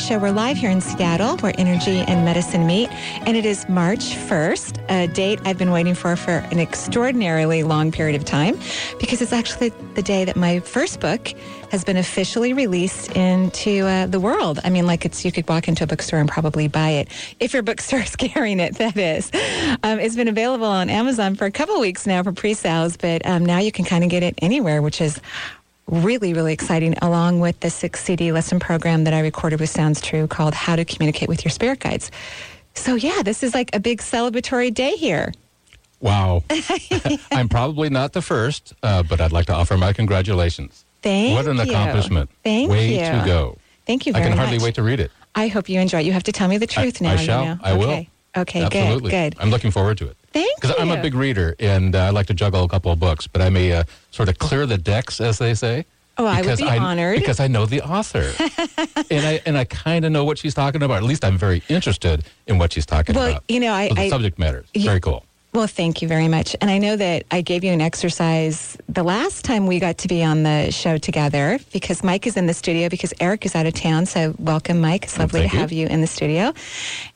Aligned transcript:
Show. 0.00 0.18
We're 0.18 0.30
live 0.30 0.56
here 0.56 0.70
in 0.70 0.80
Seattle 0.80 1.36
where 1.38 1.52
energy 1.58 1.98
and 1.98 2.24
medicine 2.24 2.66
meet. 2.66 2.88
And 3.26 3.36
it 3.36 3.44
is 3.44 3.68
March 3.68 4.16
1st, 4.16 4.82
a 4.88 5.06
date 5.06 5.38
I've 5.44 5.58
been 5.58 5.72
waiting 5.72 5.94
for 5.94 6.16
for 6.16 6.38
an 6.50 6.58
extraordinarily 6.58 7.62
long 7.62 7.92
period 7.92 8.16
of 8.16 8.24
time 8.24 8.58
because 8.98 9.20
it's 9.20 9.32
actually 9.32 9.68
the 9.94 10.02
day 10.02 10.24
that 10.24 10.36
my 10.36 10.60
first 10.60 11.00
book 11.00 11.28
has 11.70 11.84
been 11.84 11.98
officially 11.98 12.52
released 12.52 13.12
into 13.12 13.86
uh, 13.86 14.06
the 14.06 14.18
world. 14.18 14.58
I 14.64 14.70
mean, 14.70 14.86
like 14.86 15.04
it's 15.04 15.24
you 15.24 15.32
could 15.32 15.46
walk 15.48 15.68
into 15.68 15.84
a 15.84 15.86
bookstore 15.86 16.18
and 16.18 16.28
probably 16.28 16.66
buy 16.66 16.90
it 16.90 17.08
if 17.38 17.52
your 17.52 17.62
bookstore 17.62 18.00
is 18.00 18.16
carrying 18.16 18.58
it. 18.58 18.76
That 18.76 18.96
is, 18.96 19.30
um, 19.82 20.00
it's 20.00 20.16
been 20.16 20.28
available 20.28 20.66
on 20.66 20.88
Amazon 20.88 21.34
for 21.34 21.44
a 21.44 21.52
couple 21.52 21.78
weeks 21.78 22.06
now 22.06 22.22
for 22.22 22.32
pre-sales, 22.32 22.96
but 22.96 23.24
um, 23.26 23.44
now 23.44 23.58
you 23.58 23.70
can 23.70 23.84
kind 23.84 24.02
of 24.02 24.10
get 24.10 24.22
it 24.22 24.34
anywhere, 24.38 24.80
which 24.80 25.00
is 25.00 25.20
really, 25.90 26.32
really 26.32 26.52
exciting, 26.52 26.94
along 27.02 27.40
with 27.40 27.58
the 27.60 27.70
six 27.70 28.02
CD 28.02 28.32
lesson 28.32 28.60
program 28.60 29.04
that 29.04 29.14
I 29.14 29.20
recorded 29.20 29.60
with 29.60 29.68
Sounds 29.68 30.00
True 30.00 30.26
called 30.26 30.54
How 30.54 30.76
to 30.76 30.84
Communicate 30.84 31.28
with 31.28 31.44
Your 31.44 31.50
Spirit 31.50 31.80
Guides. 31.80 32.10
So, 32.74 32.94
yeah, 32.94 33.22
this 33.22 33.42
is 33.42 33.52
like 33.52 33.74
a 33.74 33.80
big 33.80 34.00
celebratory 34.00 34.72
day 34.72 34.92
here. 34.92 35.32
Wow. 36.00 36.44
I'm 37.32 37.48
probably 37.48 37.90
not 37.90 38.12
the 38.12 38.22
first, 38.22 38.72
uh, 38.82 39.02
but 39.02 39.20
I'd 39.20 39.32
like 39.32 39.46
to 39.46 39.54
offer 39.54 39.76
my 39.76 39.92
congratulations. 39.92 40.84
Thank 41.02 41.34
What 41.34 41.46
an 41.46 41.56
you. 41.56 41.62
accomplishment. 41.62 42.30
Thank 42.44 42.70
Way 42.70 42.94
you. 42.94 43.00
to 43.00 43.22
go. 43.26 43.58
Thank 43.86 44.06
you 44.06 44.12
I 44.14 44.20
can 44.20 44.32
hardly 44.32 44.58
much. 44.58 44.64
wait 44.64 44.74
to 44.76 44.82
read 44.82 45.00
it. 45.00 45.10
I 45.34 45.48
hope 45.48 45.68
you 45.68 45.80
enjoy 45.80 46.00
it. 46.00 46.06
You 46.06 46.12
have 46.12 46.22
to 46.24 46.32
tell 46.32 46.48
me 46.48 46.58
the 46.58 46.66
truth 46.66 47.02
I, 47.02 47.04
now. 47.04 47.12
I 47.12 47.16
shall. 47.16 47.42
You 47.42 47.48
know? 47.50 47.58
I 47.62 47.72
will. 47.72 47.88
Okay, 47.88 48.08
okay 48.36 48.64
Absolutely. 48.64 49.10
good, 49.10 49.34
good. 49.34 49.42
I'm 49.42 49.50
looking 49.50 49.70
forward 49.70 49.98
to 49.98 50.06
it. 50.06 50.16
Thank 50.32 50.60
Because 50.60 50.76
I'm 50.78 50.90
a 50.90 51.00
big 51.02 51.14
reader 51.14 51.56
and 51.58 51.94
uh, 51.96 52.00
I 52.04 52.10
like 52.10 52.26
to 52.26 52.34
juggle 52.34 52.62
a 52.64 52.68
couple 52.68 52.92
of 52.92 53.00
books, 53.00 53.26
but 53.26 53.42
I 53.42 53.50
may 53.50 53.72
uh, 53.72 53.84
sort 54.12 54.28
of 54.28 54.38
clear 54.38 54.64
the 54.66 54.78
decks, 54.78 55.20
as 55.20 55.38
they 55.38 55.54
say. 55.54 55.84
Oh, 56.18 56.26
I 56.26 56.42
would 56.42 56.58
be 56.58 56.64
honored. 56.68 57.18
because 57.18 57.40
I 57.40 57.46
know 57.48 57.64
the 57.64 57.80
author, 57.80 58.30
and 59.10 59.26
I 59.26 59.40
and 59.46 59.56
I 59.56 59.64
kind 59.64 60.04
of 60.04 60.12
know 60.12 60.24
what 60.24 60.36
she's 60.36 60.52
talking 60.52 60.82
about. 60.82 60.98
At 60.98 61.04
least 61.04 61.24
I'm 61.24 61.38
very 61.38 61.62
interested 61.70 62.24
in 62.46 62.58
what 62.58 62.74
she's 62.74 62.84
talking 62.84 63.14
Well, 63.14 63.30
about. 63.30 63.44
you 63.48 63.58
know, 63.58 63.72
I- 63.72 63.88
So 63.88 63.94
the 63.94 64.00
I- 64.02 64.08
subject 64.10 64.38
matters. 64.38 64.66
Very 64.76 65.00
cool. 65.00 65.24
Well, 65.54 65.66
thank 65.66 66.00
you 66.02 66.06
very 66.08 66.28
much. 66.28 66.54
And 66.60 66.70
I 66.70 66.78
know 66.78 66.94
that 66.94 67.24
I 67.32 67.40
gave 67.40 67.64
you 67.64 67.72
an 67.72 67.80
exercise 67.80 68.76
the 68.88 69.02
last 69.02 69.44
time 69.44 69.66
we 69.66 69.80
got 69.80 69.98
to 69.98 70.08
be 70.08 70.22
on 70.22 70.42
the 70.44 70.70
show 70.70 70.96
together 70.98 71.58
because 71.72 72.04
Mike 72.04 72.26
is 72.26 72.36
in 72.36 72.46
the 72.46 72.54
studio 72.54 72.88
because 72.88 73.12
Eric 73.18 73.44
is 73.46 73.56
out 73.56 73.66
of 73.66 73.74
town. 73.74 74.06
So 74.06 74.34
welcome, 74.38 74.80
Mike. 74.80 75.04
It's 75.04 75.16
Well, 75.18 75.24
lovely 75.26 75.40
to 75.48 75.52
you. 75.54 75.58
have 75.58 75.72
you 75.72 75.86
in 75.88 76.02
the 76.02 76.06
studio. 76.06 76.52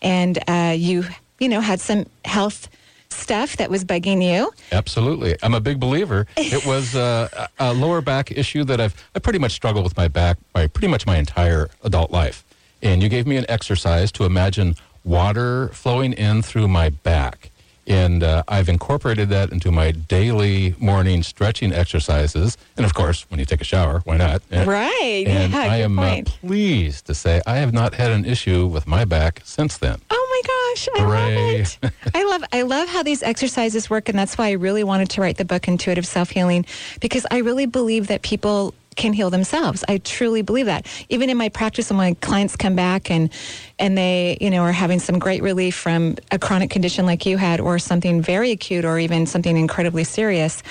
And 0.03 0.39
uh, 0.49 0.75
you, 0.77 1.05
you 1.39 1.49
know, 1.49 1.61
had 1.61 1.79
some 1.81 2.07
health 2.25 2.69
stuff 3.15 3.57
that 3.57 3.71
was 3.71 3.85
bugging 3.85 4.23
you. 4.23 4.53
Absolutely. 4.73 5.37
I'm 5.43 5.55
a 5.55 5.61
big 5.61 5.81
believer. 5.81 6.27
It 6.37 6.65
was 6.73 6.95
uh, 6.95 7.29
a 7.59 7.71
a 7.71 7.73
lower 7.73 8.01
back 8.01 8.31
issue 8.31 8.65
that 8.65 8.81
I've 8.81 8.95
I 9.15 9.19
pretty 9.19 9.39
much 9.39 9.53
struggled 9.53 9.85
with 9.85 9.97
my 9.97 10.09
back 10.09 10.39
my 10.55 10.67
pretty 10.67 10.89
much 10.89 11.07
my 11.07 11.17
entire 11.17 11.71
adult 11.83 12.11
life. 12.11 12.45
And 12.83 13.03
you 13.03 13.09
gave 13.09 13.27
me 13.27 13.37
an 13.37 13.47
exercise 13.49 14.13
to 14.13 14.25
imagine 14.25 14.77
water 15.05 15.69
flowing 15.69 16.13
in 16.13 16.43
through 16.43 16.69
my 16.69 16.91
back. 16.91 17.51
And 17.87 18.23
uh, 18.23 18.43
I've 18.49 18.69
incorporated 18.69 19.29
that 19.29 19.53
into 19.53 19.71
my 19.71 19.91
daily 19.91 20.75
morning 20.79 21.23
stretching 21.23 21.73
exercises. 21.73 22.57
And 22.77 22.87
of 22.87 22.95
course, 22.95 23.27
when 23.31 23.39
you 23.41 23.47
take 23.47 23.61
a 23.61 23.65
shower, 23.65 24.01
why 24.05 24.17
not? 24.17 24.43
Right. 24.51 25.25
And 25.27 25.53
yeah, 25.53 25.61
I 25.61 25.77
am 25.79 25.99
uh, 25.99 26.23
pleased 26.25 27.07
to 27.07 27.15
say 27.15 27.41
I 27.47 27.57
have 27.57 27.73
not 27.73 27.95
had 27.95 28.11
an 28.11 28.25
issue 28.25 28.67
with 28.67 28.87
my 28.87 29.05
back 29.05 29.43
since 29.45 29.79
then. 29.79 30.01
Oh 30.11 30.29
my 30.31 30.43
gosh, 30.47 30.89
I 30.97 31.05
Hooray. 31.05 31.59
love 31.59 31.79
it. 31.83 31.91
I 32.15 32.25
love 32.25 32.45
I 32.53 32.63
love 32.63 32.89
how 32.89 33.03
these 33.03 33.23
exercises 33.23 33.89
work 33.91 34.09
and 34.09 34.19
that's 34.19 34.37
why 34.39 34.49
I 34.49 34.53
really 34.53 34.85
wanted 34.85 35.11
to 35.11 35.21
write 35.21 35.37
the 35.37 35.45
book 35.45 35.69
Intuitive 35.69 36.07
Self-Healing 36.07 36.67
because 37.01 37.27
I 37.31 37.39
really 37.39 37.67
believe 37.67 38.09
that 38.09 38.23
people 38.23 38.75
can 38.97 39.13
heal 39.13 39.31
themselves. 39.31 39.85
I 39.89 39.99
truly 39.99 40.43
believe 40.43 40.67
that. 40.67 40.87
Even 41.09 41.31
in 41.31 41.37
my 41.37 41.49
practice 41.49 41.91
when 41.91 41.97
my 41.97 42.15
clients 42.15 42.57
come 42.57 42.75
back 42.75 43.11
and 43.11 43.31
and 43.79 43.99
they, 43.99 44.39
you 44.41 44.51
know, 44.51 44.63
are 44.63 44.73
having 44.73 45.01
some 45.01 45.19
great 45.19 45.43
relief 45.43 45.75
from 45.75 46.17
a 46.31 46.39
chronic 46.39 46.71
condition 46.71 47.07
like 47.07 47.27
you 47.27 47.37
had 47.37 47.61
or 47.61 47.79
something 47.79 48.23
very 48.23 48.51
acute 48.51 48.85
or 48.85 48.99
even 48.99 49.27
something 49.27 49.57
incredibly 49.57 50.05
serious, 50.05 50.63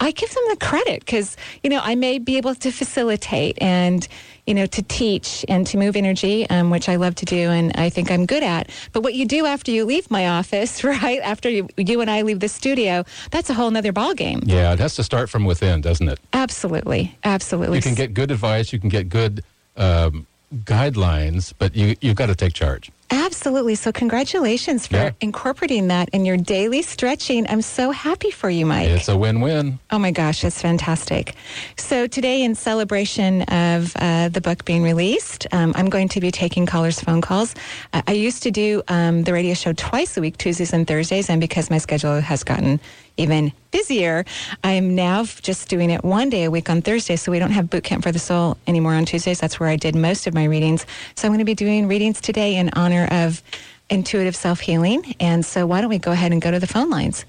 I 0.00 0.12
give 0.12 0.30
them 0.30 0.44
the 0.50 0.56
credit 0.56 1.06
cuz 1.06 1.36
you 1.62 1.70
know, 1.70 1.80
I 1.82 1.94
may 1.94 2.18
be 2.18 2.36
able 2.36 2.54
to 2.54 2.70
facilitate 2.70 3.58
and 3.60 4.06
you 4.46 4.54
know, 4.54 4.66
to 4.66 4.82
teach 4.82 5.44
and 5.48 5.66
to 5.68 5.78
move 5.78 5.96
energy, 5.96 6.48
um, 6.50 6.70
which 6.70 6.88
I 6.88 6.96
love 6.96 7.14
to 7.16 7.24
do 7.24 7.50
and 7.50 7.72
I 7.76 7.90
think 7.90 8.10
I'm 8.10 8.26
good 8.26 8.42
at. 8.42 8.70
But 8.92 9.02
what 9.02 9.14
you 9.14 9.26
do 9.26 9.46
after 9.46 9.70
you 9.70 9.84
leave 9.84 10.10
my 10.10 10.28
office, 10.28 10.82
right? 10.92 11.20
After 11.20 11.48
you, 11.48 11.68
you 11.76 12.00
and 12.00 12.10
I 12.10 12.22
leave 12.22 12.40
the 12.40 12.48
studio, 12.48 13.04
that's 13.30 13.50
a 13.50 13.54
whole 13.54 13.70
nother 13.70 13.92
ballgame. 13.92 14.42
Yeah, 14.46 14.72
it 14.72 14.78
has 14.78 14.96
to 14.96 15.04
start 15.04 15.30
from 15.30 15.44
within, 15.44 15.80
doesn't 15.80 16.08
it? 16.08 16.18
Absolutely. 16.32 17.16
Absolutely. 17.24 17.78
You 17.78 17.82
can 17.82 17.94
get 17.94 18.14
good 18.14 18.30
advice, 18.30 18.72
you 18.72 18.80
can 18.80 18.88
get 18.88 19.08
good 19.08 19.44
um, 19.76 20.26
guidelines, 20.52 21.52
but 21.58 21.74
you, 21.76 21.96
you've 22.00 22.16
got 22.16 22.26
to 22.26 22.34
take 22.34 22.52
charge. 22.54 22.90
Absolutely. 23.10 23.74
So, 23.74 23.92
congratulations 23.92 24.86
for 24.86 24.96
Yeah. 24.96 25.10
incorporating 25.20 25.88
that 25.88 26.08
in 26.10 26.24
your 26.24 26.38
daily 26.38 26.80
stretching. 26.80 27.46
I'm 27.46 27.60
so 27.60 27.90
happy 27.90 28.30
for 28.30 28.48
you, 28.48 28.64
Mike. 28.64 28.88
It's 28.88 29.08
a 29.08 29.16
win 29.18 29.42
win. 29.42 29.78
Oh 29.90 29.98
my 29.98 30.12
gosh, 30.12 30.40
that's 30.40 30.62
fantastic. 30.62 31.34
So, 31.76 32.06
today, 32.06 32.42
in 32.42 32.54
celebration 32.54 33.42
of 33.42 33.92
uh, 33.96 34.28
the 34.30 34.40
book 34.40 34.64
being 34.64 34.82
released, 34.82 35.46
um, 35.52 35.74
I'm 35.76 35.90
going 35.90 36.08
to 36.08 36.20
be 36.20 36.30
taking 36.30 36.64
callers' 36.64 37.00
phone 37.00 37.20
calls. 37.20 37.54
Uh, 37.92 38.00
I 38.06 38.12
used 38.12 38.42
to 38.44 38.50
do 38.50 38.82
um, 38.88 39.24
the 39.24 39.34
radio 39.34 39.52
show 39.52 39.74
twice 39.74 40.16
a 40.16 40.22
week, 40.22 40.38
Tuesdays 40.38 40.72
and 40.72 40.86
Thursdays, 40.86 41.28
and 41.28 41.38
because 41.38 41.68
my 41.68 41.78
schedule 41.78 42.18
has 42.20 42.42
gotten 42.44 42.80
even 43.16 43.52
busier, 43.70 44.24
I 44.64 44.72
am 44.72 44.94
now 44.94 45.24
just 45.24 45.68
doing 45.68 45.90
it 45.90 46.04
one 46.04 46.30
day 46.30 46.44
a 46.44 46.50
week 46.50 46.70
on 46.70 46.82
Thursday. 46.82 47.16
So, 47.16 47.32
we 47.32 47.38
don't 47.38 47.50
have 47.50 47.70
Boot 47.70 47.84
Camp 47.84 48.02
for 48.02 48.12
the 48.12 48.18
Soul 48.18 48.56
anymore 48.66 48.94
on 48.94 49.04
Tuesdays. 49.04 49.40
That's 49.40 49.60
where 49.60 49.68
I 49.68 49.76
did 49.76 49.94
most 49.94 50.26
of 50.26 50.34
my 50.34 50.44
readings. 50.44 50.86
So, 51.14 51.26
I'm 51.26 51.32
going 51.32 51.38
to 51.38 51.44
be 51.44 51.54
doing 51.54 51.88
readings 51.88 52.20
today 52.20 52.56
in 52.56 52.70
honor 52.74 53.08
of 53.10 53.42
intuitive 53.90 54.36
self 54.36 54.60
healing. 54.60 55.14
And 55.20 55.44
so, 55.44 55.66
why 55.66 55.80
don't 55.80 55.90
we 55.90 55.98
go 55.98 56.12
ahead 56.12 56.32
and 56.32 56.40
go 56.40 56.50
to 56.50 56.58
the 56.58 56.66
phone 56.66 56.90
lines? 56.90 57.24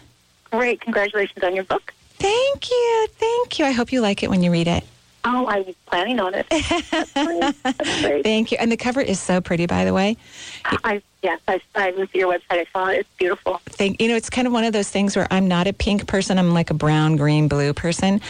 Great. 0.50 0.80
Congratulations 0.80 1.42
on 1.42 1.54
your 1.54 1.64
book. 1.64 1.92
Thank 2.18 2.70
you. 2.70 3.06
Thank 3.12 3.58
you. 3.58 3.64
I 3.64 3.72
hope 3.72 3.92
you 3.92 4.00
like 4.00 4.22
it 4.22 4.30
when 4.30 4.42
you 4.42 4.52
read 4.52 4.68
it. 4.68 4.84
Oh, 5.24 5.46
I 5.46 5.60
was 5.60 5.74
planning 5.86 6.18
on 6.18 6.34
it. 6.34 6.46
That's 6.90 7.12
great. 7.12 7.54
That's 7.62 8.00
great. 8.00 8.22
Thank 8.24 8.52
you. 8.52 8.58
And 8.58 8.72
the 8.72 8.76
cover 8.76 9.00
is 9.00 9.20
so 9.20 9.40
pretty, 9.40 9.66
by 9.66 9.84
the 9.84 9.92
way. 9.92 10.16
I, 10.64 11.02
yes, 11.22 11.40
I, 11.46 11.60
I 11.74 11.90
went 11.90 12.10
to 12.12 12.18
your 12.18 12.32
website. 12.32 12.40
I 12.50 12.66
saw 12.72 12.86
it. 12.88 13.00
It's 13.00 13.08
beautiful. 13.18 13.60
Thank, 13.66 14.00
you 14.00 14.08
know, 14.08 14.16
it's 14.16 14.30
kind 14.30 14.46
of 14.46 14.52
one 14.52 14.64
of 14.64 14.72
those 14.72 14.88
things 14.88 15.16
where 15.16 15.26
I'm 15.30 15.46
not 15.46 15.66
a 15.66 15.72
pink 15.72 16.06
person. 16.06 16.38
I'm 16.38 16.54
like 16.54 16.70
a 16.70 16.74
brown, 16.74 17.16
green, 17.16 17.48
blue 17.48 17.74
person. 17.74 18.20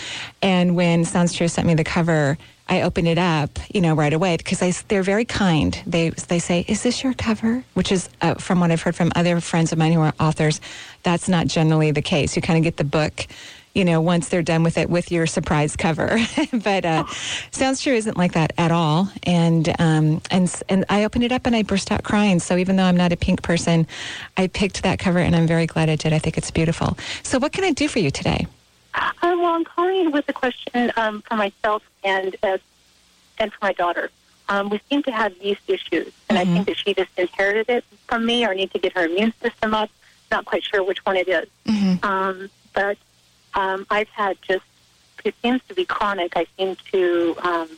And 0.42 0.74
when 0.74 1.04
Sounds 1.04 1.32
True 1.32 1.48
sent 1.48 1.66
me 1.68 1.74
the 1.74 1.84
cover, 1.84 2.36
I 2.70 2.82
open 2.82 3.08
it 3.08 3.18
up, 3.18 3.58
you 3.74 3.80
know, 3.80 3.94
right 3.94 4.12
away 4.12 4.36
because 4.36 4.62
I, 4.62 4.72
they're 4.86 5.02
very 5.02 5.24
kind. 5.24 5.76
They 5.86 6.10
they 6.10 6.38
say, 6.38 6.64
"Is 6.68 6.84
this 6.84 7.02
your 7.02 7.14
cover?" 7.14 7.64
Which 7.74 7.90
is, 7.90 8.08
uh, 8.22 8.34
from 8.34 8.60
what 8.60 8.70
I've 8.70 8.80
heard 8.80 8.94
from 8.94 9.10
other 9.16 9.40
friends 9.40 9.72
of 9.72 9.78
mine 9.78 9.92
who 9.92 10.00
are 10.00 10.14
authors, 10.20 10.60
that's 11.02 11.28
not 11.28 11.48
generally 11.48 11.90
the 11.90 12.00
case. 12.00 12.36
You 12.36 12.42
kind 12.42 12.56
of 12.58 12.62
get 12.62 12.76
the 12.76 12.84
book, 12.84 13.26
you 13.74 13.84
know, 13.84 14.00
once 14.00 14.28
they're 14.28 14.42
done 14.42 14.62
with 14.62 14.78
it 14.78 14.88
with 14.88 15.10
your 15.10 15.26
surprise 15.26 15.74
cover. 15.74 16.20
but 16.52 16.84
uh, 16.84 17.04
Sounds 17.50 17.80
True 17.82 17.94
isn't 17.94 18.16
like 18.16 18.34
that 18.34 18.52
at 18.56 18.70
all. 18.70 19.08
And 19.24 19.68
um, 19.80 20.22
and 20.30 20.62
and 20.68 20.84
I 20.88 21.02
opened 21.02 21.24
it 21.24 21.32
up 21.32 21.46
and 21.46 21.56
I 21.56 21.64
burst 21.64 21.90
out 21.90 22.04
crying. 22.04 22.38
So 22.38 22.56
even 22.56 22.76
though 22.76 22.84
I'm 22.84 22.96
not 22.96 23.12
a 23.12 23.16
pink 23.16 23.42
person, 23.42 23.88
I 24.36 24.46
picked 24.46 24.84
that 24.84 25.00
cover 25.00 25.18
and 25.18 25.34
I'm 25.34 25.48
very 25.48 25.66
glad 25.66 25.90
I 25.90 25.96
did. 25.96 26.12
I 26.12 26.20
think 26.20 26.38
it's 26.38 26.52
beautiful. 26.52 26.96
So 27.24 27.40
what 27.40 27.50
can 27.50 27.64
I 27.64 27.72
do 27.72 27.88
for 27.88 27.98
you 27.98 28.12
today? 28.12 28.46
Uh, 28.94 29.10
well, 29.22 29.46
I'm 29.54 29.64
calling 29.64 30.10
with 30.10 30.28
a 30.28 30.32
question 30.32 30.92
um, 30.96 31.22
for 31.22 31.36
myself 31.36 31.82
and 32.04 32.36
uh, 32.42 32.58
and 33.38 33.52
for 33.52 33.58
my 33.62 33.72
daughter. 33.72 34.10
Um, 34.48 34.68
we 34.68 34.80
seem 34.90 35.02
to 35.04 35.12
have 35.12 35.36
yeast 35.36 35.60
issues, 35.68 36.12
and 36.28 36.36
I 36.36 36.44
think 36.44 36.66
that 36.66 36.76
she 36.76 36.92
just 36.94 37.10
inherited 37.16 37.68
it 37.70 37.84
from 38.08 38.26
me, 38.26 38.44
or 38.44 38.54
need 38.54 38.72
to 38.72 38.78
get 38.80 38.92
her 38.94 39.04
immune 39.04 39.32
system 39.40 39.74
up. 39.74 39.90
Not 40.30 40.44
quite 40.44 40.64
sure 40.64 40.82
which 40.82 41.04
one 41.06 41.16
it 41.16 41.28
is. 41.28 41.48
Um, 42.02 42.50
but 42.72 42.96
um, 43.54 43.86
I've 43.90 44.08
had 44.08 44.38
just 44.42 44.64
it 45.24 45.34
seems 45.42 45.60
to 45.68 45.74
be 45.74 45.84
chronic. 45.84 46.32
I 46.36 46.46
seem 46.56 46.76
to, 46.92 47.36
um, 47.42 47.68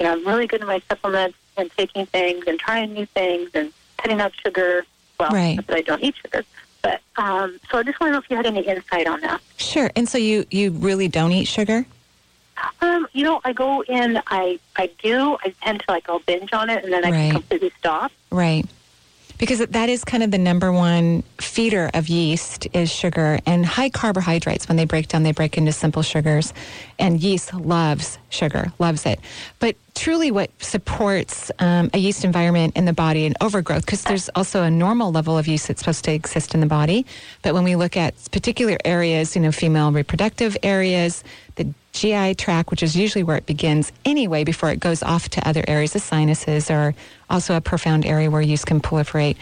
you 0.00 0.06
know, 0.06 0.12
I'm 0.12 0.26
really 0.26 0.46
good 0.46 0.60
at 0.62 0.66
my 0.66 0.80
supplements 0.88 1.36
and 1.56 1.70
taking 1.76 2.06
things 2.06 2.44
and 2.46 2.58
trying 2.58 2.94
new 2.94 3.06
things 3.06 3.50
and 3.54 3.72
cutting 3.98 4.20
out 4.20 4.32
sugar. 4.44 4.86
Well, 5.20 5.32
Right. 5.32 5.56
not 5.56 5.66
that 5.66 5.76
I 5.76 5.80
don't 5.82 6.02
eat 6.02 6.14
sugar, 6.22 6.44
but 6.82 7.00
um, 7.16 7.58
so 7.70 7.78
I 7.78 7.82
just 7.82 7.98
want 8.00 8.10
to 8.10 8.12
know 8.12 8.18
if 8.18 8.30
you 8.30 8.36
had 8.36 8.46
any 8.46 8.60
insight 8.60 9.06
on 9.06 9.20
that. 9.22 9.40
Sure. 9.56 9.90
And 9.96 10.08
so 10.08 10.18
you 10.18 10.44
you 10.50 10.70
really 10.70 11.08
don't 11.08 11.32
eat 11.32 11.46
sugar? 11.46 11.84
Um, 12.80 13.06
you 13.12 13.24
know, 13.24 13.40
I 13.44 13.52
go 13.52 13.82
in, 13.82 14.20
I 14.26 14.58
I 14.76 14.90
do, 15.02 15.36
I 15.44 15.54
tend 15.62 15.80
to 15.80 15.84
like 15.88 16.08
I'll 16.08 16.20
binge 16.20 16.52
on 16.52 16.70
it, 16.70 16.84
and 16.84 16.92
then 16.92 17.04
I 17.04 17.10
Right. 17.10 17.32
completely 17.32 17.72
stop. 17.78 18.12
Right. 18.30 18.64
Because 19.38 19.60
that 19.60 19.88
is 19.88 20.04
kind 20.04 20.22
of 20.22 20.30
the 20.30 20.38
number 20.38 20.72
one 20.72 21.22
feeder 21.40 21.90
of 21.94 22.08
yeast 22.08 22.66
is 22.72 22.90
sugar 22.90 23.38
and 23.46 23.64
high 23.64 23.88
carbohydrates. 23.88 24.68
When 24.68 24.76
they 24.76 24.84
break 24.84 25.08
down, 25.08 25.22
they 25.22 25.32
break 25.32 25.56
into 25.56 25.72
simple 25.72 26.02
sugars. 26.02 26.52
And 26.98 27.20
yeast 27.20 27.54
loves 27.54 28.18
sugar, 28.30 28.72
loves 28.80 29.06
it. 29.06 29.20
But 29.60 29.76
truly, 29.94 30.30
what 30.32 30.50
supports 30.62 31.52
um, 31.60 31.88
a 31.94 31.98
yeast 31.98 32.24
environment 32.24 32.76
in 32.76 32.84
the 32.84 32.92
body 32.92 33.26
and 33.26 33.36
overgrowth, 33.40 33.86
because 33.86 34.02
there's 34.04 34.28
also 34.34 34.64
a 34.64 34.70
normal 34.70 35.12
level 35.12 35.38
of 35.38 35.46
yeast 35.46 35.68
that's 35.68 35.80
supposed 35.80 36.04
to 36.06 36.12
exist 36.12 36.54
in 36.54 36.60
the 36.60 36.66
body. 36.66 37.06
But 37.42 37.54
when 37.54 37.64
we 37.64 37.76
look 37.76 37.96
at 37.96 38.14
particular 38.32 38.76
areas, 38.84 39.36
you 39.36 39.42
know, 39.42 39.52
female 39.52 39.92
reproductive 39.92 40.56
areas, 40.64 41.22
the 41.54 41.72
GI 41.98 42.36
tract, 42.36 42.70
which 42.70 42.82
is 42.82 42.96
usually 42.96 43.24
where 43.24 43.36
it 43.36 43.46
begins 43.46 43.90
anyway 44.04 44.44
before 44.44 44.70
it 44.70 44.78
goes 44.78 45.02
off 45.02 45.28
to 45.30 45.48
other 45.48 45.64
areas, 45.66 45.92
the 45.92 45.98
sinuses 45.98 46.70
are 46.70 46.94
also 47.28 47.56
a 47.56 47.60
profound 47.60 48.06
area 48.06 48.30
where 48.30 48.40
yeast 48.40 48.66
can 48.66 48.80
proliferate. 48.80 49.36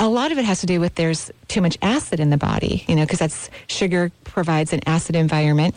A 0.00 0.08
lot 0.08 0.32
of 0.32 0.38
it 0.38 0.44
has 0.44 0.60
to 0.60 0.66
do 0.66 0.80
with 0.80 0.96
there's 0.96 1.30
too 1.46 1.60
much 1.60 1.78
acid 1.82 2.18
in 2.18 2.30
the 2.30 2.36
body, 2.36 2.84
you 2.88 2.96
know, 2.96 3.02
because 3.02 3.20
that's 3.20 3.48
sugar 3.68 4.10
provides 4.24 4.72
an 4.72 4.80
acid 4.86 5.14
environment. 5.14 5.76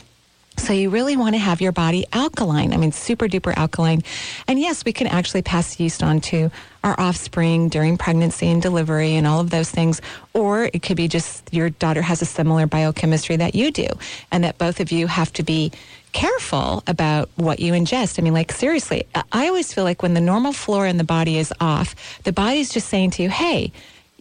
So 0.57 0.73
you 0.73 0.89
really 0.89 1.15
want 1.15 1.33
to 1.35 1.39
have 1.39 1.61
your 1.61 1.71
body 1.71 2.05
alkaline. 2.11 2.73
I 2.73 2.77
mean, 2.77 2.91
super 2.91 3.27
duper 3.27 3.55
alkaline. 3.55 4.01
And 4.49 4.59
yes, 4.59 4.83
we 4.83 4.91
can 4.91 5.07
actually 5.07 5.43
pass 5.43 5.79
yeast 5.79 6.03
on 6.03 6.19
to 6.21 6.51
our 6.83 6.99
offspring 6.99 7.69
during 7.69 7.97
pregnancy 7.97 8.49
and 8.49 8.61
delivery 8.61 9.15
and 9.15 9.25
all 9.25 9.39
of 9.39 9.49
those 9.49 9.71
things. 9.71 10.01
Or 10.33 10.65
it 10.73 10.81
could 10.81 10.97
be 10.97 11.07
just 11.07 11.53
your 11.53 11.69
daughter 11.69 12.01
has 12.01 12.21
a 12.21 12.25
similar 12.25 12.67
biochemistry 12.67 13.37
that 13.37 13.55
you 13.55 13.71
do 13.71 13.87
and 14.31 14.43
that 14.43 14.57
both 14.57 14.81
of 14.81 14.91
you 14.91 15.07
have 15.07 15.31
to 15.33 15.43
be 15.43 15.71
careful 16.11 16.83
about 16.85 17.29
what 17.35 17.59
you 17.59 17.71
ingest. 17.71 18.19
I 18.19 18.23
mean, 18.23 18.33
like 18.33 18.51
seriously, 18.51 19.05
I- 19.15 19.23
always 19.47 19.71
feel 19.73 19.85
like 19.85 20.01
when 20.01 20.15
the 20.15 20.21
normal 20.21 20.51
flora 20.51 20.89
in 20.89 20.97
the 20.97 21.03
body 21.05 21.37
is 21.37 21.53
off, 21.61 21.95
the 22.23 22.33
body's 22.33 22.69
just 22.69 22.89
saying 22.89 23.11
to 23.11 23.23
you, 23.23 23.29
hey, 23.29 23.71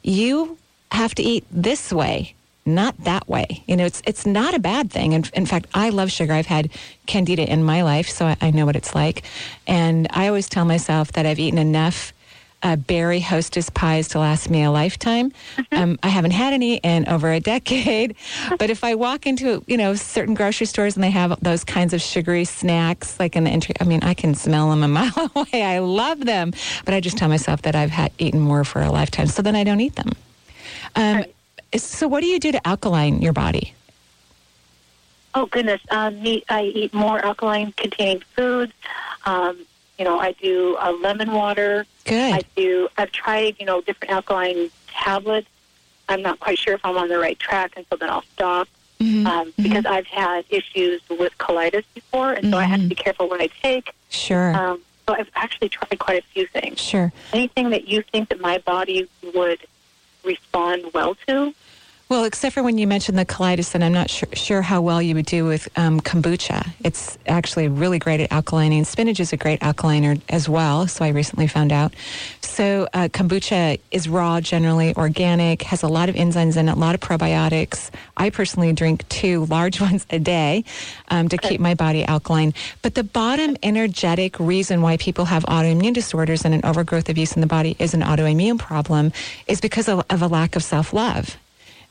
you 0.02 0.58
have 0.92 1.14
to 1.16 1.22
eat 1.24 1.44
this 1.50 1.92
way 1.92 2.35
not 2.66 2.98
that 3.04 3.28
way. 3.28 3.62
You 3.66 3.76
know 3.76 3.86
it's 3.86 4.02
it's 4.06 4.26
not 4.26 4.54
a 4.54 4.58
bad 4.58 4.90
thing. 4.90 5.14
And 5.14 5.30
in 5.34 5.46
fact 5.46 5.66
i 5.74 5.90
love 5.90 6.10
sugar. 6.10 6.32
I've 6.32 6.46
had 6.46 6.70
candida 7.06 7.50
in 7.50 7.62
my 7.62 7.82
life 7.82 8.08
so 8.08 8.26
i, 8.26 8.36
I 8.40 8.50
know 8.50 8.66
what 8.66 8.76
it's 8.76 8.94
like. 8.94 9.22
And 9.66 10.08
i 10.10 10.26
always 10.28 10.48
tell 10.48 10.64
myself 10.64 11.12
that 11.12 11.26
i've 11.26 11.38
eaten 11.38 11.58
enough 11.58 12.12
uh, 12.62 12.76
berry 12.76 13.20
hostess 13.20 13.70
pies 13.70 14.08
to 14.08 14.18
last 14.18 14.50
me 14.50 14.62
a 14.62 14.70
lifetime. 14.70 15.32
Um, 15.72 15.98
I 16.02 16.08
haven't 16.08 16.32
had 16.32 16.52
any 16.52 16.76
in 16.78 17.06
over 17.08 17.30
a 17.30 17.40
decade, 17.40 18.16
but 18.58 18.70
if 18.70 18.82
I 18.82 18.94
walk 18.94 19.26
into 19.26 19.62
you 19.66 19.76
know 19.76 19.94
certain 19.94 20.34
grocery 20.34 20.66
stores 20.66 20.96
and 20.96 21.04
they 21.04 21.10
have 21.10 21.38
those 21.40 21.64
kinds 21.64 21.92
of 21.92 22.00
sugary 22.00 22.44
snacks, 22.44 23.20
like 23.20 23.36
in 23.36 23.44
the 23.44 23.50
entry, 23.50 23.74
I 23.80 23.84
mean 23.84 24.02
I 24.02 24.14
can 24.14 24.34
smell 24.34 24.70
them 24.70 24.82
a 24.82 24.88
mile 24.98 25.30
away. 25.34 25.62
I 25.62 25.78
love 25.78 26.24
them, 26.24 26.52
but 26.84 26.94
I 26.94 27.00
just 27.00 27.16
tell 27.16 27.28
myself 27.28 27.62
that 27.62 27.76
I've 27.76 27.90
had 27.90 28.12
eaten 28.18 28.40
more 28.40 28.64
for 28.64 28.82
a 28.82 28.90
lifetime, 28.90 29.26
so 29.28 29.42
then 29.42 29.54
I 29.54 29.64
don't 29.64 29.80
eat 29.80 29.94
them. 29.96 30.10
Um, 30.96 31.24
so 31.74 32.08
what 32.08 32.20
do 32.20 32.26
you 32.26 32.38
do 32.38 32.52
to 32.52 32.66
alkaline 32.66 33.20
your 33.22 33.32
body? 33.32 33.74
Oh 35.34 35.46
goodness, 35.46 35.80
um, 35.90 36.22
me, 36.22 36.44
I 36.48 36.62
eat 36.64 36.94
more 36.94 37.18
alkaline-containing 37.24 38.22
foods. 38.34 38.72
Um, 39.26 39.58
you 39.98 40.04
know, 40.04 40.18
I 40.18 40.32
do 40.32 40.76
uh, 40.80 40.92
lemon 40.92 41.32
water. 41.32 41.84
Good. 42.04 42.34
I 42.34 42.40
do. 42.56 42.88
I've 42.96 43.12
tried, 43.12 43.56
you 43.58 43.66
know, 43.66 43.80
different 43.82 44.12
alkaline 44.12 44.70
tablets. 44.88 45.48
I'm 46.08 46.22
not 46.22 46.40
quite 46.40 46.58
sure 46.58 46.74
if 46.74 46.80
I'm 46.84 46.96
on 46.96 47.08
the 47.08 47.18
right 47.18 47.38
track, 47.38 47.72
and 47.76 47.84
so 47.90 47.96
then 47.96 48.10
I'll 48.10 48.22
stop 48.34 48.68
Mm-hmm. 48.98 49.26
um, 49.26 49.52
because 49.58 49.84
I've 49.84 50.06
had 50.06 50.46
issues 50.48 51.02
with 51.10 51.36
colitis 51.36 51.84
before, 51.92 52.32
and 52.32 52.50
so 52.50 52.56
I 52.56 52.64
have 52.64 52.80
to 52.80 52.86
be 52.88 52.94
careful 52.94 53.28
what 53.28 53.42
I 53.42 53.48
take. 53.62 53.92
Sure. 54.08 54.54
Um, 54.56 54.80
so 55.06 55.14
I've 55.14 55.28
actually 55.34 55.68
tried 55.68 55.98
quite 55.98 56.18
a 56.24 56.26
few 56.28 56.46
things. 56.46 56.80
sure. 56.80 57.12
Anything 57.34 57.68
that 57.70 57.88
you 57.88 58.00
think 58.00 58.30
that 58.30 58.40
my 58.40 58.56
body 58.56 59.06
would 59.34 59.58
respond 60.26 60.93
well 60.93 61.17
to? 61.26 61.55
Well, 62.08 62.22
except 62.22 62.54
for 62.54 62.62
when 62.62 62.78
you 62.78 62.86
mentioned 62.86 63.18
the 63.18 63.26
colitis, 63.26 63.74
and 63.74 63.82
I'm 63.82 63.92
not 63.92 64.08
sure, 64.10 64.28
sure 64.32 64.62
how 64.62 64.80
well 64.80 65.02
you 65.02 65.16
would 65.16 65.26
do 65.26 65.44
with 65.44 65.68
um, 65.76 66.00
kombucha. 66.00 66.64
It's 66.84 67.18
actually 67.26 67.66
really 67.66 67.98
great 67.98 68.20
at 68.20 68.30
alkalining. 68.30 68.86
Spinach 68.86 69.18
is 69.18 69.32
a 69.32 69.36
great 69.36 69.58
alkaliner 69.58 70.20
as 70.28 70.48
well, 70.48 70.86
so 70.86 71.04
I 71.04 71.08
recently 71.08 71.48
found 71.48 71.72
out. 71.72 71.94
So 72.42 72.86
uh, 72.94 73.08
kombucha 73.08 73.80
is 73.90 74.08
raw, 74.08 74.40
generally 74.40 74.94
organic, 74.94 75.62
has 75.62 75.82
a 75.82 75.88
lot 75.88 76.08
of 76.08 76.14
enzymes 76.14 76.56
in 76.56 76.68
it, 76.68 76.76
a 76.76 76.78
lot 76.78 76.94
of 76.94 77.00
probiotics. 77.00 77.90
I 78.16 78.30
personally 78.30 78.72
drink 78.72 79.08
two 79.08 79.44
large 79.50 79.80
ones 79.80 80.06
a 80.08 80.20
day 80.20 80.62
um, 81.08 81.28
to 81.30 81.36
keep 81.36 81.60
my 81.60 81.74
body 81.74 82.04
alkaline. 82.04 82.54
But 82.82 82.94
the 82.94 83.02
bottom 83.02 83.56
energetic 83.64 84.38
reason 84.38 84.80
why 84.80 84.96
people 84.98 85.24
have 85.24 85.42
autoimmune 85.46 85.94
disorders 85.94 86.44
and 86.44 86.54
an 86.54 86.60
overgrowth 86.62 87.08
of 87.08 87.18
yeast 87.18 87.34
in 87.34 87.40
the 87.40 87.48
body 87.48 87.74
is 87.80 87.94
an 87.94 88.02
autoimmune 88.02 88.60
problem 88.60 89.12
is 89.48 89.60
because 89.60 89.88
of, 89.88 90.04
of 90.08 90.22
a 90.22 90.28
lack 90.28 90.54
of 90.54 90.62
self-love 90.62 91.36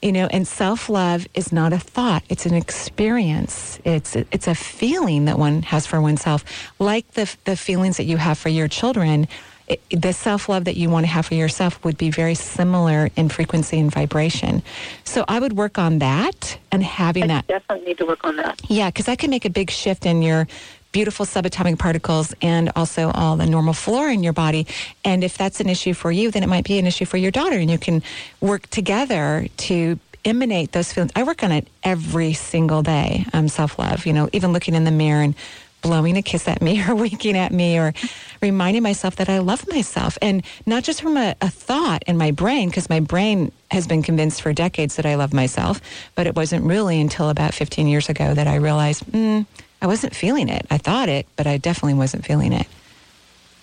you 0.05 0.11
know 0.11 0.27
and 0.27 0.47
self-love 0.47 1.27
is 1.33 1.51
not 1.51 1.73
a 1.73 1.79
thought. 1.79 2.23
It's 2.29 2.45
an 2.45 2.53
experience. 2.53 3.79
It's 3.83 4.15
it's 4.15 4.47
a 4.47 4.53
feeling 4.53 5.25
that 5.25 5.39
one 5.39 5.63
has 5.63 5.87
for 5.87 5.99
oneself. 5.99 6.45
Like 6.77 7.11
the 7.13 7.25
the 7.45 7.57
feelings 7.57 7.97
that 7.97 8.05
you 8.05 8.17
have 8.17 8.37
for 8.37 8.49
your 8.49 8.67
children 8.67 9.27
it, 9.67 9.81
the 9.89 10.13
self-love 10.13 10.65
that 10.65 10.77
you 10.77 10.91
want 10.91 11.07
to 11.07 11.11
have 11.11 11.25
for 11.25 11.33
yourself 11.33 11.83
would 11.83 11.97
be 11.97 12.11
very 12.11 12.35
similar 12.35 13.09
in 13.15 13.29
frequency 13.29 13.79
and 13.79 13.91
vibration. 13.91 14.61
So 15.03 15.25
i 15.27 15.39
would 15.39 15.53
work 15.53 15.79
on 15.79 15.99
that 15.99 16.59
and 16.71 16.83
having 16.83 17.23
I 17.23 17.27
that 17.27 17.47
definitely 17.47 17.87
need 17.87 17.97
to 17.97 18.05
work 18.05 18.23
on 18.23 18.35
that. 18.35 18.61
yeah, 18.69 18.89
because 18.89 19.05
that 19.05 19.17
can 19.17 19.31
make 19.31 19.45
a 19.45 19.49
big 19.49 19.71
shift 19.71 20.05
in 20.05 20.21
your 20.21 20.47
beautiful 20.95 21.25
subatomic 21.25 21.77
particles 21.77 22.33
and 22.41 22.71
also 22.73 23.11
all 23.11 23.35
the 23.35 23.45
normal 23.45 23.73
flora 23.73 24.13
in 24.13 24.23
your 24.23 24.31
body. 24.31 24.65
And 25.03 25.25
if 25.25 25.37
that's 25.37 25.59
an 25.59 25.67
issue 25.67 25.93
for 25.93 26.09
you, 26.09 26.31
then 26.31 26.41
it 26.41 26.47
might 26.47 26.63
be 26.63 26.79
an 26.79 26.87
issue 26.87 27.03
for 27.03 27.17
your 27.17 27.31
daughter, 27.31 27.57
and 27.57 27.69
you 27.69 27.77
can 27.77 28.01
work 28.39 28.67
together 28.67 29.47
to 29.67 29.99
emanate 30.25 30.71
those 30.71 30.91
feelings. 30.91 31.11
I 31.15 31.23
work 31.23 31.43
on 31.43 31.51
it 31.51 31.67
every 31.83 32.33
single 32.33 32.81
day. 32.81 33.25
Um, 33.33 33.47
self 33.47 33.79
love, 33.79 34.05
you 34.05 34.13
know, 34.13 34.29
even 34.33 34.51
looking 34.51 34.75
in 34.75 34.83
the 34.83 34.91
mirror 34.91 35.21
and 35.21 35.35
blowing 35.81 36.17
a 36.17 36.21
kiss 36.21 36.47
at 36.47 36.61
me 36.61 36.83
or 36.87 36.95
winking 36.95 37.37
at 37.37 37.51
me 37.51 37.77
or 37.77 37.93
reminding 38.41 38.83
myself 38.83 39.17
that 39.17 39.29
I 39.29 39.39
love 39.39 39.67
myself. 39.67 40.17
And 40.21 40.43
not 40.65 40.83
just 40.83 41.01
from 41.01 41.15
a, 41.15 41.35
a 41.41 41.49
thought 41.49 42.03
in 42.07 42.17
my 42.17 42.31
brain, 42.31 42.69
because 42.69 42.89
my 42.89 42.99
brain 42.99 43.51
has 43.71 43.87
been 43.87 44.01
convinced 44.01 44.41
for 44.41 44.51
decades 44.51 44.95
that 44.95 45.05
I 45.05 45.15
love 45.15 45.33
myself, 45.33 45.79
but 46.15 46.27
it 46.27 46.35
wasn't 46.35 46.65
really 46.65 46.99
until 46.99 47.29
about 47.29 47.53
15 47.53 47.87
years 47.87 48.09
ago 48.09 48.33
that 48.33 48.47
I 48.47 48.55
realized 48.55 49.05
mm, 49.05 49.45
I 49.81 49.87
wasn't 49.87 50.15
feeling 50.15 50.49
it. 50.49 50.65
I 50.71 50.77
thought 50.77 51.09
it, 51.09 51.27
but 51.35 51.45
I 51.45 51.57
definitely 51.57 51.93
wasn't 51.93 52.25
feeling 52.25 52.53
it. 52.53 52.67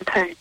Okay. 0.02 0.34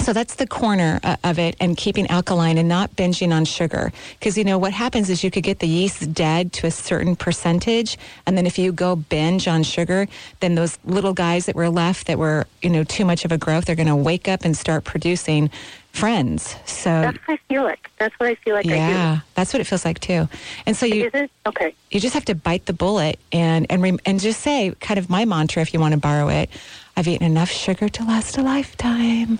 So 0.00 0.12
that's 0.12 0.36
the 0.36 0.46
corner 0.46 1.00
uh, 1.02 1.16
of 1.24 1.38
it 1.38 1.54
and 1.60 1.76
keeping 1.76 2.06
alkaline 2.08 2.56
and 2.56 2.68
not 2.68 2.94
binging 2.96 3.32
on 3.32 3.44
sugar. 3.44 3.92
Because, 4.18 4.38
you 4.38 4.44
know, 4.44 4.56
what 4.56 4.72
happens 4.72 5.10
is 5.10 5.22
you 5.22 5.30
could 5.30 5.42
get 5.42 5.58
the 5.58 5.68
yeast 5.68 6.14
dead 6.14 6.52
to 6.54 6.66
a 6.66 6.70
certain 6.70 7.14
percentage. 7.16 7.98
And 8.24 8.36
then 8.38 8.46
if 8.46 8.58
you 8.58 8.72
go 8.72 8.96
binge 8.96 9.46
on 9.48 9.62
sugar, 9.64 10.06
then 10.40 10.54
those 10.54 10.78
little 10.84 11.12
guys 11.12 11.46
that 11.46 11.54
were 11.56 11.68
left 11.68 12.06
that 12.06 12.18
were, 12.18 12.46
you 12.62 12.70
know, 12.70 12.84
too 12.84 13.04
much 13.04 13.24
of 13.24 13.32
a 13.32 13.38
growth, 13.38 13.66
they're 13.66 13.76
going 13.76 13.88
to 13.88 13.96
wake 13.96 14.28
up 14.28 14.44
and 14.44 14.56
start 14.56 14.84
producing 14.84 15.50
friends. 15.92 16.54
So, 16.64 16.90
That's 16.90 17.18
what 17.26 17.34
I 17.34 17.36
feel 17.52 17.64
like. 17.64 17.90
That's 17.98 18.14
what 18.20 18.28
I 18.28 18.34
feel 18.36 18.54
like 18.54 18.66
yeah, 18.66 19.20
that's 19.34 19.52
what 19.52 19.60
it 19.60 19.64
feels 19.64 19.84
like 19.84 19.98
too. 19.98 20.28
And 20.66 20.76
so 20.76 20.86
you, 20.86 21.10
Okay. 21.46 21.74
you 21.90 21.98
just 21.98 22.14
have 22.14 22.24
to 22.26 22.34
bite 22.36 22.66
the 22.66 22.72
bullet 22.72 23.18
and 23.32 23.66
and 23.70 23.82
rem- 23.82 23.98
and 24.06 24.20
just 24.20 24.40
say 24.40 24.72
kind 24.80 24.98
of 24.98 25.10
my 25.10 25.24
mantra 25.24 25.60
if 25.62 25.74
you 25.74 25.80
want 25.80 25.92
to 25.94 25.98
borrow 25.98 26.28
it 26.28 26.50
i've 26.98 27.08
eaten 27.08 27.26
enough 27.26 27.50
sugar 27.50 27.88
to 27.88 28.04
last 28.04 28.36
a 28.36 28.42
lifetime 28.42 29.38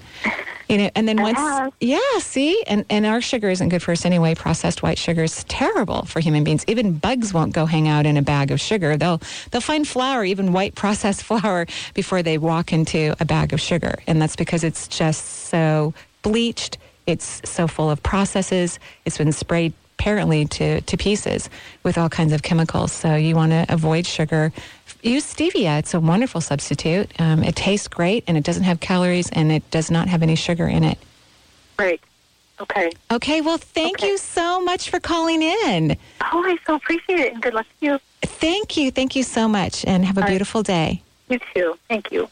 You 0.68 0.76
know, 0.76 0.90
and 0.94 1.08
then 1.08 1.22
once, 1.22 1.38
yeah, 1.80 2.18
see, 2.18 2.62
and 2.66 2.84
and 2.90 3.06
our 3.06 3.22
sugar 3.22 3.48
isn't 3.48 3.70
good 3.70 3.82
for 3.82 3.92
us 3.92 4.04
anyway. 4.04 4.34
Processed 4.34 4.82
white 4.82 4.98
sugar 4.98 5.22
is 5.22 5.44
terrible 5.44 6.04
for 6.04 6.20
human 6.20 6.44
beings. 6.44 6.62
Even 6.68 6.92
bugs 6.98 7.32
won't 7.32 7.54
go 7.54 7.64
hang 7.64 7.88
out 7.88 8.04
in 8.04 8.18
a 8.18 8.22
bag 8.22 8.50
of 8.50 8.60
sugar. 8.60 8.94
They'll 8.98 9.22
they'll 9.50 9.62
find 9.62 9.88
flour, 9.88 10.24
even 10.26 10.52
white 10.52 10.74
processed 10.74 11.22
flour, 11.30 11.66
before 11.94 12.22
they 12.22 12.36
walk 12.36 12.70
into 12.70 13.14
a 13.18 13.24
bag 13.24 13.54
of 13.54 13.62
sugar, 13.62 13.94
and 14.06 14.20
that's 14.20 14.36
because 14.36 14.62
it's 14.62 14.88
just 14.88 15.24
so 15.48 15.94
bleached. 16.20 16.76
It's 17.06 17.40
so 17.48 17.66
full 17.66 17.90
of 17.90 18.02
processes. 18.02 18.78
It's 19.06 19.16
been 19.16 19.32
sprayed 19.32 19.72
apparently 19.98 20.44
to, 20.44 20.80
to 20.82 20.96
pieces 20.96 21.50
with 21.82 21.98
all 21.98 22.08
kinds 22.08 22.32
of 22.32 22.42
chemicals. 22.42 22.92
So 22.92 23.16
you 23.16 23.34
want 23.34 23.50
to 23.52 23.66
avoid 23.68 24.06
sugar. 24.06 24.52
Use 25.02 25.32
stevia. 25.32 25.78
It's 25.78 25.94
a 25.94 26.00
wonderful 26.00 26.40
substitute. 26.40 27.12
Um, 27.20 27.44
it 27.44 27.54
tastes 27.54 27.86
great 27.88 28.24
and 28.26 28.36
it 28.36 28.44
doesn't 28.44 28.64
have 28.64 28.80
calories 28.80 29.30
and 29.30 29.52
it 29.52 29.68
does 29.70 29.90
not 29.90 30.08
have 30.08 30.22
any 30.22 30.34
sugar 30.34 30.66
in 30.66 30.82
it. 30.84 30.98
Great. 31.76 32.00
Okay. 32.60 32.90
Okay, 33.12 33.40
well, 33.40 33.58
thank 33.58 33.98
Okay. 33.98 34.08
you 34.08 34.18
so 34.18 34.60
much 34.60 34.90
for 34.90 34.98
calling 34.98 35.42
in. 35.42 35.96
Oh, 36.32 36.42
I 36.44 36.58
so 36.66 36.74
appreciate 36.74 37.20
it, 37.20 37.32
and 37.32 37.40
good 37.40 37.54
luck 37.54 37.66
to 37.78 37.86
you. 37.86 37.98
Thank 38.22 38.76
you. 38.76 38.90
Thank 38.90 39.14
you 39.14 39.22
so 39.22 39.46
much 39.46 39.84
and 39.84 40.04
have 40.04 40.16
a 40.16 40.20
All 40.20 40.24
right. 40.24 40.30
beautiful 40.30 40.64
day. 40.64 41.02
You 41.28 41.38
too. 41.54 41.78
Thank 41.88 42.10
you. 42.10 42.28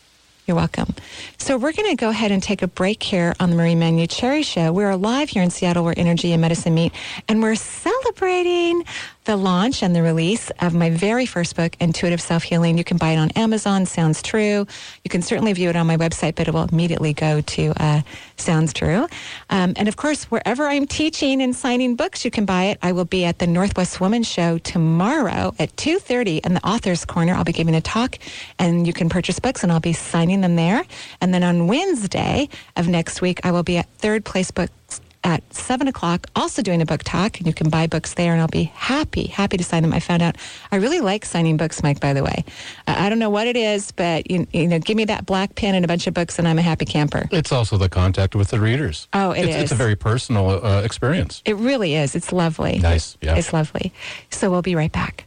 You're 0.48 0.56
welcome. 0.56 0.94
So 1.38 1.56
we're 1.58 1.72
going 1.72 1.90
to 1.90 1.96
go 1.96 2.08
ahead 2.10 2.32
and 2.32 2.42
take 2.42 2.62
a 2.62 2.66
break 2.68 3.02
here 3.04 3.34
on 3.38 3.50
the 3.50 3.56
Marie 3.56 3.74
Manuchehri 3.74 4.44
Show. 4.44 4.72
We're 4.72 4.94
live 4.96 5.28
here 5.28 5.42
in 5.44 5.50
Seattle 5.50 5.84
where 5.84 5.94
energy 5.96 6.32
and 6.32 6.40
medicine 6.40 6.74
meet, 6.74 6.92
and 7.28 7.40
we're 7.42 7.54
celebrating 7.56 8.84
the 9.26 9.36
launch 9.36 9.82
and 9.82 9.94
the 9.94 10.02
release 10.02 10.50
of 10.60 10.72
my 10.72 10.88
very 10.88 11.26
first 11.26 11.56
book, 11.56 11.76
Intuitive 11.80 12.20
Self 12.20 12.44
Healing. 12.44 12.78
You 12.78 12.84
can 12.84 12.96
buy 12.96 13.10
it 13.10 13.16
on 13.16 13.30
Amazon, 13.32 13.84
Sounds 13.84 14.22
True. 14.22 14.66
You 15.04 15.10
can 15.10 15.20
certainly 15.20 15.52
view 15.52 15.68
it 15.68 15.76
on 15.76 15.86
my 15.86 15.96
website, 15.96 16.36
but 16.36 16.46
it 16.46 16.54
will 16.54 16.62
immediately 16.62 17.12
go 17.12 17.40
to 17.40 17.72
uh, 17.76 18.02
Sounds 18.36 18.72
True. 18.72 19.08
Um, 19.50 19.74
and 19.76 19.88
of 19.88 19.96
course, 19.96 20.24
wherever 20.24 20.66
I'm 20.66 20.86
teaching 20.86 21.42
and 21.42 21.54
signing 21.54 21.96
books, 21.96 22.24
you 22.24 22.30
can 22.30 22.44
buy 22.44 22.66
it. 22.66 22.78
I 22.82 22.92
will 22.92 23.04
be 23.04 23.24
at 23.24 23.40
the 23.40 23.48
Northwest 23.48 24.00
Woman 24.00 24.22
Show 24.22 24.58
tomorrow 24.58 25.54
at 25.58 25.74
2.30 25.74 26.46
in 26.46 26.54
the 26.54 26.64
Author's 26.66 27.04
Corner. 27.04 27.34
I'll 27.34 27.44
be 27.44 27.52
giving 27.52 27.74
a 27.74 27.80
talk, 27.80 28.18
and 28.60 28.86
you 28.86 28.92
can 28.92 29.08
purchase 29.08 29.40
books, 29.40 29.64
and 29.64 29.72
I'll 29.72 29.80
be 29.80 29.92
signing 29.92 30.40
them 30.40 30.54
there. 30.54 30.84
And 31.20 31.34
then 31.34 31.42
on 31.42 31.66
Wednesday 31.66 32.48
of 32.76 32.86
next 32.86 33.20
week, 33.20 33.40
I 33.44 33.50
will 33.50 33.64
be 33.64 33.76
at 33.76 33.88
Third 33.98 34.24
Place 34.24 34.52
Books 34.52 35.00
at 35.26 35.42
7 35.52 35.88
o'clock, 35.88 36.28
also 36.36 36.62
doing 36.62 36.80
a 36.80 36.86
book 36.86 37.02
talk, 37.02 37.38
and 37.38 37.48
you 37.48 37.52
can 37.52 37.68
buy 37.68 37.88
books 37.88 38.14
there, 38.14 38.32
and 38.32 38.40
I'll 38.40 38.46
be 38.46 38.62
happy, 38.74 39.26
happy 39.26 39.56
to 39.56 39.64
sign 39.64 39.82
them. 39.82 39.92
I 39.92 39.98
found 39.98 40.22
out 40.22 40.36
I 40.70 40.76
really 40.76 41.00
like 41.00 41.24
signing 41.24 41.56
books, 41.56 41.82
Mike, 41.82 41.98
by 41.98 42.12
the 42.12 42.22
way. 42.22 42.44
I 42.86 43.06
I 43.06 43.08
don't 43.08 43.18
know 43.18 43.30
what 43.30 43.46
it 43.46 43.56
is, 43.56 43.92
but, 43.92 44.30
you, 44.30 44.46
you 44.52 44.66
know, 44.68 44.78
give 44.78 44.96
me 44.96 45.04
that 45.06 45.26
black 45.26 45.54
pen 45.54 45.74
and 45.74 45.84
a 45.84 45.88
bunch 45.88 46.06
of 46.06 46.14
books, 46.14 46.38
and 46.38 46.46
I'm 46.48 46.58
a 46.58 46.62
happy 46.62 46.84
camper. 46.84 47.28
It's 47.32 47.52
also 47.52 47.76
the 47.76 47.88
contact 47.88 48.34
with 48.34 48.48
the 48.48 48.60
readers. 48.60 49.08
Oh, 49.12 49.32
it 49.32 49.46
it's, 49.46 49.56
It's 49.56 49.72
a 49.72 49.76
very 49.76 49.96
personal 49.96 50.64
uh, 50.64 50.82
experience. 50.82 51.42
It 51.44 51.56
really 51.56 51.94
is. 51.94 52.14
It's 52.14 52.32
lovely. 52.32 52.78
Nice. 52.78 53.16
Yeah. 53.20 53.36
It's 53.36 53.52
lovely. 53.52 53.92
So 54.30 54.50
we'll 54.50 54.62
be 54.62 54.76
right 54.76 54.92
back. 54.92 55.26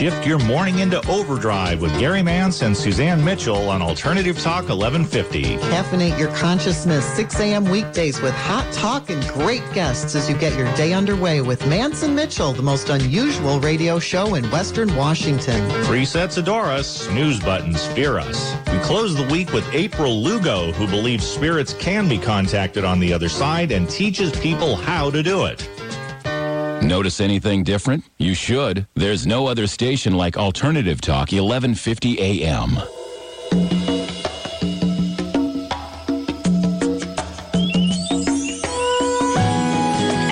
Shift 0.00 0.26
your 0.26 0.38
morning 0.38 0.78
into 0.78 1.06
overdrive 1.10 1.82
with 1.82 1.92
Gary 1.98 2.22
Mance 2.22 2.62
and 2.62 2.74
Suzanne 2.74 3.22
Mitchell 3.22 3.68
on 3.68 3.82
Alternative 3.82 4.34
Talk 4.34 4.70
1150. 4.70 5.58
Caffeinate 5.58 6.18
your 6.18 6.34
consciousness 6.36 7.04
6 7.16 7.38
a.m. 7.40 7.64
weekdays 7.66 8.18
with 8.22 8.32
hot 8.32 8.66
talk 8.72 9.10
and 9.10 9.22
great 9.28 9.62
guests 9.74 10.14
as 10.14 10.26
you 10.26 10.34
get 10.38 10.56
your 10.56 10.74
day 10.74 10.94
underway 10.94 11.42
with 11.42 11.66
Mance 11.66 12.02
and 12.02 12.16
Mitchell, 12.16 12.54
the 12.54 12.62
most 12.62 12.88
unusual 12.88 13.60
radio 13.60 13.98
show 13.98 14.36
in 14.36 14.50
Western 14.50 14.96
Washington. 14.96 15.60
Presets 15.84 16.38
adore 16.38 16.70
us, 16.70 17.02
snooze 17.02 17.38
buttons 17.38 17.86
fear 17.88 18.18
us. 18.18 18.56
We 18.72 18.78
close 18.78 19.14
the 19.14 19.28
week 19.30 19.52
with 19.52 19.68
April 19.74 20.22
Lugo, 20.22 20.72
who 20.72 20.86
believes 20.86 21.26
spirits 21.26 21.74
can 21.74 22.08
be 22.08 22.16
contacted 22.16 22.86
on 22.86 23.00
the 23.00 23.12
other 23.12 23.28
side 23.28 23.70
and 23.70 23.86
teaches 23.90 24.32
people 24.40 24.76
how 24.76 25.10
to 25.10 25.22
do 25.22 25.44
it. 25.44 25.68
Notice 26.82 27.20
anything 27.20 27.62
different? 27.62 28.04
You 28.16 28.32
should. 28.32 28.86
There's 28.94 29.26
no 29.26 29.46
other 29.46 29.66
station 29.66 30.14
like 30.14 30.38
Alternative 30.38 30.98
Talk 30.98 31.30
1150 31.30 32.18
AM. 32.18 32.78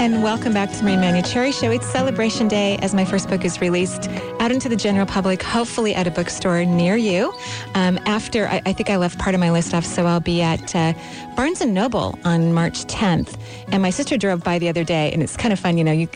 And 0.01 0.23
welcome 0.23 0.55
back 0.55 0.73
to 0.73 0.85
Marie 0.85 0.95
Manuchehri 0.95 1.53
Show. 1.53 1.71
It's 1.71 1.87
Celebration 1.87 2.49
Day 2.49 2.79
as 2.79 2.95
my 2.95 3.05
first 3.05 3.29
book 3.29 3.45
is 3.45 3.61
released 3.61 4.09
out 4.41 4.51
into 4.51 4.71
the 4.71 4.77
general 4.77 5.05
public, 5.05 5.43
hopefully 5.43 5.95
at 5.95 6.07
a 6.07 6.11
bookstore 6.11 6.65
near 6.65 6.97
you. 6.97 7.31
Um, 7.75 7.99
after, 8.07 8.49
I, 8.49 8.63
I 8.65 8.73
think 8.73 8.89
I 8.89 8.97
left 8.97 9.19
part 9.19 9.35
of 9.35 9.41
my 9.41 9.51
list 9.51 9.75
off, 9.75 9.85
so 9.85 10.07
I'll 10.07 10.19
be 10.19 10.41
at 10.41 10.75
uh, 10.75 10.95
Barnes 11.37 11.61
& 11.61 11.67
Noble 11.67 12.19
on 12.25 12.55
March 12.55 12.87
10th. 12.87 13.39
And 13.71 13.83
my 13.83 13.91
sister 13.91 14.17
drove 14.17 14.43
by 14.43 14.59
the 14.59 14.71
other 14.71 14.83
day, 14.83 15.13
and 15.13 15.23
it's 15.23 15.37
kind 15.37 15.53
of 15.53 15.61
fun, 15.61 15.77
you 15.77 15.85
know, 15.85 15.93
you 15.93 16.09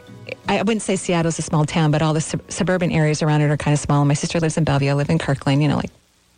I 0.49 0.59
wouldn't 0.63 0.83
say 0.83 0.97
Seattle's 0.97 1.39
a 1.39 1.43
small 1.43 1.65
town, 1.65 1.91
but 1.91 2.03
all 2.03 2.13
the 2.15 2.21
sub- 2.21 2.43
suburban 2.51 2.91
areas 2.91 3.23
around 3.23 3.43
it 3.43 3.51
are 3.51 3.57
kind 3.57 3.73
of 3.73 3.81
small. 3.81 4.05
My 4.05 4.15
sister 4.15 4.41
lives 4.41 4.57
in 4.57 4.65
Bellevue. 4.65 4.91
I 4.91 4.95
live 4.95 5.09
in 5.11 5.19
Kirkland, 5.19 5.63
you 5.63 5.69
know, 5.69 5.77
like 5.77 5.91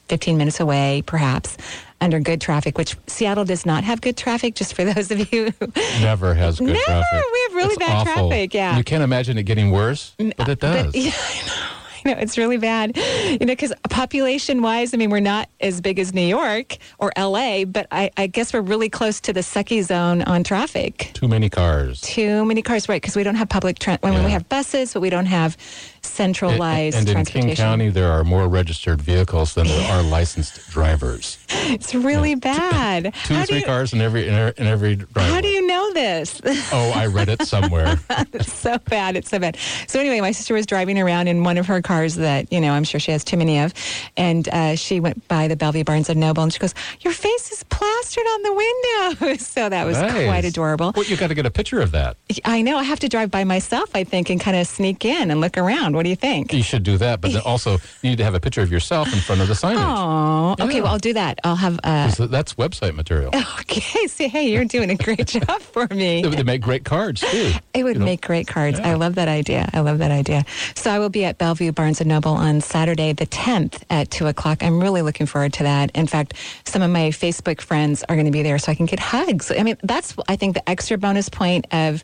15 0.09 0.37
minutes 0.37 0.61
away, 0.61 1.03
perhaps, 1.07 1.57
under 2.01 2.21
good 2.21 2.41
traffic, 2.41 2.77
which 2.77 2.97
Seattle 3.07 3.45
does 3.47 3.65
not 3.65 3.83
have 3.85 4.01
good 4.03 4.17
traffic, 4.17 4.55
just 4.55 4.75
for 4.75 4.85
those 4.93 5.11
of 5.11 5.33
you 5.33 5.53
who 5.59 5.67
Never 6.03 6.35
has 6.35 6.59
good 6.59 6.67
Never. 6.69 6.81
traffic. 6.85 7.23
We 7.33 7.43
have 7.49 7.55
really 7.55 7.75
It's 7.75 7.79
bad 7.79 7.97
awful. 8.09 8.29
traffic, 8.29 8.55
yeah. 8.55 8.77
You 8.77 8.85
can't 8.85 9.03
imagine 9.03 9.39
it 9.39 9.45
getting 9.45 9.71
worse, 9.71 10.15
but 10.19 10.49
it 10.49 10.63
uh, 10.63 10.73
does. 10.73 10.87
But, 10.93 10.95
yeah, 11.01 11.13
I 11.15 11.74
know, 12.05 12.11
I 12.11 12.15
you 12.15 12.17
know, 12.17 12.23
it's 12.23 12.39
really 12.39 12.57
bad. 12.57 12.97
You 12.97 13.39
know, 13.41 13.47
because 13.47 13.73
population 13.91 14.63
wise, 14.63 14.95
I 14.95 14.97
mean, 14.97 15.11
we're 15.11 15.21
not 15.21 15.49
as 15.61 15.81
big 15.81 15.99
as 15.99 16.13
New 16.13 16.27
York 16.27 16.77
or 16.99 17.13
LA, 17.17 17.65
but 17.65 17.87
I, 17.91 18.11
I 18.17 18.27
guess 18.27 18.53
we're 18.53 18.61
really 18.61 18.89
close 18.89 19.21
to 19.23 19.33
the 19.33 19.41
sucky 19.41 19.83
zone 19.83 20.23
on 20.23 20.45
traffic. 20.45 21.11
Too 21.15 21.29
many 21.29 21.49
cars. 21.49 22.01
Too 22.01 22.45
many 22.45 22.63
cars, 22.63 22.89
right? 22.89 23.01
Because 23.01 23.17
we 23.17 23.23
don't 23.23 23.37
have 23.37 23.49
public, 23.49 23.79
tra- 23.79 23.99
I 24.03 24.11
mean, 24.11 24.25
we 24.25 24.31
have 24.31 24.49
buses, 24.49 24.93
but 24.93 25.01
we 25.01 25.11
don't 25.11 25.27
have 25.27 25.57
centralized 26.03 26.97
and 26.97 27.09
in 27.09 27.15
transportation. 27.15 27.49
King 27.49 27.57
County, 27.57 27.89
there 27.89 28.11
are 28.13 28.25
more 28.25 28.49
registered 28.49 29.01
vehicles 29.01 29.55
than 29.55 29.67
there 29.67 29.93
are 29.93 30.03
licensed 30.11 30.71
drivers. 30.71 31.39
It's 31.49 31.95
really 31.95 32.35
bad. 32.35 33.15
Two 33.25 33.35
how 33.35 33.45
three 33.45 33.59
you, 33.61 33.65
cars 33.65 33.93
in 33.93 34.01
every 34.01 34.29
in, 34.29 34.35
every- 34.35 34.55
in 34.59 34.67
every 34.67 34.97
driveway. 34.97 35.35
How 35.35 35.41
do 35.41 35.49
you 35.49 35.67
know 35.67 35.93
this? 35.93 36.41
Oh, 36.73 36.93
I 36.95 37.07
read 37.07 37.29
it 37.29 37.43
somewhere. 37.43 37.99
it's 38.33 38.53
so 38.53 38.79
bad. 38.79 39.17
It's 39.17 39.31
so 39.31 39.39
bad. 39.39 39.57
So 39.87 39.99
anyway, 40.01 40.21
my 40.21 40.33
sister 40.33 40.55
was 40.55 40.67
driving 40.67 40.99
around 40.99 41.29
in 41.29 41.43
one 41.45 41.59
of 41.59 41.67
her 41.67 41.81
cars 41.81 41.94
that 42.17 42.53
you 42.53 42.61
know 42.61 42.73
I'm 42.73 42.85
sure 42.85 42.99
she 43.01 43.13
has 43.13 43.25
too 43.25 43.37
many 43.37 43.59
of, 43.61 43.73
and 44.17 44.49
uh, 44.49 44.75
she 44.77 45.01
went 45.01 45.27
by 45.29 45.49
the 45.49 45.57
Bellevue 45.57 45.85
Barnes 45.85 46.09
and 46.11 46.19
Noble, 46.21 46.43
and 46.43 46.53
she 46.53 46.59
goes, 46.59 46.75
"Your 47.01 47.13
face 47.13 47.53
is 47.53 47.63
plastered 47.65 48.25
on 48.25 48.43
the 48.43 48.53
window." 48.55 49.37
so 49.39 49.69
that 49.69 49.85
was 49.87 49.99
Nice. 50.01 50.27
quite 50.27 50.45
adorable. 50.45 50.93
Well, 50.95 51.05
you 51.05 51.17
got 51.17 51.29
to 51.29 51.35
get 51.35 51.47
a 51.47 51.51
picture 51.51 51.81
of 51.81 51.93
that. 51.93 52.17
I 52.45 52.63
know. 52.63 52.77
I 52.79 52.83
have 52.83 53.01
to 53.01 53.09
drive 53.09 53.31
by 53.31 53.45
myself, 53.45 53.91
I 53.95 54.05
think, 54.05 54.31
and 54.31 54.41
kind 54.41 54.57
of 54.57 54.67
sneak 54.67 55.05
in 55.05 55.31
and 55.31 55.41
look 55.41 55.57
around. 55.57 55.95
What 55.97 56.03
do 56.05 56.11
you 56.11 56.17
think? 56.17 56.53
You 56.53 56.63
should 56.63 56.83
do 56.83 56.97
that, 56.99 57.21
but 57.21 57.33
then 57.33 57.43
also 57.47 57.79
you 58.03 58.11
need 58.11 58.19
to 58.19 58.25
have 58.25 58.35
a 58.35 58.41
picture 58.41 58.63
of 58.63 58.71
yourself 58.73 59.13
in 59.13 59.21
front 59.21 59.41
of 59.41 59.49
the 59.49 59.55
signage. 59.55 59.77
Oh, 59.79 60.57
okay. 60.65 60.81
Well, 60.81 60.93
I'll 60.93 60.99
do 60.99 61.13
that. 61.15 61.39
I'll 61.45 61.57
have. 61.57 61.79
Uh, 61.85 62.11
That's 62.27 62.55
website 62.55 62.95
material. 62.95 63.31
okay. 63.61 64.07
See, 64.07 64.29
hey, 64.29 64.51
you're 64.51 64.65
doing 64.65 64.91
a 64.91 64.97
great 64.97 65.27
job 65.27 65.61
for 65.61 65.87
me. 65.91 66.23
They 66.23 66.43
make 66.43 66.63
great 66.63 66.85
cards 66.85 67.21
too. 67.21 67.53
It 67.73 67.85
would 67.85 67.95
You 67.95 68.01
know? 68.01 68.05
make 68.07 68.21
great 68.23 68.47
cards. 68.47 68.79
Yeah. 68.79 68.91
I 68.91 68.95
love 68.95 69.15
that 69.17 69.29
idea. 69.29 69.69
I 69.73 69.81
love 69.81 69.99
that 69.99 70.11
idea. 70.11 70.45
So 70.75 70.91
I 70.91 70.99
will 70.99 71.09
be 71.11 71.25
at 71.25 71.39
Bellevue 71.39 71.73
Barnes 71.73 71.84
and 71.85 72.07
Noble 72.07 72.33
on 72.33 72.61
Saturday, 72.61 73.13
the 73.13 73.27
10th 73.27 73.83
at 73.91 74.11
2 74.11 74.27
o'clock. 74.27 74.63
I'm 74.63 74.81
really 74.81 75.03
looking 75.03 75.27
forward 75.27 75.53
to 75.55 75.65
that. 75.65 75.91
In 75.95 76.07
fact, 76.07 76.35
some 76.65 76.83
of 76.83 76.91
my 76.91 77.11
Facebook 77.11 77.61
friends 77.61 78.03
are 78.09 78.17
going 78.17 78.27
to 78.27 78.33
be 78.33 78.43
there 78.43 78.59
so 78.59 78.73
I 78.73 78.75
can 78.75 78.87
get 78.87 79.01
hugs. 79.01 79.51
I 79.51 79.63
mean, 79.63 79.77
that's, 79.83 80.15
I 80.29 80.37
think, 80.37 80.55
the 80.55 80.69
extra 80.69 80.97
bonus 80.99 81.29
point 81.29 81.67
of 81.73 82.03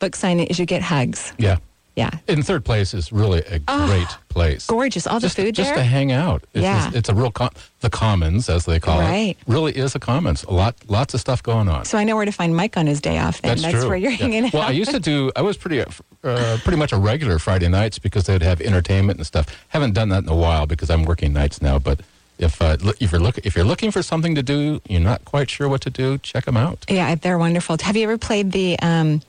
book 0.00 0.16
signing 0.16 0.46
is 0.48 0.58
you 0.58 0.66
get 0.66 0.82
hugs. 0.82 1.32
Yeah. 1.38 1.58
Yeah. 2.00 2.10
In 2.34 2.42
third 2.42 2.64
place 2.64 2.94
is 2.94 3.12
really 3.12 3.40
a 3.46 3.58
great 3.58 4.08
place. 4.30 4.66
Gorgeous. 4.66 5.06
All 5.06 5.20
the 5.20 5.26
just, 5.26 5.36
food 5.36 5.54
just 5.54 5.68
there. 5.70 5.76
to 5.76 5.84
hang 5.84 6.12
out. 6.12 6.42
It's, 6.54 6.62
Yeah. 6.62 6.86
it's, 6.88 6.96
it's 6.96 7.08
a 7.10 7.14
real 7.14 7.30
com- 7.30 7.50
the 7.80 7.90
commons 7.90 8.48
as 8.48 8.64
they 8.64 8.80
call 8.80 8.98
Right. 9.00 9.36
it. 9.36 9.36
Really 9.46 9.72
is 9.76 9.94
a 9.94 9.98
commons. 9.98 10.42
A 10.44 10.52
lot, 10.52 10.74
lots 10.88 11.12
of 11.14 11.20
stuff 11.20 11.42
going 11.42 11.68
on. 11.68 11.84
so 11.84 11.98
I 11.98 12.04
know 12.04 12.16
where 12.16 12.24
to 12.24 12.32
find 12.32 12.56
Mike 12.56 12.76
on 12.76 12.86
his 12.86 13.00
day 13.00 13.18
off. 13.18 13.42
Then. 13.42 13.58
That's, 13.58 13.74
true. 13.74 13.88
where 13.88 13.96
you're 13.98 14.12
Yeah. 14.12 14.16
hanging 14.18 14.44
out. 14.46 14.52
Well, 14.54 14.62
I 14.62 14.70
used 14.70 14.92
to 14.92 15.00
do. 15.00 15.30
I 15.36 15.42
was 15.42 15.56
pretty, 15.58 15.80
uh, 15.82 16.58
pretty 16.64 16.76
much 16.78 16.92
a 16.92 16.96
regular 16.98 17.38
Friday 17.38 17.68
nights 17.68 17.98
because 17.98 18.24
they'd 18.24 18.42
have 18.42 18.60
entertainment 18.60 19.18
and 19.18 19.26
stuff. 19.26 19.46
Haven't 19.68 19.92
done 19.94 20.08
that 20.10 20.22
in 20.24 20.28
a 20.28 20.36
while 20.36 20.66
because 20.66 20.88
I'm 20.90 21.04
working 21.04 21.32
nights 21.32 21.60
now. 21.60 21.78
But 21.78 22.00
if 22.38 22.62
uh, 22.62 22.76
if 23.00 23.12
you're 23.12 23.20
look 23.20 23.36
if 23.44 23.54
you're 23.54 23.66
looking 23.66 23.90
for 23.90 24.02
something 24.02 24.34
to 24.34 24.42
do, 24.42 24.80
you're 24.88 25.00
not 25.12 25.24
quite 25.26 25.50
sure 25.50 25.68
what 25.68 25.82
to 25.82 25.90
do, 25.90 26.16
check 26.18 26.46
them 26.46 26.56
out. 26.56 26.86
Yeah, 26.88 27.14
they're 27.14 27.36
wonderful. 27.38 27.76
Have 27.82 27.96
you 27.98 28.04
ever 28.04 28.16
played 28.16 28.52
the 28.52 28.78
um, 28.80 29.20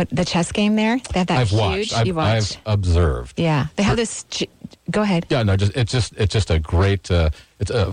what 0.00 0.08
the 0.10 0.24
chess 0.24 0.50
game 0.52 0.76
there? 0.76 0.98
They 1.12 1.18
have 1.20 1.28
that 1.28 1.38
I've 1.38 1.48
huge. 1.50 1.60
watched. 1.60 1.96
I've, 1.96 2.06
you 2.06 2.14
watched. 2.14 2.58
I've 2.66 2.74
observed. 2.74 3.38
yeah, 3.38 3.66
they 3.76 3.82
have 3.82 3.96
this. 3.96 4.24
Go 4.90 5.02
ahead. 5.02 5.26
Yeah, 5.28 5.42
no, 5.42 5.56
just 5.56 5.76
it's 5.76 5.92
just 5.92 6.14
it's 6.16 6.32
just 6.32 6.50
a 6.50 6.58
great. 6.58 7.10
Uh, 7.10 7.30
it's 7.58 7.70
a 7.70 7.92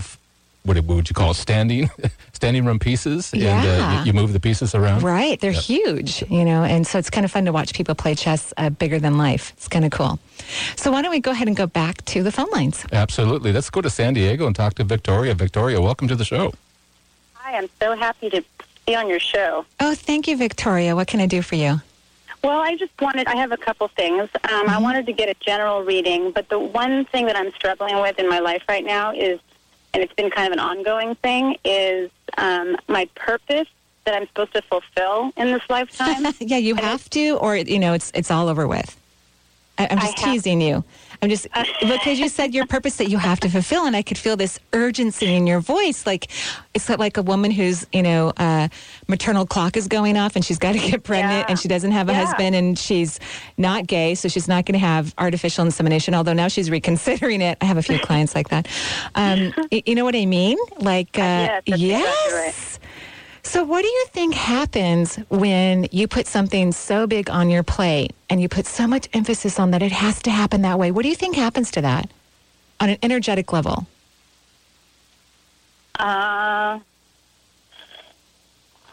what, 0.64 0.76
what 0.78 0.96
would 0.96 1.08
you 1.08 1.14
call 1.14 1.30
it? 1.30 1.34
Standing, 1.34 1.88
standing 2.32 2.64
room 2.64 2.78
pieces, 2.78 3.32
and 3.32 3.42
uh, 3.42 4.00
you, 4.04 4.06
you 4.06 4.12
move 4.12 4.32
the 4.32 4.40
pieces 4.40 4.74
around. 4.74 5.02
Right, 5.02 5.38
they're 5.40 5.52
Yep. 5.52 5.62
huge, 5.62 6.24
you 6.28 6.44
know, 6.44 6.62
and 6.64 6.86
so 6.86 6.98
it's 6.98 7.08
kind 7.10 7.24
of 7.24 7.30
fun 7.30 7.44
to 7.46 7.52
watch 7.52 7.72
people 7.74 7.94
play 7.94 8.14
chess 8.14 8.52
uh, 8.56 8.68
bigger 8.70 8.98
than 8.98 9.16
life. 9.18 9.52
It's 9.56 9.68
kind 9.68 9.84
of 9.84 9.92
cool. 9.92 10.18
So 10.76 10.90
why 10.90 11.00
don't 11.02 11.10
we 11.10 11.20
go 11.20 11.30
ahead 11.30 11.48
and 11.48 11.56
go 11.56 11.66
back 11.66 12.04
to 12.06 12.22
the 12.22 12.32
phone 12.32 12.50
lines? 12.50 12.84
Absolutely. 12.92 13.52
Let's 13.52 13.70
go 13.70 13.80
to 13.80 13.90
San 13.90 14.14
Diego 14.14 14.46
and 14.46 14.54
talk 14.56 14.74
to 14.74 14.84
Victoria. 14.84 15.34
Victoria, 15.34 15.80
welcome 15.80 16.08
to 16.08 16.16
the 16.16 16.24
show. 16.24 16.52
Hi, 17.34 17.56
I'm 17.56 17.68
so 17.80 17.94
happy 17.96 18.28
to 18.30 18.42
be 18.86 18.94
on 18.94 19.08
your 19.08 19.20
show. 19.20 19.64
Oh, 19.80 19.94
thank 19.94 20.26
you, 20.28 20.36
Victoria. 20.36 20.94
What 20.96 21.06
can 21.08 21.20
I 21.20 21.26
do 21.26 21.40
for 21.40 21.54
you? 21.54 21.80
Well, 22.42 22.60
I 22.60 22.76
just 22.76 22.92
wanted, 23.00 23.26
I 23.26 23.36
have 23.36 23.52
a 23.52 23.56
couple 23.56 23.88
things. 23.88 24.28
Um, 24.50 24.68
I 24.68 24.78
wanted 24.78 25.06
to 25.06 25.12
get 25.12 25.28
a 25.28 25.34
general 25.40 25.82
reading, 25.82 26.30
but 26.30 26.48
the 26.48 26.58
one 26.58 27.04
thing 27.06 27.26
that 27.26 27.36
I'm 27.36 27.50
struggling 27.52 28.00
with 28.00 28.18
in 28.18 28.28
my 28.28 28.38
life 28.38 28.62
right 28.68 28.84
now 28.84 29.12
is, 29.12 29.40
and 29.92 30.02
it's 30.02 30.12
been 30.14 30.30
kind 30.30 30.46
of 30.46 30.52
an 30.52 30.60
ongoing 30.60 31.14
thing, 31.16 31.56
is 31.64 32.10
um, 32.36 32.76
my 32.88 33.08
purpose 33.16 33.66
that 34.04 34.14
I'm 34.14 34.26
supposed 34.28 34.54
to 34.54 34.62
fulfill 34.62 35.32
in 35.36 35.48
this 35.48 35.62
lifetime. 35.68 36.32
yeah, 36.40 36.58
you 36.58 36.76
have 36.76 37.10
to, 37.10 37.36
or 37.38 37.56
you 37.56 37.78
know, 37.78 37.92
it's 37.94 38.10
it's 38.14 38.30
all 38.30 38.48
over 38.48 38.66
with. 38.66 38.96
I, 39.78 39.88
I'm 39.90 39.98
I 39.98 40.02
just 40.02 40.18
have- 40.20 40.32
teasing 40.34 40.60
you. 40.60 40.84
I'm 41.20 41.28
just 41.30 41.48
because 41.80 42.20
you 42.20 42.28
said 42.28 42.54
your 42.54 42.66
purpose 42.66 42.96
that 42.96 43.08
you 43.10 43.18
have 43.18 43.40
to 43.40 43.48
fulfill, 43.48 43.86
and 43.86 43.96
I 43.96 44.02
could 44.02 44.18
feel 44.18 44.36
this 44.36 44.58
urgency 44.72 45.34
in 45.34 45.46
your 45.48 45.58
voice. 45.60 46.06
Like 46.06 46.30
it's 46.74 46.88
like 46.88 47.16
a 47.16 47.22
woman 47.22 47.50
whose 47.50 47.86
you 47.92 48.02
know 48.04 48.32
uh, 48.36 48.68
maternal 49.08 49.44
clock 49.44 49.76
is 49.76 49.88
going 49.88 50.16
off, 50.16 50.36
and 50.36 50.44
she's 50.44 50.58
got 50.58 50.72
to 50.72 50.78
get 50.78 51.02
pregnant, 51.02 51.40
Yeah. 51.40 51.46
and 51.48 51.58
she 51.58 51.66
doesn't 51.66 51.90
have 51.90 52.08
a 52.08 52.12
Yeah. 52.12 52.24
husband, 52.24 52.54
and 52.54 52.78
she's 52.78 53.18
not 53.56 53.86
gay, 53.88 54.14
so 54.14 54.28
she's 54.28 54.46
not 54.46 54.64
going 54.64 54.74
to 54.78 54.86
have 54.86 55.12
artificial 55.18 55.64
insemination. 55.64 56.14
Although 56.14 56.34
now 56.34 56.46
she's 56.48 56.70
reconsidering 56.70 57.40
it. 57.42 57.58
I 57.60 57.64
have 57.64 57.78
a 57.78 57.82
few 57.82 57.98
clients 57.98 58.36
like 58.36 58.50
that. 58.50 58.68
Um, 59.16 59.52
you 59.70 59.96
know 59.96 60.04
what 60.04 60.14
I 60.14 60.24
mean? 60.24 60.56
Like 60.78 61.18
uh, 61.18 61.20
yes, 61.20 61.62
that's 61.66 61.80
exactly 61.82 62.32
right. 62.32 62.78
So, 63.48 63.64
what 63.64 63.80
do 63.80 63.88
you 63.88 64.06
think 64.10 64.34
happens 64.34 65.16
when 65.30 65.88
you 65.90 66.06
put 66.06 66.26
something 66.26 66.70
so 66.70 67.06
big 67.06 67.30
on 67.30 67.48
your 67.48 67.62
plate 67.62 68.14
and 68.28 68.42
you 68.42 68.48
put 68.48 68.66
so 68.66 68.86
much 68.86 69.08
emphasis 69.14 69.58
on 69.58 69.70
that 69.70 69.82
it 69.82 69.90
has 69.90 70.20
to 70.24 70.30
happen 70.30 70.60
that 70.62 70.78
way? 70.78 70.90
What 70.90 71.02
do 71.02 71.08
you 71.08 71.14
think 71.14 71.34
happens 71.34 71.70
to 71.70 71.80
that 71.80 72.10
on 72.78 72.90
an 72.90 72.98
energetic 73.02 73.50
level? 73.50 73.86
uh, 75.98 76.78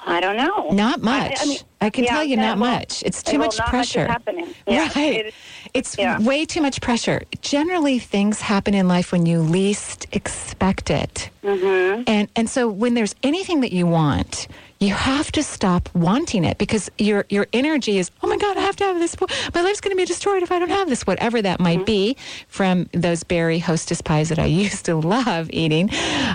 I 0.07 0.19
don't 0.21 0.37
know. 0.37 0.71
Not 0.71 1.01
much. 1.01 1.33
I, 1.37 1.45
mean, 1.45 1.59
can 1.89 2.03
yeah, 2.03 2.11
tell 2.11 2.23
you 2.23 2.37
not 2.37 2.57
much. 2.57 3.03
It's 3.03 3.21
too 3.23 3.37
much 3.37 3.57
pressure. 3.57 4.01
Much 4.01 4.09
happening. 4.09 4.47
Yeah, 4.67 4.89
right. 4.95 5.25
it- 5.27 5.33
it's 5.73 5.97
yeah. 5.97 6.19
way 6.19 6.45
too 6.45 6.61
much 6.61 6.79
pressure. 6.79 7.21
Generally, 7.41 7.99
things 7.99 8.39
happen 8.39 8.73
in 8.73 8.87
life 8.87 9.11
when 9.11 9.25
you 9.25 9.41
least 9.41 10.07
expect 10.13 10.89
it. 10.89 11.29
Mm-hmm. 11.43 12.03
And 12.07 12.29
and 12.35 12.49
so 12.49 12.69
when 12.69 12.93
there's 12.93 13.13
anything 13.23 13.59
that 13.61 13.73
you 13.73 13.85
want, 13.85 14.47
you 14.85 14.93
have 14.93 15.31
to 15.33 15.43
stop 15.43 15.89
wanting 15.93 16.43
it 16.45 16.57
because 16.57 16.89
your 16.97 17.25
your 17.29 17.47
energy 17.53 17.97
is, 17.97 18.11
oh 18.21 18.27
my 18.27 18.37
God, 18.37 18.57
I 18.57 18.61
have 18.61 18.75
to 18.77 18.83
have 18.83 18.99
this. 18.99 19.15
My 19.53 19.61
life's 19.61 19.81
going 19.81 19.95
to 19.95 19.97
be 19.97 20.05
destroyed 20.05 20.43
if 20.43 20.51
I 20.51 20.59
don't 20.59 20.69
have 20.69 20.89
this. 20.89 21.05
Whatever 21.07 21.41
that 21.41 21.59
might 21.59 21.75
Mm-hmm. 21.75 21.85
be, 21.85 22.17
from 22.47 22.87
those 22.93 23.23
berry 23.23 23.59
hostess 23.59 24.01
pies 24.01 24.29
that 24.29 24.39
I 24.39 24.45
used 24.63 24.85
to 24.85 24.95
love 24.95 25.49
eating, 25.51 25.89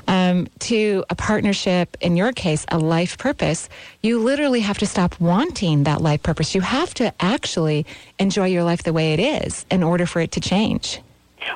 um, 0.07 0.49
to 0.61 1.05
a 1.09 1.15
partnership. 1.15 1.97
In 2.01 2.17
your 2.17 2.33
case, 2.33 2.67
a 2.69 2.79
life 2.79 3.17
purpose. 3.17 3.69
You 4.03 4.19
literally 4.19 4.61
have 4.61 4.79
to 4.79 4.87
stop 4.87 5.19
wanting 5.21 5.85
that 5.85 6.03
life 6.03 6.23
purpose. 6.23 6.55
You 6.55 6.61
have 6.61 6.93
to 6.95 7.15
actually 7.21 7.87
enjoy 8.19 8.47
your 8.47 8.65
life 8.65 8.83
the 8.83 8.93
way 8.93 9.15
it 9.15 9.21
is 9.21 9.65
in 9.71 9.83
order 9.83 10.07
for 10.07 10.21
it 10.21 10.33
to 10.33 10.41
change. 10.41 11.01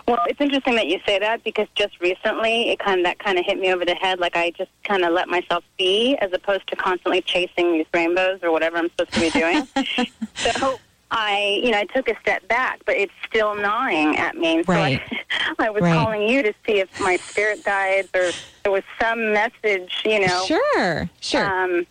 Well, 0.06 0.18
it's 0.26 0.40
interesting 0.40 0.74
that 0.76 0.86
you 0.88 0.98
say 1.06 1.18
that 1.18 1.44
because 1.44 1.66
just 1.74 2.00
recently 2.00 2.70
it 2.70 2.78
kind 2.78 3.00
of 3.00 3.04
that 3.04 3.18
kind 3.18 3.38
of 3.38 3.44
hit 3.44 3.58
me 3.58 3.72
over 3.72 3.84
the 3.84 3.94
head. 3.94 4.18
Like 4.18 4.36
I 4.36 4.50
just 4.50 4.70
kind 4.84 5.04
of 5.04 5.12
let 5.12 5.28
myself 5.28 5.64
be, 5.78 6.16
as 6.20 6.32
opposed 6.32 6.66
to 6.68 6.76
constantly 6.76 7.22
chasing 7.22 7.72
these 7.72 7.86
rainbows 7.92 8.40
or 8.42 8.52
whatever 8.52 8.76
I'm 8.78 8.88
supposed 8.90 9.14
to 9.14 9.20
be 9.20 9.30
doing. 9.30 9.68
so 10.44 10.80
I, 11.10 11.60
you 11.62 11.70
know, 11.70 11.78
I 11.78 11.84
took 11.84 12.08
a 12.08 12.18
step 12.20 12.46
back, 12.48 12.80
but 12.86 12.96
it's 12.96 13.12
still 13.26 13.54
gnawing 13.54 14.16
at 14.16 14.36
me. 14.36 14.56
And 14.56 14.66
so 14.66 14.72
Right. 14.72 15.00
I, 15.30 15.54
I 15.58 15.70
was 15.70 15.82
Right. 15.82 15.94
calling 15.94 16.28
you 16.28 16.42
to 16.42 16.52
see 16.66 16.80
if 16.80 16.88
my 16.98 17.18
spirit 17.30 17.62
guides 17.64 18.08
or 18.14 18.32
there 18.64 18.72
was 18.72 18.82
some 19.00 19.32
message, 19.32 20.02
you 20.04 20.20
know. 20.20 20.46
Sure, 20.46 21.10
sure. 21.20 21.44
Um, 21.44 21.86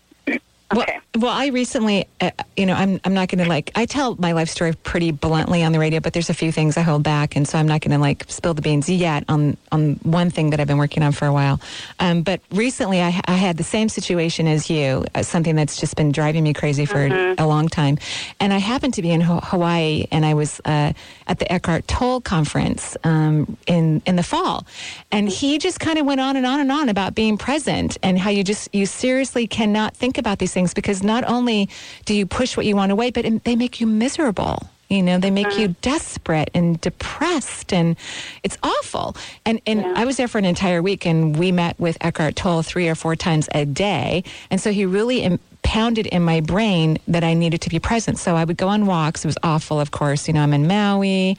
okay. 0.73 0.99
well, 1.15 1.31
I 1.31 1.47
recently, 1.47 2.07
uh, 2.21 2.31
you 2.57 2.65
know, 2.65 2.73
I'm 2.73 2.99
I'm 3.03 3.13
not 3.13 3.29
going 3.29 3.43
to 3.43 3.49
like 3.49 3.71
I 3.75 3.86
tell 3.86 4.15
my 4.15 4.31
life 4.31 4.49
story 4.49 4.73
pretty 4.73 5.12
bluntly 5.12 5.63
on 5.63 5.71
the 5.71 5.79
radio, 5.79 5.99
but 5.99 6.13
there's 6.13 6.29
a 6.29 6.33
few 6.33 6.51
things 6.51 6.77
I 6.77 6.81
hold 6.81 7.03
back, 7.03 7.36
and 7.36 7.47
so 7.47 7.57
I'm 7.57 7.67
not 7.67 7.81
going 7.81 7.91
to 7.91 7.97
like 7.97 8.25
spill 8.27 8.53
the 8.53 8.62
beans 8.62 8.89
yet 8.89 9.23
on 9.27 9.57
on 9.71 9.95
one 10.03 10.29
thing 10.29 10.49
that 10.51 10.59
I've 10.59 10.67
been 10.67 10.77
working 10.77 11.03
on 11.03 11.12
for 11.12 11.25
a 11.25 11.33
while. 11.33 11.59
Um, 11.99 12.23
but 12.23 12.41
recently, 12.51 13.01
I, 13.01 13.21
I 13.25 13.36
had 13.36 13.57
the 13.57 13.63
same 13.63 13.89
situation 13.89 14.47
as 14.47 14.69
you, 14.69 15.05
uh, 15.13 15.23
something 15.23 15.55
that's 15.55 15.79
just 15.79 15.95
been 15.95 16.12
driving 16.12 16.43
me 16.43 16.53
crazy 16.53 16.86
for 16.86 17.05
a 17.38 17.45
long 17.45 17.67
time, 17.67 17.97
and 18.39 18.53
I 18.53 18.57
happened 18.57 18.95
to 18.95 19.01
be 19.01 19.12
in 19.12 19.21
Ho- 19.21 19.41
Hawaii, 19.43 20.07
and 20.12 20.25
I 20.25 20.33
was 20.33 20.59
uh, 20.65 20.93
at 21.27 21.39
the 21.39 21.51
Eckhart 21.51 21.88
Tolle 21.88 22.21
conference 22.21 22.97
um, 23.03 23.57
in 23.67 24.01
in 24.05 24.15
the 24.15 24.23
fall, 24.23 24.65
and 25.12 25.29
he 25.29 25.57
just 25.59 25.79
kind 25.79 25.99
of 25.99 26.05
went 26.05 26.21
on 26.21 26.38
and 26.38 26.45
on 26.45 26.59
and 26.59 26.71
on 26.71 26.89
about 26.89 27.13
being 27.13 27.38
present 27.38 27.97
and 28.01 28.17
how 28.17 28.29
you 28.29 28.43
just 28.43 28.73
you 28.73 28.86
seriously 28.86 29.47
cannot 29.47 29.95
think 29.95 30.17
about 30.17 30.39
these 30.39 30.53
things 30.53 30.62
because 30.71 31.02
not 31.02 31.23
only 31.28 31.67
do 32.06 32.13
you 32.13 32.28
push 32.28 32.56
what 32.56 32.67
you 32.67 32.76
want 32.76 32.91
away, 32.91 33.10
but 33.10 33.26
they 33.43 33.56
make 33.56 33.82
you 33.82 33.88
miserable. 33.88 34.69
You 34.89 35.02
know, 35.02 35.17
they 35.17 35.32
make 35.32 35.58
you 35.58 35.69
mm-hmm. 35.69 35.82
desperate 35.82 36.52
and 36.54 36.80
depressed, 36.80 37.73
and 37.73 37.95
it's 38.43 38.60
awful. 38.62 39.15
And 39.43 39.60
and 39.65 39.84
I 39.97 40.06
was 40.06 40.17
there 40.17 40.28
for 40.28 40.38
an 40.38 40.45
entire 40.45 40.84
week, 40.84 41.08
and 41.08 41.36
we 41.36 41.52
met 41.52 41.80
with 41.80 41.97
Eckhart 41.99 42.36
Tolle 42.36 42.62
three 42.62 42.88
or 42.88 42.93
four 42.93 43.15
times 43.15 43.49
a 43.56 43.65
day, 43.65 44.23
and 44.52 44.62
so 44.62 44.71
he 44.71 44.86
really 44.86 45.39
pounded 45.63 46.06
in 46.08 46.21
my 46.21 46.41
brain 46.41 46.97
that 47.08 47.23
I 47.23 47.34
needed 47.34 47.62
to 47.62 47.69
be 47.69 47.80
present. 47.80 48.19
So 48.19 48.36
I 48.36 48.43
would 48.43 48.58
go 48.58 48.67
on 48.67 48.86
walks. 48.86 49.26
It 49.26 49.28
was 49.28 49.38
awful, 49.43 49.80
of 49.80 49.91
course. 49.91 50.28
You 50.28 50.34
know, 50.34 50.41
I'm 50.41 50.54
in 50.54 50.67
Maui. 50.67 51.38